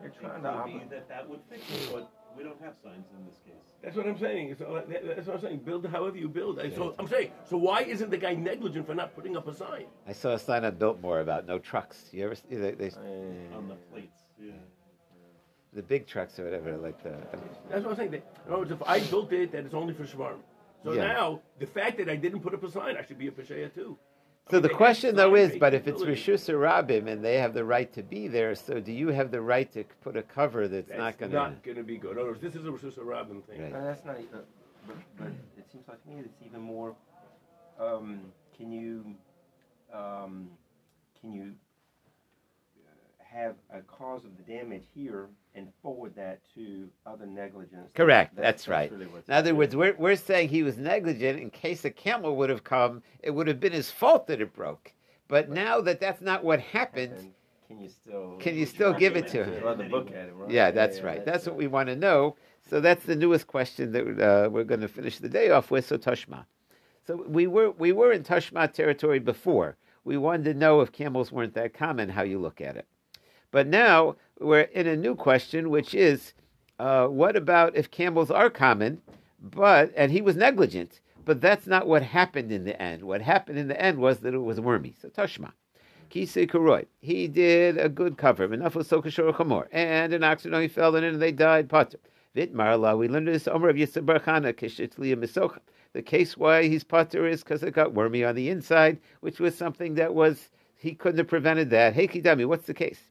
They're 0.00 0.10
It 0.10 0.14
trying 0.20 0.42
to 0.42 0.62
could 0.64 0.80
be 0.80 0.84
that 0.90 1.08
that 1.08 1.28
would 1.28 1.40
fix 1.50 1.62
it, 1.72 1.88
but 1.92 2.10
we 2.36 2.42
don't 2.44 2.60
have 2.60 2.74
signs 2.82 3.06
in 3.18 3.24
this 3.26 3.38
case. 3.44 3.54
That's 3.82 3.96
what 3.96 4.06
I'm 4.06 4.18
saying. 4.18 4.56
So 4.58 4.64
uh, 4.76 4.82
that's 5.16 5.26
what 5.26 5.36
I'm 5.36 5.40
saying. 5.42 5.58
Build 5.58 5.86
however 5.86 6.16
you 6.16 6.28
build. 6.28 6.58
I- 6.60 6.70
So 6.70 6.94
I'm 6.98 7.08
saying. 7.08 7.30
So 7.48 7.56
why 7.56 7.82
isn't 7.82 8.10
the 8.10 8.16
guy 8.18 8.34
negligent 8.34 8.86
for 8.86 8.94
not 8.94 9.14
putting 9.14 9.36
up 9.36 9.46
a 9.48 9.54
sign? 9.54 9.86
I 10.06 10.12
saw 10.12 10.30
a 10.34 10.38
sign 10.38 10.64
on 10.64 10.74
Biltmore 10.76 11.20
about 11.20 11.46
no 11.46 11.58
trucks. 11.58 12.08
You 12.12 12.24
ever 12.24 12.34
see 12.34 12.56
they, 12.56 12.72
they, 12.72 12.90
On 13.54 13.68
the 13.68 13.76
plates, 13.92 14.18
yeah. 14.40 14.52
the 15.72 15.82
big 15.82 16.06
trucks 16.06 16.38
or 16.38 16.44
whatever, 16.44 16.76
like 16.76 17.02
the 17.02 17.14
That's 17.70 17.84
what 17.84 17.92
I'm 17.92 17.96
saying. 17.96 18.14
In 18.14 18.22
other 18.48 18.58
words, 18.58 18.70
if 18.72 18.82
I 18.82 19.00
built 19.00 19.32
it, 19.32 19.52
that 19.52 19.64
it's 19.64 19.74
only 19.74 19.94
for 19.94 20.04
Shvarm. 20.04 20.38
So 20.84 20.92
Yeah. 20.92 21.06
now, 21.12 21.40
the 21.58 21.66
fact 21.66 21.98
that 21.98 22.08
I 22.08 22.16
didn't 22.16 22.40
put 22.40 22.54
up 22.54 22.62
a 22.62 22.70
sign, 22.70 22.96
I 22.96 23.04
should 23.04 23.18
be 23.18 23.26
a 23.28 23.32
Peshaya 23.32 23.72
too. 23.74 23.98
So 24.50 24.60
the 24.60 24.68
question 24.68 25.14
though 25.14 25.34
is, 25.34 25.56
but 25.58 25.74
if 25.74 25.86
it's 25.86 26.00
ability. 26.02 26.22
Rishus 26.22 26.48
Rabim 26.48 27.06
and 27.06 27.24
they 27.24 27.38
have 27.38 27.52
the 27.54 27.64
right 27.64 27.92
to 27.92 28.02
be 28.02 28.28
there, 28.28 28.54
so 28.54 28.80
do 28.80 28.92
you 28.92 29.08
have 29.08 29.30
the 29.30 29.40
right 29.40 29.70
to 29.72 29.84
put 30.02 30.16
a 30.16 30.22
cover 30.22 30.68
that's, 30.68 30.88
That's 30.88 30.98
not 30.98 31.18
going 31.18 31.30
to 31.32 31.36
not 31.36 31.62
going 31.62 31.76
to 31.76 31.82
be 31.82 31.98
good. 31.98 32.12
In 32.12 32.18
other 32.18 32.28
words, 32.28 32.40
this 32.40 32.54
is 32.54 32.64
a 32.64 32.70
Rosh 32.70 32.82
Hashanah 32.82 33.44
thing. 33.44 33.62
Right. 33.62 33.72
No, 33.72 33.84
that's 33.84 34.04
not. 34.04 34.16
Uh, 34.16 34.38
but, 34.86 34.96
but 35.18 35.28
it 35.58 35.70
seems 35.70 35.86
like 35.86 36.02
to 36.02 36.08
me 36.08 36.20
it's 36.20 36.42
even 36.44 36.60
more. 36.60 36.94
Um, 37.78 38.20
can 38.56 38.72
you, 38.72 39.14
um, 39.92 40.48
can 41.20 41.32
you 41.32 41.52
have 43.30 43.56
a 43.72 43.80
cause 43.82 44.24
of 44.24 44.30
the 44.36 44.42
damage 44.42 44.84
here 44.94 45.28
and 45.54 45.68
forward 45.82 46.14
that 46.16 46.40
to 46.54 46.88
other 47.06 47.26
negligence? 47.26 47.90
Correct. 47.94 48.34
That- 48.36 48.42
That's 48.42 48.68
right. 48.68 48.90
really 48.90 49.06
In 49.06 49.34
other 49.34 49.54
words, 49.54 49.76
we're, 49.76 49.94
we're 49.98 50.16
saying 50.16 50.48
he 50.48 50.62
was 50.62 50.78
negligent 50.78 51.38
in 51.40 51.50
case 51.50 51.84
a 51.84 51.90
camel 51.90 52.36
would 52.36 52.50
have 52.50 52.64
come. 52.64 53.02
It 53.22 53.30
would 53.30 53.46
have 53.46 53.60
been 53.60 53.72
his 53.72 53.90
fault 53.90 54.26
that 54.28 54.40
it 54.40 54.52
broke. 54.54 54.92
But 55.28 55.50
now 55.50 55.80
that 55.82 56.00
that's 56.00 56.22
not 56.22 56.42
what 56.42 56.60
happened, 56.60 57.12
And 57.18 57.34
can 57.68 57.80
you 57.80 57.90
still? 57.90 58.36
can 58.40 58.56
you 58.56 58.64
still 58.64 58.94
give 58.94 59.14
it 59.14 59.28
to 59.28 59.44
him? 59.44 59.60
Throw 59.60 59.74
the 59.74 59.84
book 59.84 60.08
at 60.10 60.28
him, 60.28 60.38
right? 60.38 60.50
Yeah, 60.50 60.70
that's 60.70 61.02
right. 61.02 61.22
That's 61.24 61.46
what 61.46 61.56
we 61.56 61.66
want 61.66 61.88
to 61.90 61.96
know. 61.96 62.36
So 62.70 62.80
that's 62.80 63.04
the 63.04 63.16
newest 63.16 63.46
question 63.46 63.92
that 63.92 64.20
uh, 64.20 64.48
we're 64.48 64.64
going 64.64 64.80
to 64.80 64.88
finish 64.88 65.18
the 65.18 65.28
day 65.28 65.50
off 65.50 65.70
with. 65.70 65.86
So 65.86 65.98
Tashma. 65.98 66.46
So 67.06 67.16
we 67.28 67.46
were 67.46 67.72
we 67.72 67.92
were 67.92 68.12
in 68.12 68.22
Tashma 68.22 68.72
territory 68.72 69.18
before. 69.18 69.76
We 70.04 70.16
wanted 70.16 70.44
to 70.44 70.54
know 70.54 70.80
if 70.80 70.92
camels 70.92 71.30
weren't 71.30 71.52
that 71.54 71.74
common, 71.74 72.08
how 72.08 72.22
you 72.22 72.38
look 72.38 72.62
at 72.62 72.76
it. 72.76 72.86
But 73.50 73.66
now 73.66 74.16
we're 74.40 74.60
in 74.60 74.86
a 74.86 74.96
new 74.96 75.14
question, 75.14 75.70
which 75.70 75.94
is, 75.94 76.34
uh, 76.78 77.06
what 77.06 77.36
about 77.36 77.76
if 77.76 77.90
camels 77.90 78.30
are 78.30 78.50
common, 78.50 79.00
but 79.40 79.92
and 79.96 80.12
he 80.12 80.20
was 80.20 80.36
negligent, 80.36 81.00
but 81.24 81.40
that's 81.40 81.66
not 81.66 81.86
what 81.86 82.02
happened 82.02 82.52
in 82.52 82.64
the 82.64 82.80
end. 82.80 83.02
What 83.02 83.22
happened 83.22 83.58
in 83.58 83.68
the 83.68 83.80
end 83.80 83.98
was 83.98 84.18
that 84.18 84.34
it 84.34 84.38
was 84.38 84.60
wormy. 84.60 84.94
So 85.00 85.08
Tashma. 85.08 85.52
Kisei 86.10 86.50
Kuroi. 86.50 86.86
He 87.00 87.28
did 87.28 87.76
a 87.76 87.88
good 87.88 88.16
cover. 88.16 88.52
Enough 88.52 88.76
was 88.76 88.88
Sokashor 88.88 89.34
Chamor. 89.34 89.66
And 89.72 90.14
an 90.14 90.24
ox 90.24 90.46
only 90.46 90.68
fell 90.68 90.96
in 90.96 91.04
it 91.04 91.12
and 91.12 91.20
they 91.20 91.32
died. 91.32 91.68
Potter. 91.68 91.98
Vitmar 92.34 92.80
La. 92.80 92.94
We 92.94 93.08
learned 93.08 93.28
this 93.28 93.46
Omer 93.46 93.68
of 93.68 93.76
Barchana. 93.76 94.54
Kishitliya 94.54 95.16
Misocha. 95.16 95.60
The 95.92 96.02
case 96.02 96.36
why 96.36 96.68
he's 96.68 96.84
potter 96.84 97.26
is 97.26 97.42
because 97.42 97.62
it 97.62 97.74
got 97.74 97.94
wormy 97.94 98.24
on 98.24 98.34
the 98.34 98.48
inside, 98.50 98.98
which 99.20 99.40
was 99.40 99.56
something 99.56 99.94
that 99.94 100.14
was, 100.14 100.50
he 100.76 100.94
couldn't 100.94 101.18
have 101.18 101.28
prevented 101.28 101.70
that. 101.70 101.94
Hey 101.94 102.06
Kidami, 102.06 102.46
what's 102.46 102.66
the 102.66 102.74
case? 102.74 103.07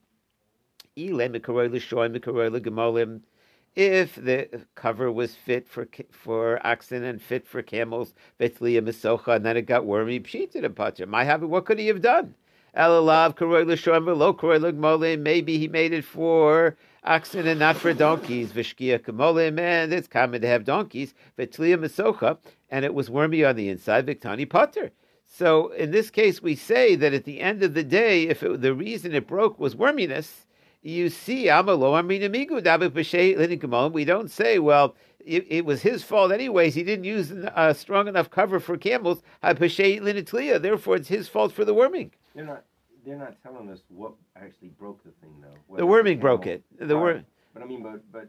If 3.76 4.14
the 4.16 4.66
cover 4.74 5.12
was 5.12 5.36
fit 5.36 5.68
for 5.68 5.88
for 6.10 6.66
oxen 6.66 7.04
and 7.04 7.22
fit 7.22 7.46
for 7.46 7.62
camels, 7.62 8.14
Vitliya 8.40 8.82
Misocha, 8.82 9.36
and 9.36 9.46
then 9.46 9.56
it 9.56 9.62
got 9.62 9.86
wormy, 9.86 10.18
pshited 10.18 10.64
a 10.64 10.70
potter. 10.70 11.06
My 11.06 11.22
habit, 11.22 11.46
what 11.46 11.66
could 11.66 11.78
he 11.78 11.86
have 11.86 12.02
done? 12.02 12.34
Elalav 12.76 13.36
karoi 13.36 13.64
l'shoim 13.64 14.06
v'lo 14.06 14.36
karoi 14.36 14.60
l'gmolim. 14.60 15.20
Maybe 15.20 15.56
he 15.58 15.68
made 15.68 15.92
it 15.92 16.04
for 16.04 16.76
oxen 17.04 17.46
and 17.46 17.60
not 17.60 17.76
for 17.76 17.94
donkeys. 17.94 18.50
V'shkia 18.50 18.98
kamolim, 18.98 19.60
and 19.60 19.92
it's 19.92 20.08
common 20.08 20.40
to 20.40 20.48
have 20.48 20.64
donkeys. 20.64 21.14
Mesocha, 21.38 22.38
and 22.70 22.84
it 22.84 22.92
was 22.92 23.08
wormy 23.08 23.44
on 23.44 23.54
the 23.54 23.68
inside. 23.68 24.04
Viktani 24.04 24.50
potter. 24.50 24.90
So 25.26 25.68
in 25.74 25.92
this 25.92 26.10
case, 26.10 26.42
we 26.42 26.56
say 26.56 26.96
that 26.96 27.14
at 27.14 27.22
the 27.22 27.38
end 27.40 27.62
of 27.62 27.74
the 27.74 27.84
day, 27.84 28.24
if 28.24 28.42
it, 28.42 28.62
the 28.62 28.74
reason 28.74 29.14
it 29.14 29.28
broke 29.28 29.60
was 29.60 29.76
worminess, 29.76 30.46
you 30.82 31.08
see, 31.10 31.44
amalo 31.46 31.92
aminamigu 32.00 32.62
dabe 32.62 32.90
b'shei 32.90 33.36
l'nikamolim. 33.36 33.92
We 33.92 34.04
don't 34.04 34.30
say, 34.30 34.58
well, 34.58 34.94
it, 35.24 35.46
it 35.48 35.64
was 35.64 35.82
his 35.82 36.02
fault 36.02 36.32
anyways. 36.32 36.74
He 36.74 36.82
didn't 36.82 37.04
use 37.04 37.30
a 37.32 37.56
uh, 37.58 37.72
strong 37.74 38.08
enough 38.08 38.30
cover 38.30 38.60
for 38.60 38.76
camels. 38.76 39.22
Therefore, 39.42 40.96
it's 40.96 41.08
his 41.08 41.28
fault 41.28 41.52
for 41.52 41.64
the 41.64 41.74
worming. 41.74 42.12
They're 42.34 42.44
not. 42.44 42.64
They're 43.04 43.16
not 43.16 43.36
telling 43.42 43.70
us 43.70 43.80
what 43.88 44.12
actually 44.36 44.68
broke 44.68 45.02
the 45.02 45.10
thing, 45.22 45.34
though. 45.40 45.76
The 45.76 45.86
worming 45.86 46.18
the 46.18 46.20
broke 46.22 46.46
it. 46.46 46.62
The 46.78 46.94
Right. 46.94 47.00
wor- 47.16 47.24
But 47.54 47.62
I 47.62 47.66
mean, 47.66 47.82
but 47.82 48.00
but 48.12 48.28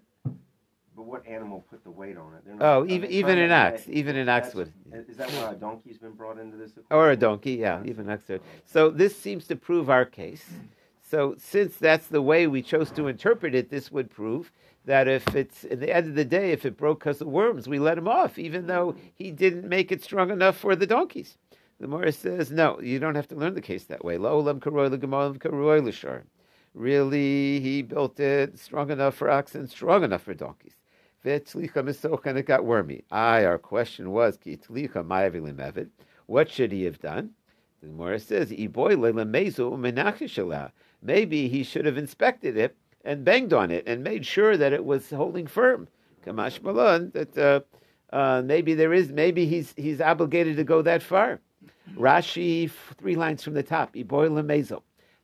but 0.96 1.04
what 1.04 1.26
animal 1.28 1.66
put 1.70 1.84
the 1.84 1.92
weight 1.92 2.18
on 2.18 2.34
it? 2.36 2.46
They're 2.46 2.56
Oh, 2.60 2.82
are 2.82 2.86
they 2.86 2.94
even- 2.94 3.12
even 3.12 3.38
an 3.40 3.52
ox. 3.52 3.84
Even 3.90 4.16
an 4.16 4.30
ox 4.30 4.54
would- 4.56 4.72
Is 4.92 5.18
that 5.18 5.30
why 5.32 5.52
a 5.52 5.56
donkey's 5.56 5.98
been 5.98 6.12
brought 6.14 6.38
into 6.40 6.56
this? 6.58 6.72
or 6.92 7.12
a 7.12 7.18
donkey, 7.18 7.54
yeah, 7.54 7.82
even 7.86 8.10
Oxford. 8.10 8.42
So 8.66 8.90
this 8.90 9.18
seems 9.18 9.48
to 9.48 9.56
prove 9.56 9.90
our 9.90 10.06
case. 10.06 10.46
So 11.10 11.36
since 11.40 11.76
that's 11.78 12.08
the 12.08 12.22
way 12.22 12.46
we 12.46 12.62
chose 12.62 12.92
to 12.92 13.08
interpret 13.08 13.56
it, 13.56 13.70
this 13.72 13.92
would 13.92 14.12
prove 14.12 14.52
that 14.86 15.08
if 15.08 15.36
it's 15.36 15.64
at 15.66 15.80
the 15.80 15.96
end 15.96 16.08
of 16.08 16.14
the 16.16 16.26
day, 16.26 16.52
if 16.52 16.66
it 16.66 16.78
broke 16.78 17.00
because 17.00 17.20
of 17.20 17.28
worms, 17.28 17.68
we 17.68 17.80
let 17.80 17.98
him 17.98 18.08
off, 18.08 18.38
even 18.38 18.68
though 18.68 18.96
he 19.16 19.32
didn't 19.32 19.68
make 19.68 19.92
it 19.92 20.04
strong 20.04 20.30
enough 20.30 20.56
for 20.58 20.76
the 20.76 20.86
donkeys. 20.86 21.38
The 21.80 21.88
Morris 21.88 22.18
says, 22.18 22.52
no, 22.52 22.80
you 22.80 23.00
don't 23.00 23.16
have 23.16 23.28
to 23.30 23.36
learn 23.36 23.56
the 23.56 23.62
case 23.62 23.86
that 23.86 24.06
way. 24.06 24.18
Really, 26.76 27.60
he 27.60 27.82
built 27.82 28.20
it 28.20 28.60
strong 28.60 28.92
enough 28.92 29.16
for 29.16 29.32
oxen, 29.32 29.68
strong 29.68 30.04
enough 30.04 30.22
for 30.22 30.34
donkeys. 30.36 30.76
And 31.26 31.42
it 31.42 32.46
got 32.46 32.66
wormy. 32.66 33.04
Aye, 33.12 33.46
our 33.46 33.58
question 33.58 34.12
was. 34.12 34.38
What 36.28 36.50
should 36.52 36.72
he 36.72 36.84
have 36.84 37.00
done? 37.00 37.32
The 37.82 37.88
Gemara 37.88 38.20
says. 38.20 38.52
Maybe 41.02 41.48
he 41.48 41.64
should 41.64 41.86
have 41.86 41.98
inspected 41.98 42.58
it 42.58 42.76
and 43.04 43.24
banged 43.24 43.54
on 43.54 43.72
it 43.72 43.86
and 43.88 44.04
made 44.04 44.26
sure 44.26 44.58
that 44.58 44.74
it 44.74 44.84
was 44.84 45.10
holding 45.10 45.48
firm. 45.48 45.88
Kamash 46.26 46.62
malon 46.62 47.12
that 47.14 47.38
uh, 47.38 47.62
uh, 48.16 48.42
maybe 48.44 48.74
there 48.74 48.94
is 48.94 49.12
maybe 49.12 49.46
he's 49.46 49.74
he's 49.78 50.02
obligated 50.02 50.58
to 50.58 50.64
go 50.64 50.82
that 50.82 51.02
far. 51.02 51.40
Rashi, 51.96 52.70
three 52.98 53.16
lines 53.16 53.44
from 53.44 53.54
the 53.54 53.64
top. 53.64 53.94
Iboy 53.96 54.30
le'mezu. 54.30 54.82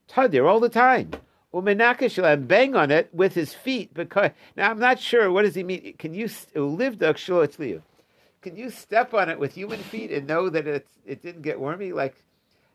Tadir 0.09 0.47
all 0.47 0.59
the 0.59 0.69
time. 0.69 1.11
Umenakishla 1.53 2.33
and 2.33 2.47
bang 2.47 2.75
on 2.75 2.91
it 2.91 3.09
with 3.13 3.33
his 3.33 3.53
feet 3.53 3.93
because 3.93 4.31
now 4.57 4.69
I'm 4.69 4.79
not 4.79 4.99
sure 4.99 5.31
what 5.31 5.43
does 5.43 5.55
he 5.55 5.63
mean. 5.63 5.93
Can 5.97 6.13
you 6.13 6.29
live 6.55 6.99
Can 6.99 8.55
you 8.57 8.69
step 8.69 9.13
on 9.13 9.29
it 9.29 9.39
with 9.39 9.53
human 9.53 9.79
feet 9.79 10.11
and 10.11 10.27
know 10.27 10.49
that 10.49 10.67
it's 10.67 10.91
it 11.05 11.21
didn't 11.21 11.43
get 11.43 11.59
wormy? 11.59 11.93
Like 11.93 12.15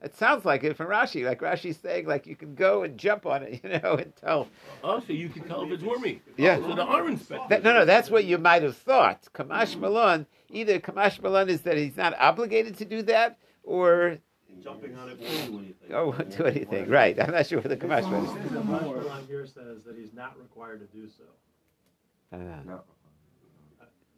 it 0.02 0.16
sounds 0.16 0.44
like 0.44 0.64
it 0.64 0.76
from 0.76 0.86
Rashi. 0.86 1.24
Like 1.24 1.40
Rashi's 1.40 1.78
saying, 1.78 2.06
like 2.06 2.26
you 2.26 2.36
can 2.36 2.54
go 2.54 2.82
and 2.82 2.96
jump 2.96 3.26
on 3.26 3.42
it, 3.42 3.60
you 3.64 3.70
know, 3.80 3.94
and 3.94 4.14
tell. 4.16 4.48
Oh, 4.82 5.00
so 5.00 5.12
you 5.12 5.28
can 5.28 5.46
tell 5.46 5.62
if 5.62 5.70
it's 5.72 5.82
wormy. 5.82 6.22
Yeah. 6.36 6.56
So 6.56 6.74
the 6.74 6.82
arm 6.82 7.08
inspected. 7.08 7.48
That, 7.50 7.62
no, 7.62 7.74
no, 7.74 7.84
that's 7.84 8.10
what 8.10 8.24
you 8.24 8.38
might 8.38 8.62
have 8.62 8.76
thought. 8.76 9.28
Kamash 9.34 9.76
Malon, 9.76 10.26
either 10.48 10.80
Kamash 10.80 11.20
Malon 11.22 11.48
is 11.48 11.62
that 11.62 11.76
he's 11.76 11.96
not 11.96 12.14
obligated 12.18 12.78
to 12.78 12.84
do 12.84 13.02
that, 13.02 13.38
or 13.62 14.18
Jumping 14.62 14.96
on 14.96 15.08
it 15.08 15.18
won't 15.18 15.46
do 15.46 15.58
anything. 15.58 15.94
oh, 15.94 16.06
won't 16.06 16.36
do 16.36 16.44
anything. 16.44 16.88
Right? 16.88 17.18
I'm 17.18 17.32
not 17.32 17.46
sure 17.46 17.60
what 17.60 17.68
the 17.68 17.76
Kamash 17.76 18.10
Malon 18.10 18.36
is. 18.44 18.52
The 18.52 18.60
Mashmalan 18.60 19.26
here 19.26 19.46
says 19.46 19.82
that 19.86 19.96
he's 19.96 20.12
not 20.12 20.38
required 20.38 20.80
to 20.80 20.96
do 20.96 21.08
so. 21.08 21.24
Uh, 22.32 22.62
No. 22.66 22.80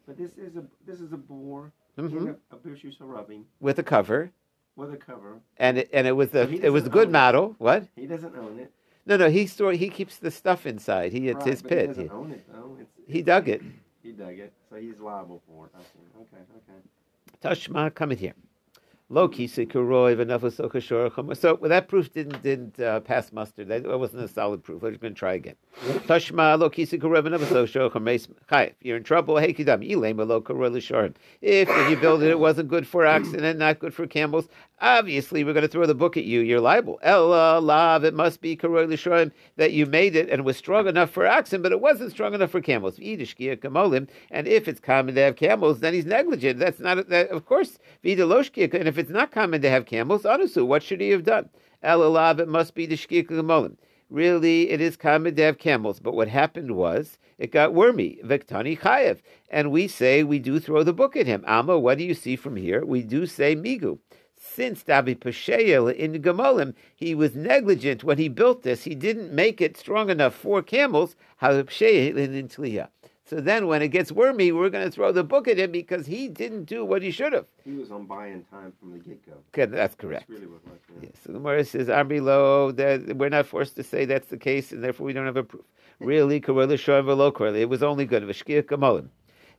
But 0.07 0.19
this 0.19 0.33
is 0.37 0.57
a 0.57 0.65
this 0.85 1.01
is 1.01 1.13
a 1.13 1.17
bor 1.17 1.73
mhm. 1.97 2.37
a, 2.51 2.57
a 2.57 2.59
Birshus 2.59 2.97
rubbing 2.99 3.45
With 3.61 3.79
a 3.79 3.85
cover, 3.85 4.33
with 4.77 4.93
a 4.93 4.97
cover. 4.97 5.41
and 5.59 5.79
it, 5.79 5.91
and 5.93 6.07
it 6.07 6.13
was 6.13 6.31
a 6.35 6.47
So 6.47 6.63
it 6.63 6.71
was 6.71 6.87
a 6.87 6.91
good 6.91 7.09
own 7.09 7.11
it. 7.11 7.13
model. 7.13 7.55
What? 7.59 7.87
He 7.97 8.07
doesn't 8.07 8.35
own 8.37 8.59
it. 8.59 8.73
No, 9.05 9.17
no, 9.17 9.29
he 9.31 9.47
store 9.47 9.73
he 9.73 9.89
keeps 9.89 10.17
the 10.19 10.31
stuff 10.31 10.67
inside. 10.67 11.13
He 11.13 11.29
it's 11.29 11.39
Right, 11.45 11.49
his 11.51 11.63
but 11.63 11.71
He 11.71 11.77
pit. 11.77 11.87
doesn't 11.89 12.05
He, 12.05 12.11
own 12.11 12.31
it 12.33 12.45
though. 12.53 12.77
It's, 12.81 12.91
he 13.07 13.23
dug 13.23 13.49
it. 13.49 13.63
He 14.03 14.13
dug 14.13 14.39
it, 14.39 14.53
so 14.71 14.77
he's 14.77 14.99
liable 14.99 15.43
for 15.49 15.67
it. 15.67 15.73
Okay, 16.21 16.43
okay. 16.57 16.81
Tashma, 17.43 17.95
come 17.95 18.13
in 18.13 18.19
here. 18.19 18.35
So 19.13 19.29
well, 21.55 21.69
that 21.69 21.89
proof 21.89 22.11
didn't 22.15 22.43
didn't 22.43 22.81
uh, 22.81 23.01
pass 23.01 23.31
muster. 23.31 23.63
That 23.63 23.99
wasn't 23.99 24.23
a 24.23 24.29
solid 24.29 24.65
proof. 24.65 24.81
We're 24.81 24.93
going 24.93 25.13
to 25.13 25.19
try 25.19 25.35
again. 25.35 25.57
Tashma 25.83 26.59
lo 26.59 26.71
chayef. 26.71 28.73
You're 28.81 28.97
in 28.97 29.03
trouble. 29.03 29.37
Hey 29.37 29.53
kidam. 29.53 31.15
If 31.43 31.69
when 31.69 31.91
you 31.91 31.97
build 31.97 32.23
it, 32.23 32.31
it 32.31 32.39
wasn't 32.39 32.69
good 32.69 32.87
for 32.87 33.07
oxen 33.07 33.45
and 33.45 33.59
not 33.59 33.81
good 33.81 33.93
for 33.93 34.07
camels. 34.07 34.49
Obviously, 34.81 35.45
we're 35.45 35.53
going 35.53 35.63
to 35.63 35.69
throw 35.69 35.87
the 35.87 35.95
book 35.95 36.17
at 36.17 36.25
you. 36.25 36.41
You're 36.41 36.61
liable. 36.61 36.99
Ella 37.03 37.61
lav. 37.61 38.05
It 38.05 38.15
must 38.15 38.41
be 38.41 38.57
that 38.57 39.73
you 39.73 39.87
made 39.87 40.17
it 40.17 40.29
and 40.29 40.45
was 40.45 40.57
strong 40.57 40.89
enough 40.89 41.11
for 41.11 41.25
oxen, 41.25 41.63
but 41.63 41.71
it 41.71 41.81
wasn't 41.81 42.11
strong 42.11 42.35
enough 42.35 42.51
for 42.51 42.61
camels. 42.61 42.99
And 42.99 44.49
if 44.49 44.67
it's 44.67 44.81
common 44.81 45.15
to 45.15 45.21
have 45.21 45.37
camels, 45.37 45.81
then 45.81 45.95
he's 45.95 46.07
negligent. 46.07 46.59
That's 46.59 46.81
not 46.81 47.09
that. 47.11 47.29
Of 47.29 47.47
course. 47.47 47.79
And 48.03 48.89
if 48.89 48.99
it's 49.03 49.11
not 49.11 49.33
common 49.33 49.61
to 49.63 49.69
have 49.69 49.85
camels, 49.85 50.23
anusu. 50.23 50.65
What 50.65 50.85
should 50.85 51.01
he 51.01 51.11
have 51.11 51.25
done? 51.25 51.49
Ella 51.83 52.05
lav. 52.05 52.39
It 52.39 52.47
must 52.47 52.73
be 52.77 52.87
the 52.87 52.95
shkia 52.95 53.27
kamolim. 53.27 53.77
Really, 54.09 54.71
it 54.71 54.81
is 54.81 54.97
common 54.97 55.35
to 55.35 55.43
have 55.43 55.59
camels, 55.59 55.99
but 55.99 56.15
what 56.15 56.29
happened 56.29 56.77
was 56.77 57.19
it 57.37 57.51
got 57.51 57.75
wormy. 57.75 58.21
Vektani 58.25 58.79
chayev, 58.79 59.19
and 59.51 59.73
we 59.73 59.89
say 59.89 60.23
we 60.23 60.39
do 60.39 60.61
throw 60.61 60.85
the 60.85 60.93
book 60.93 61.17
at 61.17 61.27
him. 61.27 61.43
Amma, 61.49 61.81
what 61.81 61.99
do 61.99 62.05
you 62.05 62.15
see 62.15 62.37
from 62.37 62.55
here? 62.55 62.85
We 62.85 63.03
do 63.03 63.27
say 63.27 63.57
migu. 63.57 63.99
Since 64.37 64.85
Dabi 64.85 65.19
Pesheil 65.19 65.93
in 65.93 66.23
Gamolim, 66.23 66.75
he 66.95 67.15
was 67.15 67.35
negligent 67.35 68.05
when 68.05 68.19
he 68.19 68.29
built 68.29 68.63
this. 68.63 68.85
He 68.85 68.95
didn't 68.95 69.33
make 69.33 69.61
it 69.61 69.77
strong 69.77 70.11
enough 70.11 70.35
for 70.35 70.63
camels. 70.63 71.17
How 71.39 71.51
in 71.53 71.65
Tliya. 71.65 72.89
So 73.25 73.41
then, 73.41 73.69
when 73.69 73.83
it 73.83 73.89
gets 73.89 74.11
wormy, 74.11 74.51
we're 74.51 74.69
going 74.69 74.85
to 74.85 74.91
throw 74.91 75.13
the 75.13 75.23
book 75.23 75.47
at 75.47 75.59
him 75.59 75.71
because 75.71 76.07
he 76.07 76.29
didn't 76.29 76.65
do 76.65 76.85
what 76.85 77.03
he 77.03 77.11
should 77.13 77.33
have. 77.33 77.47
He 77.65 77.73
was 77.73 77.93
on 77.93 78.07
buying 78.07 78.45
time 78.51 78.73
from 78.81 78.93
the 78.93 78.99
get 78.99 79.25
go. 79.25 79.33
Okay, 79.55 79.67
that's 79.67 79.95
correct. 79.95 80.27
That's 80.29 80.41
really 80.41 80.51
what 80.53 80.61
like 80.67 80.83
yeah. 81.01 81.09
Yes. 81.09 81.13
So 81.25 81.33
the 81.33 81.39
Gemara 81.39 81.65
says, 81.65 81.87
Arbilo, 81.87 82.75
that 82.77 83.17
we're 83.17 83.29
not 83.29 83.47
forced 83.47 83.77
to 83.77 83.85
say 83.85 84.05
that's 84.05 84.29
the 84.29 84.37
case, 84.37 84.73
and 84.73 84.83
therefore 84.83 85.07
we 85.07 85.13
don't 85.13 85.27
have 85.27 85.37
a 85.37 85.45
proof. 85.45 85.65
Really, 86.01 86.41
Karela 86.41 86.73
Shoim 86.73 87.05
Velo 87.05 87.31
Karela. 87.31 87.61
It 87.61 87.69
was 87.69 87.81
only 87.81 88.07
good. 88.07 88.25
Vashkia 88.25 88.65
Gamolim. 88.65 89.09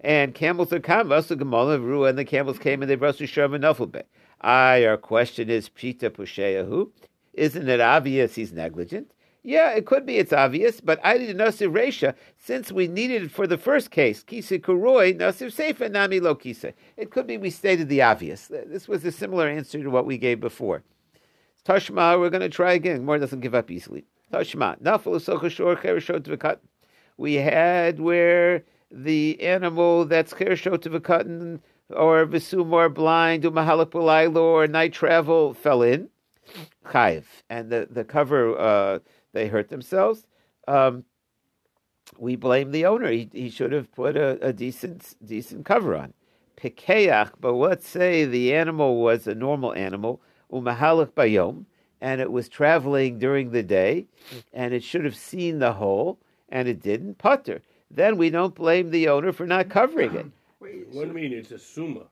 And 0.01 0.35
camels 0.35 0.73
are 0.73 0.81
come, 0.81 1.07
Vasu 1.07 1.37
Gamolim, 1.37 2.09
and 2.09 2.17
the 2.17 2.25
camels 2.25 2.59
came 2.59 2.81
and 2.81 2.91
they 2.91 2.97
Shoim 2.97 3.55
and 3.55 3.63
Nufflebe. 3.63 4.03
I, 4.41 4.83
our 4.83 4.97
question 4.97 5.49
is, 5.49 5.69
Pshita 5.69 6.09
Pusheyahu. 6.09 6.89
Isn't 7.33 7.69
it 7.69 7.79
obvious 7.79 8.35
he's 8.35 8.51
negligent? 8.51 9.12
Yeah, 9.45 9.71
it 9.71 9.85
could 9.85 10.05
be 10.05 10.17
it's 10.17 10.31
obvious, 10.31 10.79
but 10.79 11.01
I 11.03 11.17
didn't 11.17 11.35
Nasir 11.35 11.69
Resha, 11.69 12.15
since 12.37 12.71
we 12.71 12.87
needed 12.87 13.23
it 13.23 13.31
for 13.31 13.45
the 13.45 13.57
first 13.57 13.91
case, 13.91 14.23
Kisa 14.23 14.57
Kuroi, 14.57 15.17
Nasir 15.17 15.47
Seifa 15.47 15.91
Nami 15.91 16.21
Lo 16.21 16.33
Kisa. 16.33 16.73
It 16.95 17.11
could 17.11 17.27
be 17.27 17.37
we 17.37 17.49
stated 17.49 17.89
the 17.89 18.01
obvious. 18.01 18.47
This 18.47 18.87
was 18.87 19.03
a 19.03 19.11
similar 19.11 19.49
answer 19.49 19.83
to 19.83 19.89
what 19.89 20.05
we 20.05 20.17
gave 20.17 20.39
before. 20.39 20.83
Tashma, 21.65 22.17
we're 22.19 22.29
going 22.29 22.41
to 22.41 22.49
try 22.49 22.73
again. 22.73 23.03
More 23.03 23.19
doesn't 23.19 23.41
give 23.41 23.53
up 23.53 23.69
easily. 23.69 24.05
Tashma, 24.31 24.81
Nafal 24.81 25.15
Sochashor 25.15 25.77
Cherishot 25.77 26.21
V'kat. 26.21 26.59
We 27.17 27.35
had 27.35 27.99
where 27.99 28.63
the 28.89 29.41
animal 29.41 30.05
that's 30.05 30.33
Cherishot 30.33 30.83
V'kat 30.83 31.59
or 31.89 32.25
Visumor 32.25 32.93
blind, 32.93 33.43
Umahalak 33.43 34.35
or 34.35 34.67
night 34.67 34.93
travel 34.93 35.53
fell 35.53 35.81
in. 35.81 36.09
Chayiv. 36.85 37.23
And 37.49 37.69
the, 37.69 37.87
the 37.89 38.03
cover, 38.03 38.57
uh, 38.57 38.99
they 39.33 39.47
hurt 39.47 39.69
themselves. 39.69 40.25
Um, 40.67 41.03
we 42.17 42.35
blame 42.35 42.71
the 42.71 42.85
owner. 42.85 43.09
He, 43.11 43.29
he 43.33 43.49
should 43.49 43.71
have 43.71 43.91
put 43.93 44.15
a, 44.15 44.39
a 44.45 44.53
decent 44.53 45.15
decent 45.25 45.65
cover 45.65 45.95
on. 45.95 46.13
Pikeach, 46.57 47.31
but 47.41 47.53
let's 47.53 47.87
say 47.87 48.25
the 48.25 48.53
animal 48.53 49.01
was 49.01 49.27
a 49.27 49.35
normal 49.35 49.73
animal, 49.73 50.21
umahalik 50.51 51.11
bayom, 51.11 51.65
and 51.99 52.21
it 52.21 52.31
was 52.31 52.47
traveling 52.47 53.19
during 53.19 53.51
the 53.51 53.63
day, 53.63 54.05
and 54.53 54.73
it 54.73 54.83
should 54.83 55.03
have 55.03 55.15
seen 55.15 55.59
the 55.59 55.73
hole, 55.73 56.19
and 56.49 56.67
it 56.67 56.81
didn't, 56.81 57.17
putter. 57.17 57.61
Then 57.91 58.17
we 58.17 58.29
don't 58.29 58.55
blame 58.55 58.91
the 58.91 59.09
owner 59.09 59.31
for 59.31 59.45
not 59.45 59.69
covering 59.69 60.15
it. 60.15 60.25
Wait, 60.59 60.87
What 60.91 61.03
do 61.03 61.07
you 61.07 61.13
mean? 61.13 61.33
It's 61.33 61.51
a 61.51 61.59
summa. 61.59 62.03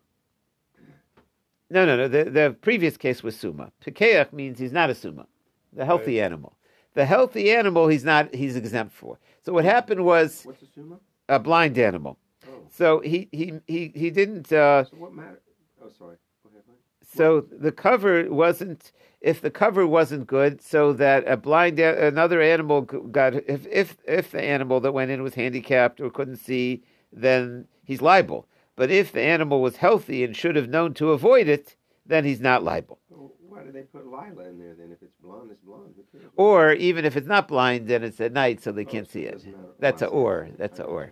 No, 1.70 1.86
no, 1.86 1.96
no. 1.96 2.08
The, 2.10 2.26
the 2.26 2.56
previous 2.62 2.98
case 2.98 3.24
was 3.24 3.38
suma. 3.38 3.72
Pikeach 3.86 4.34
means 4.34 4.60
he's 4.60 4.74
not 4.74 4.90
a 4.90 4.96
suma, 4.96 5.26
the 5.72 5.86
healthy 5.86 6.20
animal. 6.20 6.54
The 6.94 7.06
healthy 7.06 7.52
animal 7.52 7.88
he's 7.88 8.04
not 8.04 8.34
he's 8.36 8.56
exempt 8.56 8.94
for. 8.94 9.18
So 9.44 9.54
what 9.54 9.66
happened 9.66 10.04
was 10.06 10.44
what's 10.44 10.62
a 10.64 11.36
a 11.36 11.40
blind 11.40 11.78
animal. 11.78 12.18
Oh, 12.48 12.52
So 12.70 13.00
he 13.00 13.30
he 13.32 13.54
he 13.68 13.92
he 13.96 14.10
didn't. 14.10 14.52
Uh, 14.52 14.84
so 14.84 14.98
what 14.98 15.14
matter? 15.14 15.42
Oh, 15.84 15.90
sorry. 15.98 16.18
Go 16.44 16.50
ahead. 16.52 16.64
Mike. 16.68 16.78
so 17.16 17.42
the 17.42 17.72
cover 17.72 18.32
wasn't. 18.32 18.92
If 19.22 19.40
the 19.40 19.52
cover 19.52 19.86
wasn't 19.86 20.26
good, 20.26 20.62
so 20.64 20.94
that 20.94 21.28
a 21.28 21.38
blind 21.38 21.80
a- 21.80 22.08
another 22.08 22.42
animal 22.42 22.82
got 22.82 23.36
if 23.36 23.68
if 23.68 23.98
if 24.06 24.32
the 24.32 24.42
animal 24.42 24.80
that 24.82 24.94
went 24.94 25.12
in 25.12 25.22
was 25.24 25.36
handicapped 25.36 26.02
or 26.02 26.10
couldn't 26.10 26.38
see, 26.38 26.84
then 27.14 27.68
he's 27.86 28.02
liable. 28.02 28.48
But 28.76 28.90
if 28.90 29.12
the 29.12 29.22
animal 29.22 29.62
was 29.62 29.78
healthy 29.78 30.24
and 30.24 30.36
should 30.36 30.56
have 30.56 30.70
known 30.70 30.94
to 30.96 31.12
avoid 31.12 31.48
it, 31.48 31.76
then 32.06 32.26
he's 32.26 32.40
not 32.42 32.64
liable. 32.64 33.00
Why 33.62 33.68
do 33.68 33.74
they 33.74 33.84
put 33.84 34.08
Lila 34.08 34.50
in 34.50 34.58
there 34.58 34.74
then? 34.74 34.92
If 34.92 35.04
it's 35.04 35.14
blonde, 35.22 35.52
it's 35.52 35.62
blonde. 35.62 35.94
Or 36.36 36.74
even 36.74 37.06
if 37.06 37.16
it's 37.16 37.28
not 37.28 37.48
blind, 37.48 37.88
then 37.88 38.04
it's 38.04 38.20
at 38.20 38.34
night, 38.34 38.64
so 38.64 38.72
they 38.72 38.82
Oh, 38.82 38.90
can't 38.90 39.06
so 39.06 39.12
see 39.12 39.22
it. 39.26 39.46
That's 39.80 40.02
a 40.02 40.08
or. 40.08 40.50
That's 40.58 40.80
a 40.80 40.84
or. 40.84 41.12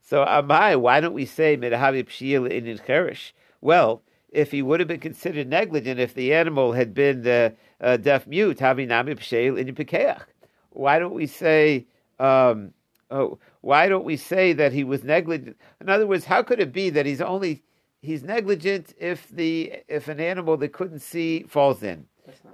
So 0.00 0.24
Amai, 0.24 0.80
why 0.80 1.00
don't 1.00 1.12
we 1.12 1.26
say 1.26 1.58
Pshil 1.58 2.50
in? 2.50 3.20
Well, 3.60 4.02
if 4.30 4.50
he 4.50 4.62
would 4.62 4.80
have 4.80 4.88
been 4.88 5.00
considered 5.00 5.46
negligent 5.46 6.00
if 6.00 6.14
the 6.14 6.32
animal 6.32 6.72
had 6.72 6.94
been 6.94 7.26
uh, 7.26 7.50
uh, 7.82 7.98
deaf 7.98 8.26
mute, 8.26 8.56
Havi 8.60 8.88
Nami 8.88 9.16
Pshil 9.16 9.58
in 9.58 9.74
Pikeach. 9.74 10.22
Why 10.70 10.98
don't 10.98 11.12
we 11.12 11.26
say 11.26 11.86
um, 12.18 12.72
oh, 13.10 13.38
why 13.60 13.88
don't 13.88 14.04
we 14.06 14.16
say 14.16 14.54
that 14.54 14.72
he 14.72 14.84
was 14.84 15.04
negligent? 15.04 15.58
In 15.82 15.90
other 15.90 16.06
words, 16.06 16.24
how 16.24 16.42
could 16.42 16.60
it 16.60 16.72
be 16.72 16.88
that 16.88 17.04
he's 17.04 17.20
only 17.20 17.62
he's 18.00 18.22
negligent 18.22 18.94
if 18.98 19.28
the 19.28 19.72
if 19.88 20.08
an 20.08 20.20
animal 20.20 20.56
that 20.58 20.72
couldn't 20.72 21.00
see 21.00 21.44
falls 21.44 21.82
in? 21.82 22.06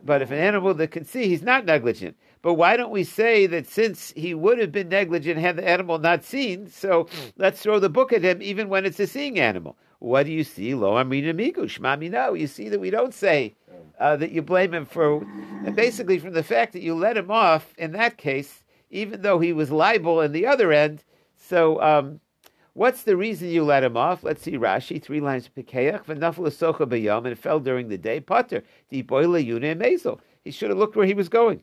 But 0.04 0.22
if 0.22 0.30
an 0.30 0.38
animal 0.38 0.74
that 0.74 0.90
can 0.90 1.04
see, 1.04 1.28
he's 1.28 1.42
not 1.42 1.64
negligent. 1.64 2.16
But 2.42 2.54
why 2.54 2.76
don't 2.76 2.92
we 2.92 3.04
say 3.04 3.46
that 3.46 3.66
since 3.66 4.12
he 4.16 4.32
would 4.32 4.58
have 4.58 4.72
been 4.72 4.88
negligent 4.88 5.38
had 5.38 5.56
the 5.56 5.68
animal 5.68 5.98
not 5.98 6.24
seen, 6.24 6.70
so 6.70 7.08
let's 7.36 7.60
throw 7.60 7.78
the 7.78 7.88
book 7.88 8.12
at 8.12 8.22
him 8.22 8.40
even 8.40 8.68
when 8.68 8.86
it's 8.86 9.00
a 9.00 9.06
seeing 9.06 9.38
animal? 9.38 9.76
What 9.98 10.26
do 10.26 10.32
you 10.32 10.44
see? 10.44 10.74
Lo 10.74 10.92
amrina 10.92 11.34
migu, 11.34 11.64
shmami 11.64 12.10
no. 12.10 12.34
You 12.34 12.46
see 12.46 12.68
that 12.68 12.80
we 12.80 12.90
don't 12.90 13.14
say 13.14 13.54
uh, 13.98 14.16
that 14.16 14.30
you 14.30 14.42
blame 14.42 14.74
him 14.74 14.84
for, 14.84 15.22
and 15.64 15.74
basically 15.74 16.18
from 16.18 16.32
the 16.34 16.42
fact 16.42 16.72
that 16.72 16.82
you 16.82 16.94
let 16.94 17.16
him 17.16 17.30
off 17.30 17.74
in 17.78 17.92
that 17.92 18.16
case, 18.18 18.62
even 18.90 19.22
though 19.22 19.38
he 19.38 19.52
was 19.52 19.70
liable 19.70 20.20
in 20.20 20.32
the 20.32 20.46
other 20.46 20.72
end. 20.72 21.02
So 21.36 21.80
um, 21.82 22.20
What's 22.76 23.04
the 23.04 23.16
reason 23.16 23.48
you 23.48 23.64
let 23.64 23.84
him 23.84 23.96
off? 23.96 24.22
Let's 24.22 24.42
see 24.42 24.58
Rashi, 24.58 25.02
three 25.02 25.18
lines 25.18 25.48
Pikeach, 25.48 26.04
v'nafel 26.04 26.44
socha 26.50 26.86
b'yom, 26.86 27.20
and 27.20 27.28
it 27.28 27.38
fell 27.38 27.58
during 27.58 27.88
the 27.88 27.96
day. 27.96 28.20
Potter, 28.20 28.64
diboile 28.92 29.42
yuna 29.42 29.74
mezel. 29.74 30.20
He 30.44 30.50
should 30.50 30.68
have 30.68 30.76
looked 30.76 30.94
where 30.94 31.06
he 31.06 31.14
was 31.14 31.30
going. 31.30 31.62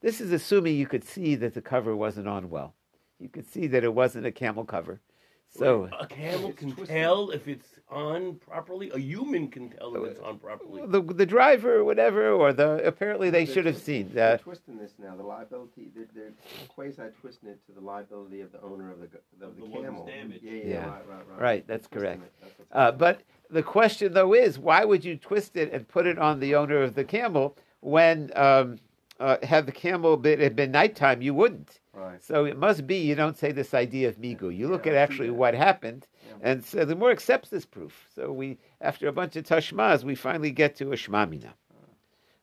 This 0.00 0.20
is 0.20 0.32
assuming 0.32 0.74
you 0.74 0.88
could 0.88 1.04
see 1.04 1.36
that 1.36 1.54
the 1.54 1.62
cover 1.62 1.94
wasn't 1.94 2.26
on 2.26 2.50
well. 2.50 2.74
You 3.20 3.28
could 3.28 3.46
see 3.46 3.68
that 3.68 3.84
it 3.84 3.94
wasn't 3.94 4.26
a 4.26 4.32
camel 4.32 4.64
cover. 4.64 5.00
So 5.48 5.88
a 5.96 6.08
camel 6.08 6.54
can 6.54 6.72
twisted. 6.72 6.88
tell 6.88 7.30
if 7.30 7.46
it's 7.46 7.68
on 7.90 8.36
properly. 8.36 8.90
A 8.94 8.98
human 8.98 9.48
can 9.48 9.70
tell 9.70 9.94
if 9.96 10.12
it's 10.12 10.20
on 10.20 10.38
properly. 10.38 10.82
the 10.86 11.02
the 11.02 11.26
driver 11.26 11.76
or 11.76 11.84
whatever, 11.84 12.30
or 12.30 12.52
the 12.52 12.84
apparently 12.86 13.30
they 13.30 13.44
They're 13.44 13.54
should 13.54 13.66
have 13.66 13.74
twisting- 13.76 14.06
seen 14.06 14.14
They're 14.14 14.30
that. 14.36 14.42
twisting 14.42 14.78
this 14.78 14.92
now. 14.98 15.16
The 15.16 15.22
liability, 15.22 15.90
they're, 15.94 16.06
they're 16.14 16.32
quasi 16.68 17.02
twisting 17.20 17.48
it 17.50 17.58
to 17.66 17.72
the 17.72 17.80
liability 17.80 18.40
of 18.40 18.52
the 18.52 18.60
owner 18.62 18.92
of 18.92 19.00
the, 19.00 19.06
g- 19.08 19.18
of 19.42 19.56
the, 19.56 19.62
The 19.66 19.68
camel. 19.72 20.06
damaged. 20.06 20.44
Yeah, 20.44 20.52
yeah, 20.52 20.64
Yeah. 20.66 20.86
right, 20.86 21.08
right, 21.08 21.28
right. 21.30 21.40
Right, 21.40 21.66
that's 21.66 21.88
They're 21.88 22.00
correct. 22.00 22.22
That's 22.40 22.54
Uh, 22.72 22.92
but 22.92 23.22
the 23.50 23.62
question 23.62 24.12
though 24.12 24.34
is, 24.34 24.58
why 24.58 24.84
would 24.84 25.04
you 25.04 25.16
twist 25.16 25.56
it 25.56 25.72
and 25.72 25.86
put 25.88 26.06
it 26.06 26.18
on 26.18 26.38
the 26.40 26.54
owner 26.54 26.82
of 26.82 26.94
the 26.94 27.04
camel 27.04 27.56
when 27.80 28.30
um, 28.36 28.78
uh, 29.18 29.36
had 29.42 29.66
the 29.66 29.72
camel 29.72 30.16
been, 30.16 30.38
had 30.40 30.54
been 30.54 30.70
nighttime, 30.70 31.20
you 31.22 31.34
wouldn't. 31.34 31.79
Right. 31.94 32.22
So 32.22 32.44
it 32.44 32.56
must 32.58 32.86
be 32.86 32.96
you 32.96 33.14
don't 33.14 33.36
say 33.36 33.52
this 33.52 33.74
idea 33.74 34.08
of 34.08 34.16
migu. 34.16 34.54
You 34.56 34.68
look 34.68 34.86
Yeah, 34.86 34.92
at 34.92 34.98
actually 34.98 35.30
what 35.30 35.54
happened, 35.54 36.06
Yeah. 36.26 36.34
and 36.50 36.64
so 36.64 36.84
the 36.84 36.94
more 36.94 37.10
accepts 37.10 37.48
this 37.50 37.66
proof. 37.66 38.06
So 38.14 38.32
we, 38.32 38.58
after 38.80 39.08
a 39.08 39.12
bunch 39.12 39.36
of 39.36 39.44
tashmas, 39.44 40.04
we 40.04 40.14
finally 40.14 40.50
get 40.52 40.76
to 40.76 40.92
a 40.92 40.96
shmamina. 40.96 41.52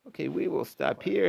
Okay, 0.08 0.28
we 0.28 0.48
will 0.48 0.64
stop 0.64 1.02
here. 1.02 1.26